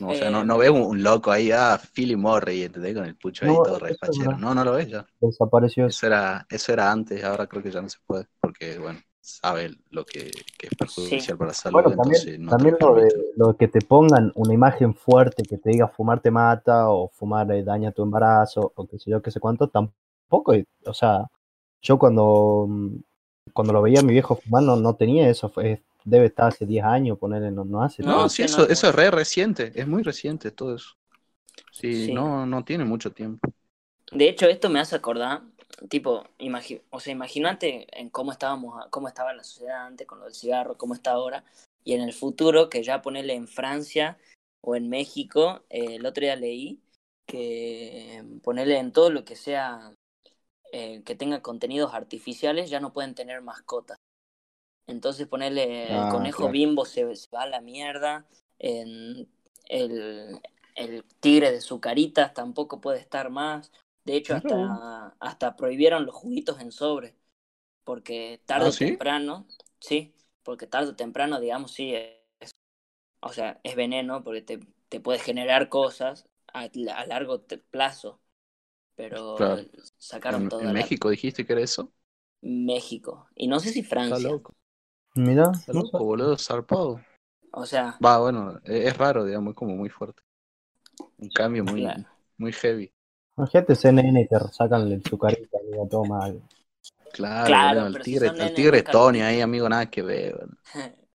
No, 0.00 0.10
o 0.10 0.14
sea, 0.14 0.30
no, 0.30 0.42
Eh, 0.42 0.44
no 0.44 0.58
ves 0.58 0.70
un, 0.70 0.80
un 0.82 1.02
loco 1.02 1.30
ahí, 1.30 1.50
ah, 1.52 1.78
Philly 1.92 2.16
Morris, 2.16 2.66
¿entendés? 2.66 2.94
Con 2.94 3.04
el 3.04 3.16
pucho 3.16 3.44
ahí 3.44 3.58
No, 3.58 3.62
todo 3.62 3.78
eso 3.78 3.78
re 3.78 3.92
es 3.92 3.98
fachero. 3.98 4.30
verdad. 4.30 4.38
No, 4.38 4.54
no 4.54 4.64
lo 4.64 4.72
ves 4.72 4.88
ya. 4.88 5.06
Desapareció 5.20 5.86
eso. 5.86 5.98
Eso 5.98 6.06
era, 6.06 6.46
eso 6.50 6.72
era 6.72 6.90
antes, 6.92 7.22
ahora 7.24 7.46
creo 7.48 7.62
que 7.62 7.70
ya 7.70 7.82
no 7.82 7.88
se 7.88 7.98
puede, 8.06 8.26
porque, 8.40 8.78
bueno, 8.78 9.00
sabe 9.20 9.76
lo 9.90 10.04
que, 10.04 10.30
que 10.58 10.66
es 10.68 10.74
perjudicial 10.74 11.38
para 11.38 11.48
la 11.48 11.54
salud, 11.54 11.74
Bueno, 11.74 11.94
también, 11.94 12.22
entonces 12.22 12.38
no 12.38 12.56
te 12.56 12.56
también 12.56 12.76
lo 12.80 12.94
de, 12.94 13.08
permiten. 13.08 13.24
lo 13.36 13.48
de 13.52 13.56
que 13.56 13.68
te 13.68 13.80
pongan 13.80 14.32
una 14.34 14.54
imagen 14.54 14.94
fuerte 14.94 15.42
que 15.44 15.56
te 15.58 15.70
diga 15.70 15.88
fumar 15.88 16.20
te 16.20 16.30
mata 16.30 16.90
o 16.90 17.08
fumar 17.10 17.50
eh, 17.52 17.62
daña 17.62 17.92
tu 17.92 18.02
embarazo 18.02 18.72
o 18.74 18.86
qué 18.86 18.98
sé 18.98 19.10
yo, 19.10 19.22
qué 19.22 19.30
sé 19.30 19.40
cuánto, 19.40 19.68
tampoco, 19.68 20.52
o 20.86 20.94
sea, 20.94 21.30
yo 21.82 21.98
cuando, 21.98 22.66
mm, 22.68 22.96
cuando 23.52 23.72
lo 23.72 23.82
veía 23.82 24.00
a 24.00 24.02
mi 24.02 24.12
viejo 24.12 24.36
fumar 24.36 24.62
no, 24.64 24.76
no 24.76 24.94
tenía 24.96 25.28
eso, 25.28 25.48
fue, 25.48 25.82
debe 26.04 26.26
estar 26.26 26.48
hace 26.48 26.66
10 26.66 26.84
años, 26.84 27.18
ponerle, 27.18 27.50
no, 27.52 27.64
no 27.64 27.82
hace 27.82 28.02
No, 28.02 28.28
sí, 28.28 28.42
eso, 28.42 28.68
eso 28.68 28.88
es 28.88 28.94
re 28.94 29.10
reciente, 29.10 29.72
es 29.74 29.86
muy 29.86 30.02
reciente 30.02 30.50
todo 30.50 30.74
eso. 30.74 30.90
Sí, 31.72 32.06
Sí. 32.06 32.12
no, 32.12 32.46
no 32.46 32.64
tiene 32.64 32.84
mucho 32.84 33.12
tiempo. 33.12 33.48
De 34.12 34.28
hecho, 34.28 34.46
esto 34.46 34.68
me 34.70 34.80
hace 34.80 34.96
acordar, 34.96 35.42
tipo, 35.88 36.24
imagi- 36.38 36.82
o 36.90 37.00
sea, 37.00 37.12
imagínate 37.12 37.86
en 37.98 38.10
cómo 38.10 38.32
estábamos, 38.32 38.86
cómo 38.90 39.08
estaba 39.08 39.32
la 39.32 39.44
sociedad 39.44 39.86
antes 39.86 40.06
con 40.06 40.18
lo 40.18 40.24
del 40.26 40.34
cigarro, 40.34 40.76
cómo 40.76 40.94
está 40.94 41.12
ahora, 41.12 41.44
y 41.84 41.94
en 41.94 42.02
el 42.02 42.12
futuro, 42.12 42.68
que 42.68 42.82
ya 42.82 43.02
ponerle 43.02 43.34
en 43.34 43.48
Francia 43.48 44.18
o 44.62 44.76
en 44.76 44.88
México, 44.88 45.62
eh, 45.70 45.96
el 45.96 46.06
otro 46.06 46.22
día 46.22 46.36
leí 46.36 46.80
que 47.26 48.24
ponerle 48.42 48.78
en 48.78 48.92
todo 48.92 49.10
lo 49.10 49.24
que 49.24 49.36
sea, 49.36 49.94
eh, 50.72 51.02
que 51.04 51.14
tenga 51.14 51.42
contenidos 51.42 51.94
artificiales, 51.94 52.70
ya 52.70 52.80
no 52.80 52.92
pueden 52.92 53.14
tener 53.14 53.40
mascotas. 53.40 53.96
Entonces 54.86 55.28
ponerle 55.28 55.94
el 55.94 55.94
Ah, 55.94 56.08
conejo 56.10 56.38
claro. 56.38 56.52
bimbo 56.52 56.84
se, 56.84 57.14
se 57.14 57.28
va 57.34 57.42
a 57.42 57.48
la 57.48 57.60
mierda, 57.60 58.26
en 58.58 59.28
el, 59.68 60.40
el 60.74 61.04
tigre 61.20 61.52
de 61.52 61.60
Zucaritas 61.60 62.34
tampoco 62.34 62.80
puede 62.80 62.98
estar 62.98 63.30
más. 63.30 63.70
De 64.04 64.16
hecho, 64.16 64.34
hasta, 64.34 65.16
hasta 65.20 65.56
prohibieron 65.56 66.06
los 66.06 66.14
juguitos 66.14 66.60
en 66.60 66.72
sobre, 66.72 67.16
porque 67.84 68.42
tarde 68.46 68.66
¿Ah, 68.66 68.70
o 68.70 68.72
sí? 68.72 68.98
temprano, 68.98 69.46
sí, 69.80 70.14
porque 70.44 70.66
tarde 70.68 70.90
o 70.90 70.96
temprano, 70.96 71.40
digamos, 71.40 71.72
sí, 71.72 71.94
es, 71.94 72.52
o 73.20 73.32
sea, 73.32 73.60
es 73.64 73.76
veneno 73.76 74.24
porque 74.24 74.42
te, 74.42 74.60
te 74.88 75.00
puede 75.00 75.18
generar 75.18 75.68
cosas 75.68 76.28
a, 76.52 76.62
a 76.94 77.06
largo 77.06 77.44
plazo, 77.70 78.20
pero 78.96 79.34
Claro. 79.34 79.66
sacaron 79.98 80.46
En, 80.46 80.48
todo 80.48 80.60
en 80.60 80.72
la- 80.72 80.72
México 80.72 81.10
dijiste 81.10 81.44
que 81.46 81.52
era 81.54 81.62
eso. 81.62 81.92
México, 82.42 83.28
y 83.34 83.48
no 83.48 83.60
sé 83.60 83.72
si 83.72 83.82
Está 83.94 84.18
Francia, 84.22 84.28
loco, 84.28 84.56
Mira, 85.14 85.60
está 85.60 85.72
no 85.72 85.80
loco, 85.80 86.04
sé. 86.04 86.04
boludo, 86.04 86.38
zarpado. 86.38 87.06
o 87.52 87.66
sea, 87.66 88.00
Va, 88.04 88.18
bueno, 88.18 88.58
es, 88.64 88.86
es 88.88 88.96
raro, 88.98 89.24
digamos, 89.24 89.52
es 89.52 89.56
como 89.56 89.76
muy 89.76 89.88
fuerte. 89.90 90.22
Un 91.18 91.30
cambio 91.30 91.64
muy, 91.64 91.92
claro. 91.92 92.06
muy 92.38 92.52
heavy. 92.52 92.92
Imagínate 93.36 93.74
CNN 93.74 94.20
y 94.20 94.28
te 94.28 94.38
sacan 94.52 94.82
el 94.92 95.02
sucarita, 95.02 95.58
amigo, 95.58 95.88
todo 95.90 96.04
mal. 96.04 96.40
Claro, 97.12 97.52
Claro, 97.52 97.86
el 97.86 98.00
si 98.02 98.02
tigre, 98.02 98.28
el 98.28 98.54
tigre 98.54 98.82
Tony 98.82 99.20
ahí, 99.22 99.40
amigo, 99.40 99.68
nada 99.68 99.90
que 99.90 100.02
ver. 100.02 100.48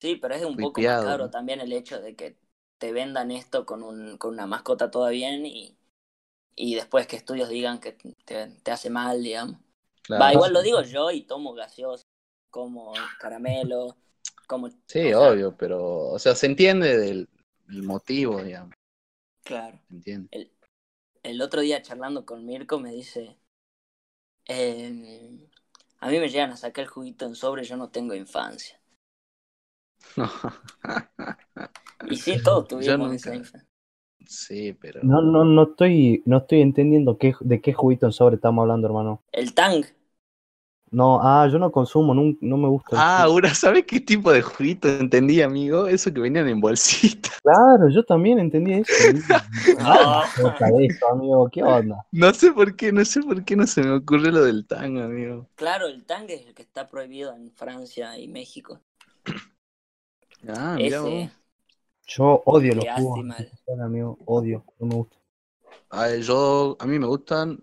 Sí, 0.00 0.16
pero 0.16 0.34
es 0.34 0.44
un 0.44 0.58
poco 0.58 0.82
más 0.82 0.98
caro 0.98 1.24
¿no? 1.26 1.30
también 1.30 1.60
el 1.60 1.72
hecho 1.72 2.00
de 2.00 2.16
que 2.16 2.38
te 2.78 2.92
vendan 2.92 3.30
esto 3.30 3.66
con, 3.66 3.82
un, 3.82 4.16
con 4.18 4.32
una 4.34 4.46
mascota 4.46 4.90
toda 4.90 5.10
bien 5.10 5.44
y, 5.46 5.76
y 6.56 6.74
después 6.76 7.06
que 7.06 7.16
estudios 7.16 7.48
digan 7.50 7.80
que 7.80 7.92
te, 8.26 8.48
te 8.62 8.70
hace 8.72 8.90
mal, 8.90 9.22
digamos. 9.22 9.60
Claro, 10.02 10.22
Va, 10.22 10.32
igual 10.34 10.52
lo 10.54 10.62
digo 10.62 10.82
yo 10.82 11.10
y 11.12 11.22
tomo 11.22 11.54
gaseosa, 11.54 12.04
como 12.50 12.92
caramelo, 13.20 13.96
como... 14.48 14.70
Sí, 14.86 15.12
sea, 15.12 15.14
obvio, 15.14 15.56
pero, 15.56 16.08
o 16.08 16.18
sea, 16.18 16.34
se 16.34 16.46
entiende 16.46 16.98
del, 16.98 17.28
el 17.68 17.82
motivo, 17.82 18.42
digamos, 18.42 18.74
Claro. 19.44 19.78
se 19.88 19.94
entiende. 19.94 20.30
El, 20.30 20.50
el 21.22 21.40
otro 21.42 21.60
día 21.62 21.82
charlando 21.82 22.24
con 22.26 22.44
Mirko 22.46 22.78
me 22.78 22.90
dice, 22.92 23.36
"Em, 24.46 25.38
a 26.00 26.08
mí 26.10 26.18
me 26.18 26.28
llegan 26.28 26.50
a 26.50 26.56
sacar 26.56 26.84
el 26.84 26.90
juguito 26.90 27.24
en 27.26 27.34
sobre, 27.34 27.64
yo 27.64 27.76
no 27.78 27.88
tengo 27.90 28.14
infancia. 28.14 28.80
Y 32.10 32.16
sí, 32.16 32.42
todos 32.42 32.68
tuvimos 32.68 32.98
nunca. 32.98 33.14
esa 33.14 33.34
infancia. 33.34 33.68
sí, 34.26 34.72
pero... 34.74 35.00
No, 35.04 35.22
no, 35.22 35.44
no 35.44 35.62
estoy, 35.64 36.22
no 36.26 36.38
estoy 36.38 36.60
entendiendo 36.62 37.18
qué, 37.18 37.34
de 37.40 37.60
qué 37.60 37.72
juguito 37.72 38.06
en 38.06 38.12
sobre 38.12 38.36
estamos 38.36 38.62
hablando, 38.62 38.86
hermano. 38.86 39.22
El 39.32 39.54
Tang, 39.54 39.84
No, 40.92 41.20
ah, 41.22 41.46
yo 41.46 41.58
no 41.60 41.70
consumo, 41.70 42.12
no, 42.14 42.34
no 42.40 42.56
me 42.56 42.66
gusta. 42.66 42.96
Ah, 42.98 43.28
una, 43.28 43.54
¿sabes 43.54 43.84
qué 43.86 44.00
tipo 44.00 44.32
de 44.32 44.42
juguito 44.42 44.88
entendí, 44.88 45.40
amigo? 45.40 45.86
Eso 45.86 46.12
que 46.12 46.20
venían 46.20 46.48
en 46.48 46.60
bolsita. 46.60 47.30
Claro, 47.42 47.88
yo 47.88 48.04
también 48.04 48.38
entendí 48.38 48.74
eso. 48.74 48.92
Ah. 49.78 50.28
De 50.36 50.86
eso, 50.86 51.08
amigo, 51.08 51.48
¿qué 51.50 51.62
onda? 51.62 52.04
No 52.12 52.34
sé 52.34 52.52
por 52.52 52.76
qué, 52.76 52.92
no 52.92 53.04
sé 53.04 53.22
por 53.22 53.44
qué 53.44 53.56
no 53.56 53.66
se 53.66 53.82
me 53.82 53.92
ocurrió 53.92 54.30
lo 54.30 54.44
del 54.44 54.66
tango, 54.66 55.00
amigo. 55.00 55.48
claro, 55.54 55.86
el 55.86 56.04
Tang 56.04 56.28
es 56.28 56.46
el 56.46 56.54
que 56.54 56.62
está 56.62 56.86
prohibido 56.88 57.34
en 57.34 57.50
Francia 57.52 58.18
y 58.18 58.28
México. 58.28 58.80
Ah, 60.48 60.76
mira 60.76 61.02
Yo 62.06 62.42
odio 62.46 62.74
los 62.74 62.86
jugos, 62.96 63.26
amigo, 63.78 64.18
odio, 64.24 64.64
no 64.78 64.86
me 64.86 64.94
gusta. 64.94 65.16
A 65.90 66.06
ver, 66.06 66.22
yo, 66.22 66.76
a 66.80 66.86
mí 66.86 66.98
me 66.98 67.06
gustan 67.06 67.62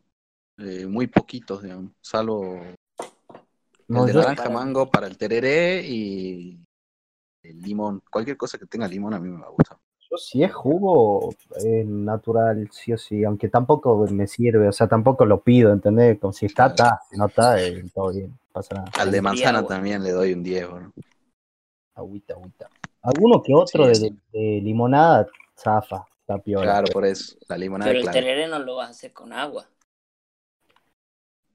eh, 0.60 0.86
muy 0.86 1.08
poquitos, 1.08 1.64
digamos. 1.64 1.92
Salvo 2.02 2.62
No, 3.88 4.02
el 4.06 4.08
de 4.08 4.20
naranja 4.20 4.44
Para- 4.44 4.56
mango 4.56 4.90
para 4.90 5.08
el 5.08 5.18
tereré 5.18 5.82
y 5.88 6.60
el 7.44 7.60
limón. 7.62 8.02
Cualquier 8.12 8.36
cosa 8.38 8.58
que 8.58 8.66
tenga 8.66 8.88
limón 8.88 9.14
a 9.14 9.20
mí 9.20 9.30
me 9.30 9.48
gusta. 9.48 9.80
yo 10.10 10.18
si 10.18 10.42
es 10.44 10.54
jugo 10.54 11.34
es 11.56 11.86
natural, 11.86 12.70
sí 12.72 12.94
o 12.94 12.98
sí, 12.98 13.24
aunque 13.26 13.50
tampoco 13.50 14.06
me 14.10 14.26
sirve, 14.28 14.68
o 14.70 14.72
sea, 14.72 14.88
tampoco 14.88 15.26
lo 15.26 15.42
pido, 15.42 15.72
¿entendés? 15.74 16.18
Como 16.20 16.32
si 16.34 16.46
está, 16.46 16.68
está, 16.68 17.02
si 17.10 17.18
no 17.18 17.26
está, 17.26 17.62
eh, 17.62 17.84
todo 17.94 18.12
bien, 18.14 18.38
pasa 18.54 18.76
nada. 18.76 18.92
Al 19.00 19.12
de 19.12 19.22
manzana 19.22 19.60
bueno. 19.62 19.68
también 19.68 20.04
le 20.04 20.12
doy 20.12 20.32
un 20.34 20.44
10, 20.44 20.68
bro. 20.70 20.94
Agüita, 21.96 22.34
agüita. 22.36 22.70
Alguno 23.02 23.42
que 23.44 23.54
otro 23.54 23.84
Sí, 23.86 23.90
de, 23.90 23.96
sí. 23.96 24.18
de- 24.32 24.40
de 24.40 24.62
limonada, 24.62 25.28
zafa, 25.58 26.06
está 26.22 26.38
piola. 26.40 26.64
Claro, 26.66 26.88
por 26.94 27.06
eso. 27.06 27.36
La 27.50 27.58
limonada, 27.58 27.90
pero 27.90 28.00
el 28.00 28.04
claro. 28.06 28.20
tereré 28.20 28.48
no 28.48 28.60
lo 28.60 28.76
vas 28.78 28.88
a 28.88 28.92
hacer 28.92 29.12
con 29.14 29.34
agua. 29.34 29.68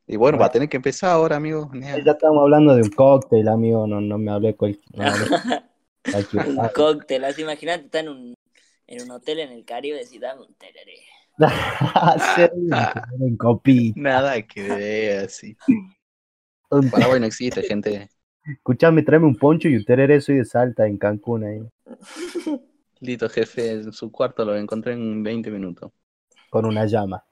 Y 0.07 0.17
bueno, 0.17 0.39
va 0.39 0.47
a 0.47 0.51
tener 0.51 0.69
que 0.69 0.77
empezar 0.77 1.11
ahora, 1.11 1.37
amigo. 1.37 1.71
Ya 1.73 2.13
estamos 2.13 2.43
hablando 2.43 2.75
de 2.75 2.83
un 2.83 2.91
cóctel, 2.91 3.49
amigo, 3.49 3.87
no, 3.87 4.01
no 4.01 4.19
me 4.19 4.31
hablé 4.31 4.57
con 4.57 4.77
no 4.95 5.05
un 6.47 6.69
cóctel, 6.75 7.25
así 7.25 7.43
imagínate, 7.43 7.85
está 7.85 8.01
en 8.01 8.09
un, 8.09 8.35
en 8.87 9.03
un 9.03 9.11
hotel 9.13 9.41
en 9.41 9.53
el 9.53 9.65
Caribe 9.65 10.01
y 10.01 10.05
decís, 10.05 10.21
dame 10.21 10.43
un 10.43 10.55
tereré. 10.55 10.99
sí. 13.65 13.93
Nada 13.97 14.43
que 14.43 14.63
ver, 14.63 15.25
así. 15.27 15.57
Paraguay 16.91 17.21
no 17.21 17.27
existe, 17.27 17.63
gente. 17.63 18.09
Escuchame, 18.45 19.03
tráeme 19.03 19.27
un 19.27 19.37
poncho 19.37 19.69
y 19.69 19.77
un 19.77 19.85
tereré, 19.85 20.21
soy 20.21 20.39
de 20.39 20.45
Salta, 20.45 20.87
en 20.87 20.99
Cancún 20.99 21.45
ahí, 21.45 21.61
Lito, 23.01 23.29
jefe, 23.29 23.71
en 23.71 23.93
su 23.93 24.11
cuarto 24.11 24.45
lo 24.45 24.57
encontré 24.57 24.93
en 24.93 25.23
20 25.23 25.51
minutos. 25.51 25.93
con 26.51 26.67
una 26.67 26.87
llama. 26.87 27.25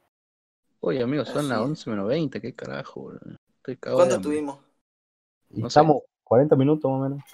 Oye, 0.80 1.02
amigo, 1.02 1.24
son 1.24 1.48
las 1.48 1.58
Así. 1.58 1.68
11 1.68 1.90
menos 1.90 2.08
20, 2.08 2.40
qué 2.40 2.54
carajo, 2.54 3.04
bro. 3.04 3.20
Estoy 3.56 3.74
de 3.74 3.80
¿Cuánto 3.80 4.20
tuvimos? 4.20 4.58
No 5.50 5.68
sé. 5.68 5.68
estamos 5.68 6.02
40 6.24 6.56
minutos 6.56 6.90
más 6.90 7.00
o 7.00 7.02
menos. 7.02 7.24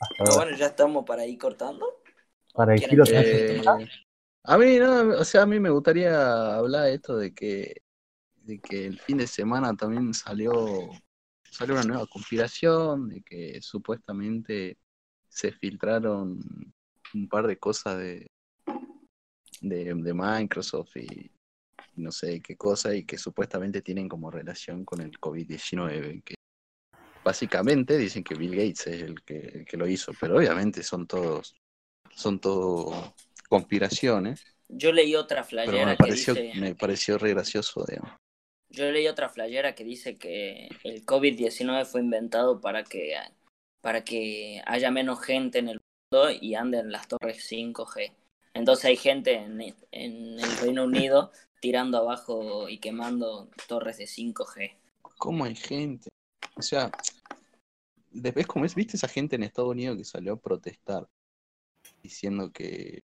Hasta 0.00 0.14
Pero 0.18 0.30
ahora. 0.32 0.44
bueno, 0.44 0.56
ya 0.56 0.66
estamos 0.66 1.04
para 1.04 1.26
ir 1.26 1.38
cortando. 1.38 1.86
Para 2.52 2.74
el 2.74 2.78
¿quieren 2.80 2.90
giro 2.90 3.04
tirar 3.04 3.24
Eh, 3.24 3.62
a 4.44 4.58
mí, 4.58 4.78
no, 4.78 5.18
o 5.18 5.24
sea, 5.24 5.42
a 5.42 5.46
mí 5.46 5.58
me 5.60 5.70
gustaría 5.70 6.56
hablar 6.56 6.84
de 6.84 6.94
esto 6.94 7.16
de 7.16 7.34
que, 7.34 7.82
de 8.36 8.60
que 8.60 8.86
el 8.86 8.98
fin 9.00 9.18
de 9.18 9.26
semana 9.26 9.76
también 9.76 10.14
salió, 10.14 10.52
salió 11.50 11.74
una 11.74 11.84
nueva 11.84 12.06
conspiración, 12.06 13.08
de 13.08 13.22
que 13.22 13.60
supuestamente 13.62 14.78
se 15.28 15.52
filtraron 15.52 16.40
un 17.14 17.28
par 17.28 17.46
de 17.46 17.58
cosas 17.58 17.98
de, 17.98 18.30
de, 19.60 19.94
de 19.94 20.14
Microsoft 20.14 20.96
y 20.96 21.30
no 21.96 22.12
sé 22.12 22.40
qué 22.40 22.56
cosa, 22.56 22.94
y 22.94 23.04
que 23.04 23.18
supuestamente 23.18 23.82
tienen 23.82 24.08
como 24.08 24.30
relación 24.30 24.84
con 24.84 25.00
el 25.00 25.18
COVID-19, 25.18 26.22
que 26.22 26.34
básicamente 27.24 27.98
dicen 27.98 28.22
que 28.22 28.34
Bill 28.34 28.54
Gates 28.54 28.86
es 28.86 29.02
el 29.02 29.22
que, 29.22 29.38
el 29.38 29.64
que 29.64 29.76
lo 29.76 29.88
hizo, 29.88 30.12
pero 30.20 30.36
obviamente 30.36 30.82
son 30.82 31.06
todos, 31.06 31.56
son 32.14 32.38
todo 32.40 33.14
conspiraciones, 33.48 34.44
Yo 34.68 34.92
leí 34.92 35.14
otra 35.14 35.44
pero 35.44 35.64
flayera 35.66 35.86
me 35.86 35.92
que 35.92 35.96
pareció, 35.96 36.34
dice. 36.34 36.60
me 36.60 36.74
pareció 36.74 37.18
re 37.18 37.30
gracioso, 37.30 37.84
digamos. 37.88 38.16
Yo 38.68 38.90
leí 38.90 39.06
otra 39.06 39.28
flayera 39.28 39.74
que 39.74 39.84
dice 39.84 40.18
que 40.18 40.68
el 40.84 41.06
COVID-19 41.06 41.86
fue 41.86 42.00
inventado 42.00 42.60
para 42.60 42.82
que, 42.84 43.14
para 43.80 44.04
que 44.04 44.60
haya 44.66 44.90
menos 44.90 45.24
gente 45.24 45.58
en 45.58 45.68
el 45.68 45.80
mundo 46.12 46.30
y 46.40 46.54
anden 46.54 46.90
las 46.90 47.08
torres 47.08 47.48
5G. 47.50 48.12
Entonces 48.56 48.86
hay 48.86 48.96
gente 48.96 49.34
en, 49.34 49.60
en 49.92 50.40
el 50.40 50.56
Reino 50.58 50.84
Unido 50.84 51.30
tirando 51.60 51.98
abajo 51.98 52.70
y 52.70 52.78
quemando 52.78 53.50
torres 53.68 53.98
de 53.98 54.06
5G. 54.06 54.72
¿Cómo 55.18 55.44
hay 55.44 55.54
gente? 55.54 56.08
O 56.56 56.62
sea, 56.62 56.90
después, 58.10 58.46
como 58.46 58.64
es, 58.64 58.74
viste 58.74 58.96
esa 58.96 59.08
gente 59.08 59.36
en 59.36 59.42
Estados 59.42 59.70
Unidos 59.70 59.98
que 59.98 60.04
salió 60.04 60.32
a 60.32 60.40
protestar 60.40 61.06
diciendo 62.02 62.50
que, 62.50 63.02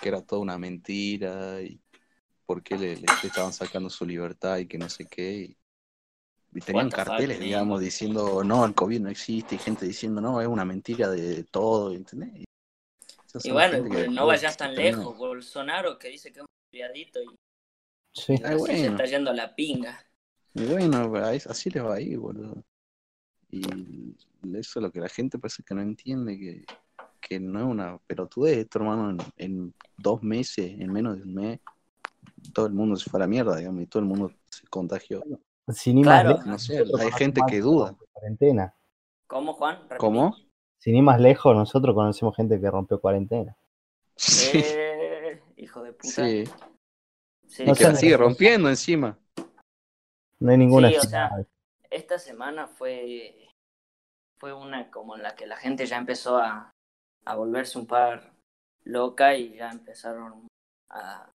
que 0.00 0.08
era 0.08 0.22
toda 0.22 0.40
una 0.40 0.56
mentira 0.56 1.60
y 1.62 1.80
por 2.46 2.62
qué 2.62 2.78
le, 2.78 2.96
le 2.96 3.06
estaban 3.24 3.52
sacando 3.52 3.90
su 3.90 4.06
libertad 4.06 4.58
y 4.58 4.66
que 4.66 4.78
no 4.78 4.88
sé 4.88 5.06
qué. 5.06 5.32
Y, 5.32 5.56
y 6.52 6.60
tenían 6.60 6.90
fuck, 6.90 6.96
carteles, 6.96 7.38
man. 7.38 7.46
digamos, 7.46 7.80
diciendo, 7.80 8.44
no, 8.44 8.64
el 8.64 8.74
COVID 8.74 9.00
no 9.00 9.08
existe, 9.08 9.56
y 9.56 9.58
gente 9.58 9.84
diciendo, 9.86 10.20
no, 10.20 10.40
es 10.40 10.46
una 10.46 10.64
mentira 10.64 11.08
de 11.10 11.42
todo, 11.42 11.92
¿entendés? 11.92 12.44
Y, 13.42 13.50
bueno, 13.50 13.88
que 13.88 14.08
no 14.08 14.26
vayas 14.26 14.56
tan 14.56 14.74
lejos. 14.74 15.16
Bolsonaro 15.16 15.98
que 15.98 16.08
dice 16.08 16.32
que 16.32 16.40
es 16.40 16.42
un 16.42 16.48
criadito 16.70 17.20
y 17.22 17.26
Sí. 18.12 18.34
Así 18.34 18.42
se 18.44 18.56
bueno. 18.56 18.74
está 18.90 19.04
yendo 19.04 19.30
a 19.30 19.34
la 19.34 19.54
pinga. 19.54 20.04
Y 20.54 20.64
bueno, 20.64 21.12
así 21.48 21.70
les 21.70 21.84
va 21.84 21.94
a 21.94 22.00
ir, 22.00 22.18
boludo. 22.18 22.64
Y 23.50 23.62
eso 24.56 24.78
es 24.78 24.82
lo 24.82 24.90
que 24.90 25.00
la 25.00 25.08
gente 25.08 25.38
parece 25.38 25.62
que 25.62 25.74
no 25.74 25.82
entiende, 25.82 26.36
que, 26.36 26.64
que 27.20 27.38
no 27.38 27.60
es 27.60 27.64
una 27.66 27.98
pelotudez 27.98 28.58
esto, 28.58 28.80
hermano, 28.80 29.10
en, 29.10 29.18
en 29.36 29.74
dos 29.96 30.22
meses, 30.22 30.72
en 30.78 30.92
menos 30.92 31.16
de 31.16 31.22
un 31.22 31.34
mes, 31.34 31.60
todo 32.52 32.66
el 32.66 32.72
mundo 32.72 32.96
se 32.96 33.08
fue 33.08 33.18
a 33.18 33.22
la 33.22 33.26
mierda, 33.28 33.56
digamos, 33.56 33.82
y 33.82 33.86
todo 33.86 34.00
el 34.00 34.08
mundo 34.08 34.32
se 34.50 34.66
contagió. 34.66 35.22
Sin 35.68 35.98
ir 35.98 36.04
Claro. 36.04 36.30
más 36.44 36.68
lejos, 36.68 36.90
No 36.90 36.98
sé, 36.98 37.04
hay 37.04 37.12
gente 37.12 37.40
que 37.48 37.60
duda. 37.60 37.96
Cuarentena. 38.12 38.74
¿Cómo, 39.28 39.52
Juan? 39.54 39.78
¿Cómo? 39.98 40.36
Sin 40.80 40.96
ir 40.96 41.02
más 41.02 41.20
lejos, 41.20 41.54
nosotros 41.54 41.94
conocemos 41.94 42.34
gente 42.34 42.58
que 42.60 42.70
rompió 42.70 43.00
cuarentena. 43.00 43.54
Sí, 44.16 44.50
Eh, 44.54 45.42
hijo 45.56 45.82
de 45.82 45.92
puta. 45.92 46.08
sí. 46.08 46.44
Sí, 47.46 47.64
Y 47.64 47.66
No 47.66 47.74
que 47.74 47.84
la 47.84 47.94
sigue 47.94 48.16
rompiendo 48.16 48.68
encima. 48.68 49.18
No 50.38 50.50
hay 50.52 50.56
ninguna 50.56 50.88
Sí, 50.88 50.96
o 50.96 51.02
sea, 51.02 51.30
esta 51.90 52.18
semana 52.18 52.66
fue, 52.66 53.48
fue 54.38 54.54
una 54.54 54.90
como 54.90 55.16
en 55.16 55.22
la 55.22 55.34
que 55.34 55.46
la 55.46 55.56
gente 55.56 55.84
ya 55.84 55.98
empezó 55.98 56.38
a, 56.38 56.70
a 57.26 57.34
volverse 57.34 57.78
un 57.78 57.86
par 57.86 58.32
loca 58.84 59.36
y 59.36 59.56
ya 59.56 59.70
empezaron 59.70 60.46
a, 60.88 61.30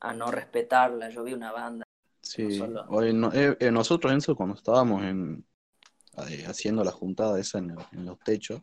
a 0.00 0.12
no 0.14 0.30
respetarla. 0.32 1.10
Yo 1.10 1.22
vi 1.22 1.34
una 1.34 1.52
banda. 1.52 1.84
Sí. 2.22 2.58
solo. 2.58 2.84
No- 3.12 3.32
eh, 3.32 3.56
eh, 3.60 3.70
nosotros, 3.70 4.12
Enzo, 4.12 4.34
cuando 4.34 4.56
estábamos 4.56 5.04
en, 5.04 5.44
haciendo 6.46 6.84
la 6.84 6.92
juntada 6.92 7.38
esa 7.40 7.58
en, 7.58 7.76
en 7.92 8.06
los 8.06 8.18
techos, 8.20 8.60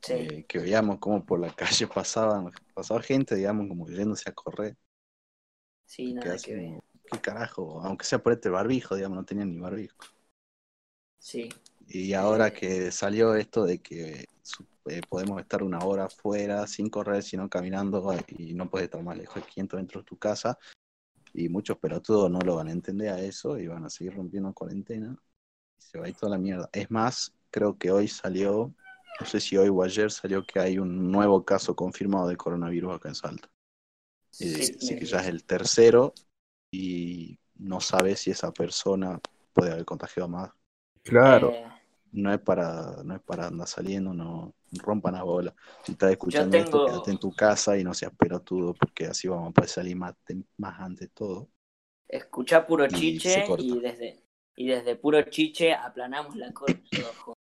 Sí, 0.00 0.14
eh, 0.14 0.44
que 0.48 0.58
veíamos 0.58 0.98
como 0.98 1.24
por 1.24 1.40
la 1.40 1.54
calle 1.56 1.86
pasaban, 1.88 2.50
pasaba 2.74 3.02
gente, 3.02 3.34
digamos, 3.34 3.68
como 3.68 3.88
yéndose 3.88 4.30
a 4.30 4.32
correr. 4.34 4.76
sí, 5.84 6.12
nada 6.14 6.40
que 6.40 6.54
ver. 6.54 6.66
como, 6.66 6.84
¿Qué 7.10 7.20
carajo? 7.20 7.80
Aunque 7.82 8.04
sea 8.04 8.22
por 8.22 8.32
este 8.32 8.48
barbijo, 8.50 8.96
digamos, 8.96 9.16
no 9.18 9.24
tenían 9.24 9.50
ni 9.50 9.58
barbijo. 9.60 9.96
Sí, 11.18 11.48
Y 11.88 12.12
ahora 12.14 12.50
Eh. 12.50 12.52
que 12.52 12.90
salió 12.92 13.34
esto 13.34 13.64
de 13.64 13.78
que 13.80 14.24
eh, 14.86 15.00
podemos 15.08 15.40
estar 15.40 15.62
una 15.62 15.80
hora 15.84 16.04
afuera 16.06 16.66
sin 16.66 16.90
correr, 16.90 17.22
sino 17.22 17.48
caminando 17.48 18.14
y 18.28 18.54
no 18.54 18.68
puedes 18.70 18.86
estar 18.86 19.02
más 19.02 19.16
lejos 19.16 19.36
de 19.36 19.42
500 19.48 19.80
metros 19.80 20.04
de 20.04 20.08
tu 20.08 20.16
casa, 20.18 20.58
y 21.34 21.48
muchos 21.48 21.78
pelotudos 21.78 22.30
no 22.30 22.40
lo 22.40 22.56
van 22.56 22.68
a 22.68 22.72
entender 22.72 23.10
a 23.10 23.20
eso 23.20 23.58
y 23.58 23.68
van 23.68 23.84
a 23.86 23.90
seguir 23.90 24.14
rompiendo 24.16 24.52
cuarentena, 24.54 25.16
se 25.78 25.98
va 25.98 26.06
a 26.06 26.08
ir 26.08 26.16
toda 26.16 26.30
la 26.32 26.38
mierda. 26.38 26.68
Es 26.72 26.90
más, 26.90 27.32
creo 27.50 27.76
que 27.78 27.90
hoy 27.90 28.08
salió, 28.08 28.74
no 29.20 29.26
sé 29.26 29.40
si 29.40 29.56
hoy 29.56 29.68
o 29.68 29.82
ayer 29.82 30.10
salió 30.10 30.44
que 30.44 30.60
hay 30.60 30.78
un 30.78 31.10
nuevo 31.10 31.44
caso 31.44 31.74
confirmado 31.76 32.28
de 32.28 32.36
coronavirus 32.36 32.96
acá 32.96 33.08
en 33.08 33.14
Salta. 33.14 33.48
Eh, 34.38 34.62
sí, 34.62 34.76
así 34.78 34.94
me- 34.94 34.96
que 34.96 35.06
ya 35.06 35.20
es 35.20 35.28
el 35.28 35.44
tercero 35.44 36.14
y 36.70 37.38
no 37.56 37.80
sabe 37.80 38.16
si 38.16 38.30
esa 38.30 38.52
persona 38.52 39.20
puede 39.52 39.72
haber 39.72 39.84
contagiado 39.84 40.28
más. 40.28 40.50
Claro. 41.02 41.52
eh, 41.52 41.66
No 42.12 42.32
es 42.32 42.40
para, 42.40 43.02
no 43.04 43.14
es 43.16 43.22
para 43.22 43.46
andar 43.48 43.68
saliendo, 43.68 44.14
no 44.14 44.54
rompan 44.72 45.14
la 45.14 45.22
bola. 45.24 45.54
Si 45.82 45.92
estás 45.92 46.10
escuchando 46.12 46.58
esto, 46.58 46.80
quédate 46.82 47.10
en 47.10 47.18
tu 47.18 47.34
casa 47.34 47.76
y 47.78 47.84
no 47.84 47.94
seas 47.94 48.12
pelotudo, 48.16 48.74
porque 48.74 49.06
así 49.06 49.28
vamos 49.28 49.50
a 49.50 49.52
poder 49.52 49.70
salir 49.70 49.96
más, 49.96 50.14
más 50.58 50.80
antes 50.80 51.10
todo. 51.12 51.50
escuchá 52.08 52.66
puro 52.66 52.88
Y 52.88 53.20
se 53.20 53.42
chiche 53.42 53.42
corta. 53.44 53.76
y 53.76 53.80
desde, 53.80 54.22
y 54.56 54.68
desde 54.68 54.96
puro 54.96 55.22
chiche 55.22 55.74
aplanamos 55.74 56.34
la 56.36 56.52
cosa 56.52 56.74
todos 56.90 57.16
juntos. 57.16 57.36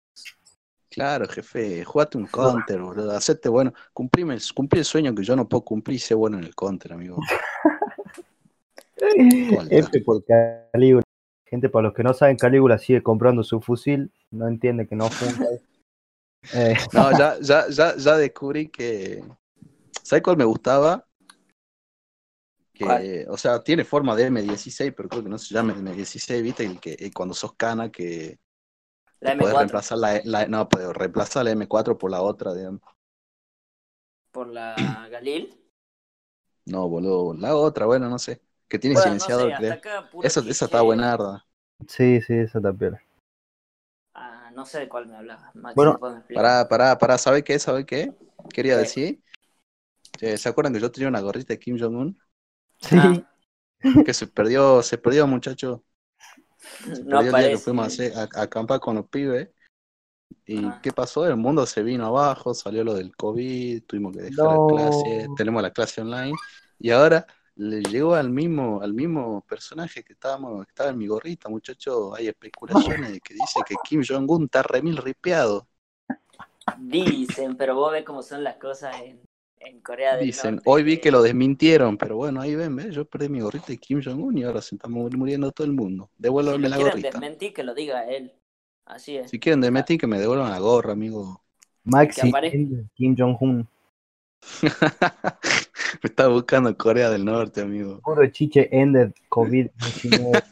Claro, 0.90 1.28
jefe, 1.28 1.86
jugate 1.86 2.18
un 2.18 2.26
counter, 2.26 2.82
boludo. 2.82 3.12
Hacete 3.12 3.48
bueno. 3.48 3.74
Cumplime 3.94 4.34
el, 4.34 4.42
cumplí 4.54 4.80
el 4.80 4.86
sueño 4.86 5.16
que 5.16 5.24
yo 5.24 5.36
no 5.36 5.48
puedo 5.48 5.64
cumplir 5.64 5.96
y 5.96 6.00
sé 6.00 6.14
bueno 6.14 6.38
en 6.38 6.44
el 6.44 6.54
counter, 6.54 6.94
amigo. 6.94 7.18
F 8.98 10.02
por 10.02 10.24
Calígula. 10.26 11.04
Gente, 11.46 11.70
para 11.70 11.84
los 11.84 11.94
que 11.94 12.04
no 12.04 12.14
saben, 12.14 12.38
Calígula 12.38 12.78
sigue 12.78 13.02
comprando 13.02 13.44
su 13.44 13.62
fusil. 13.62 14.12
No 14.32 14.48
entiende 14.48 14.88
que 14.88 14.96
no 14.96 15.10
funca. 15.10 15.46
Eh, 16.56 16.76
No, 16.92 17.16
ya, 17.16 17.38
ya, 17.40 17.70
ya, 17.70 17.96
ya 17.96 18.18
descubrí 18.18 18.70
que. 18.70 19.24
¿Sabes 20.02 20.24
cuál 20.24 20.38
me 20.38 20.44
gustaba? 20.44 21.06
Que, 22.82 22.88
¿Cuál? 22.88 23.28
o 23.30 23.38
sea, 23.38 23.64
tiene 23.64 23.84
forma 23.86 24.16
de 24.16 24.26
M16, 24.28 24.94
pero 24.96 25.08
creo 25.10 25.24
que 25.24 25.30
no 25.30 25.38
se 25.38 25.54
llama 25.54 25.74
M16, 25.74 26.42
¿viste? 26.42 26.66
El 26.66 26.80
que 26.80 26.96
eh, 27.00 27.12
cuando 27.14 27.36
sos 27.36 27.54
cana 27.56 27.92
que 27.92 28.40
La 29.22 29.32
puedes 29.38 29.58
M4 29.58 29.58
reemplazar 29.58 29.98
la, 29.98 30.22
la- 30.26 30.48
no, 30.48 30.70
puedes 30.70 30.90
reemplazar 30.96 31.46
la 31.46 31.52
M4 31.52 31.98
por 31.98 32.12
la 32.12 32.22
otra, 32.22 32.54
digamos. 32.54 32.82
por 34.32 34.48
la 34.48 35.08
Galil. 35.10 35.58
No, 36.66 36.88
boludo, 36.90 37.34
la 37.34 37.56
otra, 37.56 37.86
bueno, 37.86 38.10
no 38.10 38.20
sé. 38.20 38.42
Que 38.68 38.80
tiene 38.80 38.96
Bueno, 38.96 39.16
no 39.16 39.30
silenciador, 39.30 39.50
sé, 39.50 39.54
creo. 39.56 39.74
hasta 39.74 39.76
acá 39.76 40.10
puro 40.10 40.28
Esa, 40.28 40.40
esa 40.42 40.66
está 40.66 40.82
buenarda. 40.82 41.46
sí, 41.88 42.22
sí, 42.22 42.34
esa 42.34 42.62
también. 42.62 42.98
Ah, 44.14 44.52
no 44.54 44.66
sé 44.66 44.80
de 44.80 44.90
cuál 44.90 45.08
me 45.08 45.16
hablabas. 45.18 45.54
Bueno. 45.74 46.00
Pará, 46.34 46.68
pará, 46.70 46.98
pará, 46.98 47.18
¿sabe 47.18 47.44
qué? 47.44 47.60
¿Sabe 47.60 47.86
qué? 47.86 48.14
Quería 48.54 48.78
¿Qué? 48.78 48.78
decir. 48.78 49.22
Eh, 50.22 50.38
¿Se 50.38 50.50
acuerdan 50.50 50.74
que 50.74 50.80
yo 50.80 50.92
tenía 50.92 51.10
una 51.10 51.22
gorrita 51.22 51.54
de 51.54 51.60
Kim 51.60 51.78
Jong-un? 51.80 52.18
Sí, 52.82 52.96
Ah, 53.00 53.28
Que 54.06 54.14
se 54.14 54.28
perdió, 54.28 54.82
se 54.84 54.98
perdió, 54.98 55.26
muchacho. 55.28 55.84
Se 56.94 57.04
no 57.04 57.18
perdió 57.20 57.36
el 57.38 57.42
día 57.44 57.50
que 57.52 57.58
fuimos 57.58 57.86
a, 57.86 57.88
hacer- 57.88 58.14
a- 58.18 58.40
a 58.40 58.44
acampar 58.44 58.80
con 58.80 58.96
los 58.96 59.08
pibes. 59.08 59.50
¿Y 60.46 60.66
Ah. 60.66 60.80
qué 60.82 60.92
pasó? 60.92 61.26
El 61.28 61.36
mundo 61.38 61.66
se 61.66 61.82
vino 61.84 62.06
abajo, 62.06 62.54
salió 62.54 62.84
lo 62.84 62.94
del 62.94 63.16
COVID, 63.16 63.84
tuvimos 63.86 64.14
que 64.14 64.24
dejar 64.24 64.46
No. 64.46 64.68
la 64.70 64.76
clase, 64.90 65.28
tenemos 65.36 65.62
la 65.62 65.72
clase 65.72 66.02
online. 66.02 66.34
Y 66.80 66.92
ahora 66.92 67.26
le 67.56 67.82
llegó 67.84 68.16
al 68.16 68.30
mismo, 68.30 68.82
al 68.82 68.94
mismo 68.94 69.44
personaje 69.48 70.04
que 70.04 70.14
estábamos, 70.14 70.66
que 70.66 70.72
estaba 70.72 70.90
en 70.92 70.98
mi 70.98 71.08
gorrita, 71.08 71.50
muchacho. 71.50 72.16
Hay 72.16 72.28
especulaciones 72.28 73.12
de 73.12 73.20
que 73.20 73.34
dice 73.34 73.60
que 73.66 73.76
Kim 73.84 74.02
Jong-un 74.08 74.46
está 74.46 74.64
remil 74.64 74.98
ripeado. 74.98 75.68
Dicen, 76.78 77.58
pero 77.58 77.76
vos 77.76 77.92
ves 77.92 78.04
cómo 78.06 78.22
son 78.24 78.44
las 78.44 78.56
cosas 78.58 78.96
en, 79.02 79.20
en 79.66 79.80
Corea 79.82 80.16
del 80.18 80.26
Dicen, 80.26 80.56
Norte. 80.56 80.70
hoy 80.70 80.84
vi 80.84 80.98
que 80.98 81.12
lo 81.12 81.22
desmintieron, 81.22 81.98
pero 81.98 82.16
bueno, 82.18 82.42
ahí 82.42 82.56
ven, 82.56 82.76
¿ves? 82.76 82.94
Yo 82.94 83.06
perdí 83.06 83.30
mi 83.30 83.40
gorrita 83.42 83.68
de 83.68 83.78
Kim 83.78 84.02
Jong-un 84.04 84.38
y 84.38 84.44
ahora 84.44 84.62
se 84.62 84.76
está 84.76 84.88
mu- 84.88 85.10
muriendo 85.12 85.52
todo 85.52 85.66
el 85.66 85.74
mundo. 85.74 86.10
Si 86.18 86.24
Devuélvame 86.24 86.64
lo 86.64 86.70
la 86.70 86.76
quieren 86.78 86.92
gorrita. 86.94 87.10
desmentir, 87.12 87.54
que 87.54 87.64
lo 87.64 87.74
diga 87.74 88.06
él. 88.08 88.34
Así 88.86 89.16
es. 89.18 89.30
Si 89.30 89.40
quieren 89.40 89.62
desmentir, 89.62 90.00
que 90.00 90.08
me 90.08 90.20
devuelvan 90.20 90.50
la 90.50 90.60
gorra, 90.60 90.94
amigo. 90.94 91.42
Maxi. 91.84 92.32
Kim 92.96 93.16
Jong-un. 93.18 93.68
me 94.62 94.70
está 96.10 96.28
buscando 96.28 96.76
Corea 96.76 97.10
del 97.10 97.24
Norte, 97.26 97.62
amigo. 97.62 98.00
Puro 98.04 98.26
chiche 98.32 98.68
ended 98.72 99.12
COVID-19. 99.30 100.44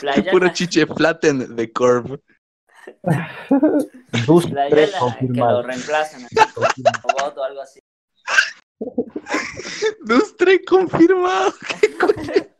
Flayana- 0.00 0.30
Puro 0.32 0.48
chiche 0.52 0.86
flatten 0.86 1.54
de 1.56 1.72
Corp. 1.72 2.20
Dus 4.26 4.44
Flayana 4.44 4.70
tres 4.70 4.90
que 4.90 4.96
lo 4.96 5.00
confirmado. 5.00 5.62
reemplazan 5.62 6.26
robot 7.02 7.38
o 7.38 7.44
algo 7.44 7.60
así. 7.60 7.80
Dos, 10.04 10.36
tres 10.36 10.60
confirmados. 10.66 11.54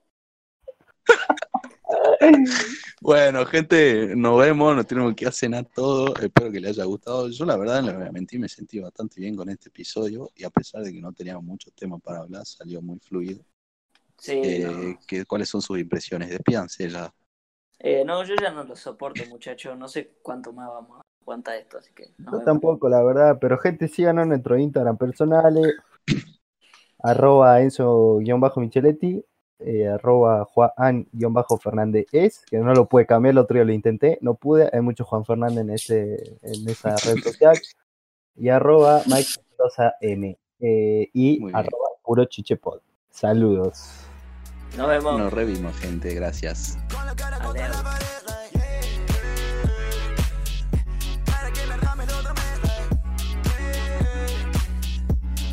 Bueno, 3.01 3.47
gente, 3.47 4.14
nos 4.16 4.39
vemos, 4.41 4.74
nos 4.74 4.87
tenemos 4.87 5.14
que 5.14 5.27
hacer 5.27 5.55
a 5.55 5.62
todo. 5.62 6.14
Espero 6.16 6.51
que 6.51 6.61
les 6.61 6.72
haya 6.72 6.85
gustado. 6.85 7.29
Yo, 7.29 7.45
la 7.45 7.57
verdad, 7.57 7.81
no 7.83 7.89
les 7.89 7.97
voy 7.99 8.09
a 8.09 8.12
mentir, 8.12 8.41
me 8.41 8.49
sentí 8.49 8.81
bastante 8.81 9.20
bien 9.20 9.37
con 9.37 9.49
este 9.49 9.68
episodio. 9.68 10.31
Y 10.35 10.43
a 10.45 10.51
pesar 10.51 10.83
de 10.83 10.93
que 10.93 11.01
no 11.01 11.12
teníamos 11.12 11.45
muchos 11.45 11.72
temas 11.74 12.01
para 12.03 12.20
hablar, 12.20 12.45
salió 12.45 12.83
muy 12.83 12.99
fluido. 12.99 13.45
Sí, 14.18 14.33
Eh, 14.43 14.66
no. 14.66 14.99
¿qué- 15.07 15.24
¿Cuáles 15.24 15.49
son 15.49 15.62
sus 15.62 15.79
impresiones? 15.79 16.31
Despídanse 16.31 16.89
ya. 16.91 17.12
Eh, 17.79 18.05
no, 18.05 18.24
yo 18.24 18.35
ya 18.41 18.51
no 18.51 18.64
lo 18.64 18.77
soporto, 18.77 19.22
muchachos. 19.29 19.77
No 19.77 19.89
sé 19.89 20.14
cuánto 20.22 20.53
más 20.53 20.68
vamos 20.68 20.99
a 20.99 21.03
aguantar 21.20 21.57
esto, 21.57 21.79
así 21.79 21.93
que. 21.95 22.12
nos 22.18 22.33
Yo 22.33 22.45
tampoco, 22.45 22.89
la 22.89 23.03
verdad, 23.03 23.39
pero 23.41 23.59
gente, 23.59 23.89
síganos 23.89 24.24
en 24.24 24.31
nuestro 24.31 24.59
Instagram 24.59 24.97
personales, 24.97 25.74
arroba 26.99 27.61
Enzo-Micheletti, 27.61 29.24
eh, 29.59 29.89
arroba 29.89 30.45
Juan-Fernández 30.45 32.07
es, 32.12 32.45
que 32.47 32.59
no 32.59 32.74
lo 32.74 32.89
pude 32.89 33.07
cambiar, 33.07 33.33
el 33.33 33.39
otro 33.39 33.55
día 33.55 33.64
lo 33.64 33.72
intenté, 33.72 34.18
no 34.20 34.35
pude, 34.35 34.70
hay 34.72 34.81
mucho 34.81 35.05
Juan 35.05 35.24
Fernández 35.24 35.59
en, 35.59 35.70
ese, 35.70 36.39
en 36.43 36.68
esa 36.68 36.97
red 37.07 37.22
social, 37.22 37.57
y 38.37 38.49
arroba 38.49 39.03
Mike 39.07 39.31
Mendoza 39.51 39.95
M, 40.01 40.39
eh, 40.61 41.11
y 41.12 41.43
arroba 41.53 41.89
puro 42.03 42.24
chichepod. 42.27 42.81
Saludos. 43.11 44.06
Nos 44.77 44.89
vemos. 44.89 45.19
Nos 45.19 45.33
revimos, 45.33 45.77
gente. 45.79 46.14
Gracias. 46.14 46.79
Adiós. 47.41 47.77
Para 51.25 51.51
que 51.53 51.67
me 51.67 51.77
rame 51.77 52.05
otra 52.05 52.33
vez, 52.33 52.61
ey. 52.64 52.87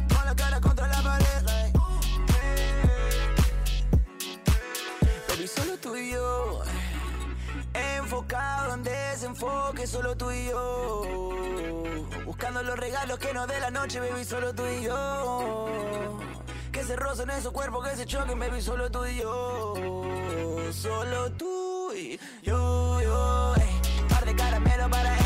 Con 0.07 0.25
la 0.25 0.35
cara 0.35 0.59
contra 0.61 0.87
la 0.87 1.01
pared, 1.01 1.47
ey. 1.47 1.71
Baby, 5.29 5.47
solo 5.47 5.77
tú 5.77 5.95
y 5.95 6.11
yo. 6.11 6.61
Enfocado 7.73 8.73
en 8.75 8.83
desenfoque, 8.83 9.87
solo 9.87 10.15
tú 10.17 10.31
y 10.31 10.47
yo. 10.47 11.03
Buscando 12.25 12.63
los 12.63 12.77
regalos 12.77 13.19
que 13.19 13.33
nos 13.33 13.47
dé 13.47 13.59
la 13.59 13.71
noche, 13.71 13.99
baby, 13.99 14.25
solo 14.25 14.53
tú 14.53 14.65
y 14.65 14.83
yo. 14.83 15.69
Que 16.73 16.83
se 16.83 16.95
rocen 16.95 17.29
en 17.29 17.43
su 17.43 17.53
cuerpo, 17.53 17.83
que 17.83 17.95
se 17.95 18.03
choquen, 18.03 18.39
baby, 18.39 18.59
solo 18.59 18.89
tú 18.89 19.05
y 19.05 19.17
yo. 19.17 19.75
Solo 20.73 21.31
tú 21.33 21.93
y 21.93 22.19
yo, 22.41 22.99
yo. 22.99 23.53
ey. 23.57 24.07
Par 24.09 24.25
de 24.25 24.35
caramelo 24.35 24.89
para 24.89 25.22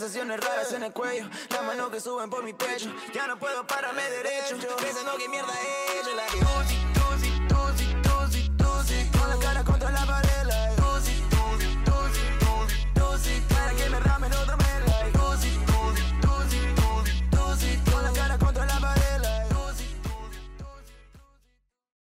Sensaciones 0.00 0.40
raras 0.40 0.72
en 0.72 0.82
el 0.82 0.92
cuello. 0.94 1.28
Las 1.50 1.62
manos 1.62 1.90
que 1.90 2.00
suben 2.00 2.30
por 2.30 2.42
mi 2.42 2.54
pecho. 2.54 2.90
Ya 3.12 3.26
no 3.26 3.38
puedo 3.38 3.66
pararme 3.66 4.02
derecho. 4.08 4.56
Pensando 4.78 5.14
que 5.18 5.28
mierda 5.28 5.52
he 5.52 6.00
hecho. 6.00 6.14
La 6.14 6.24
que 6.24 6.89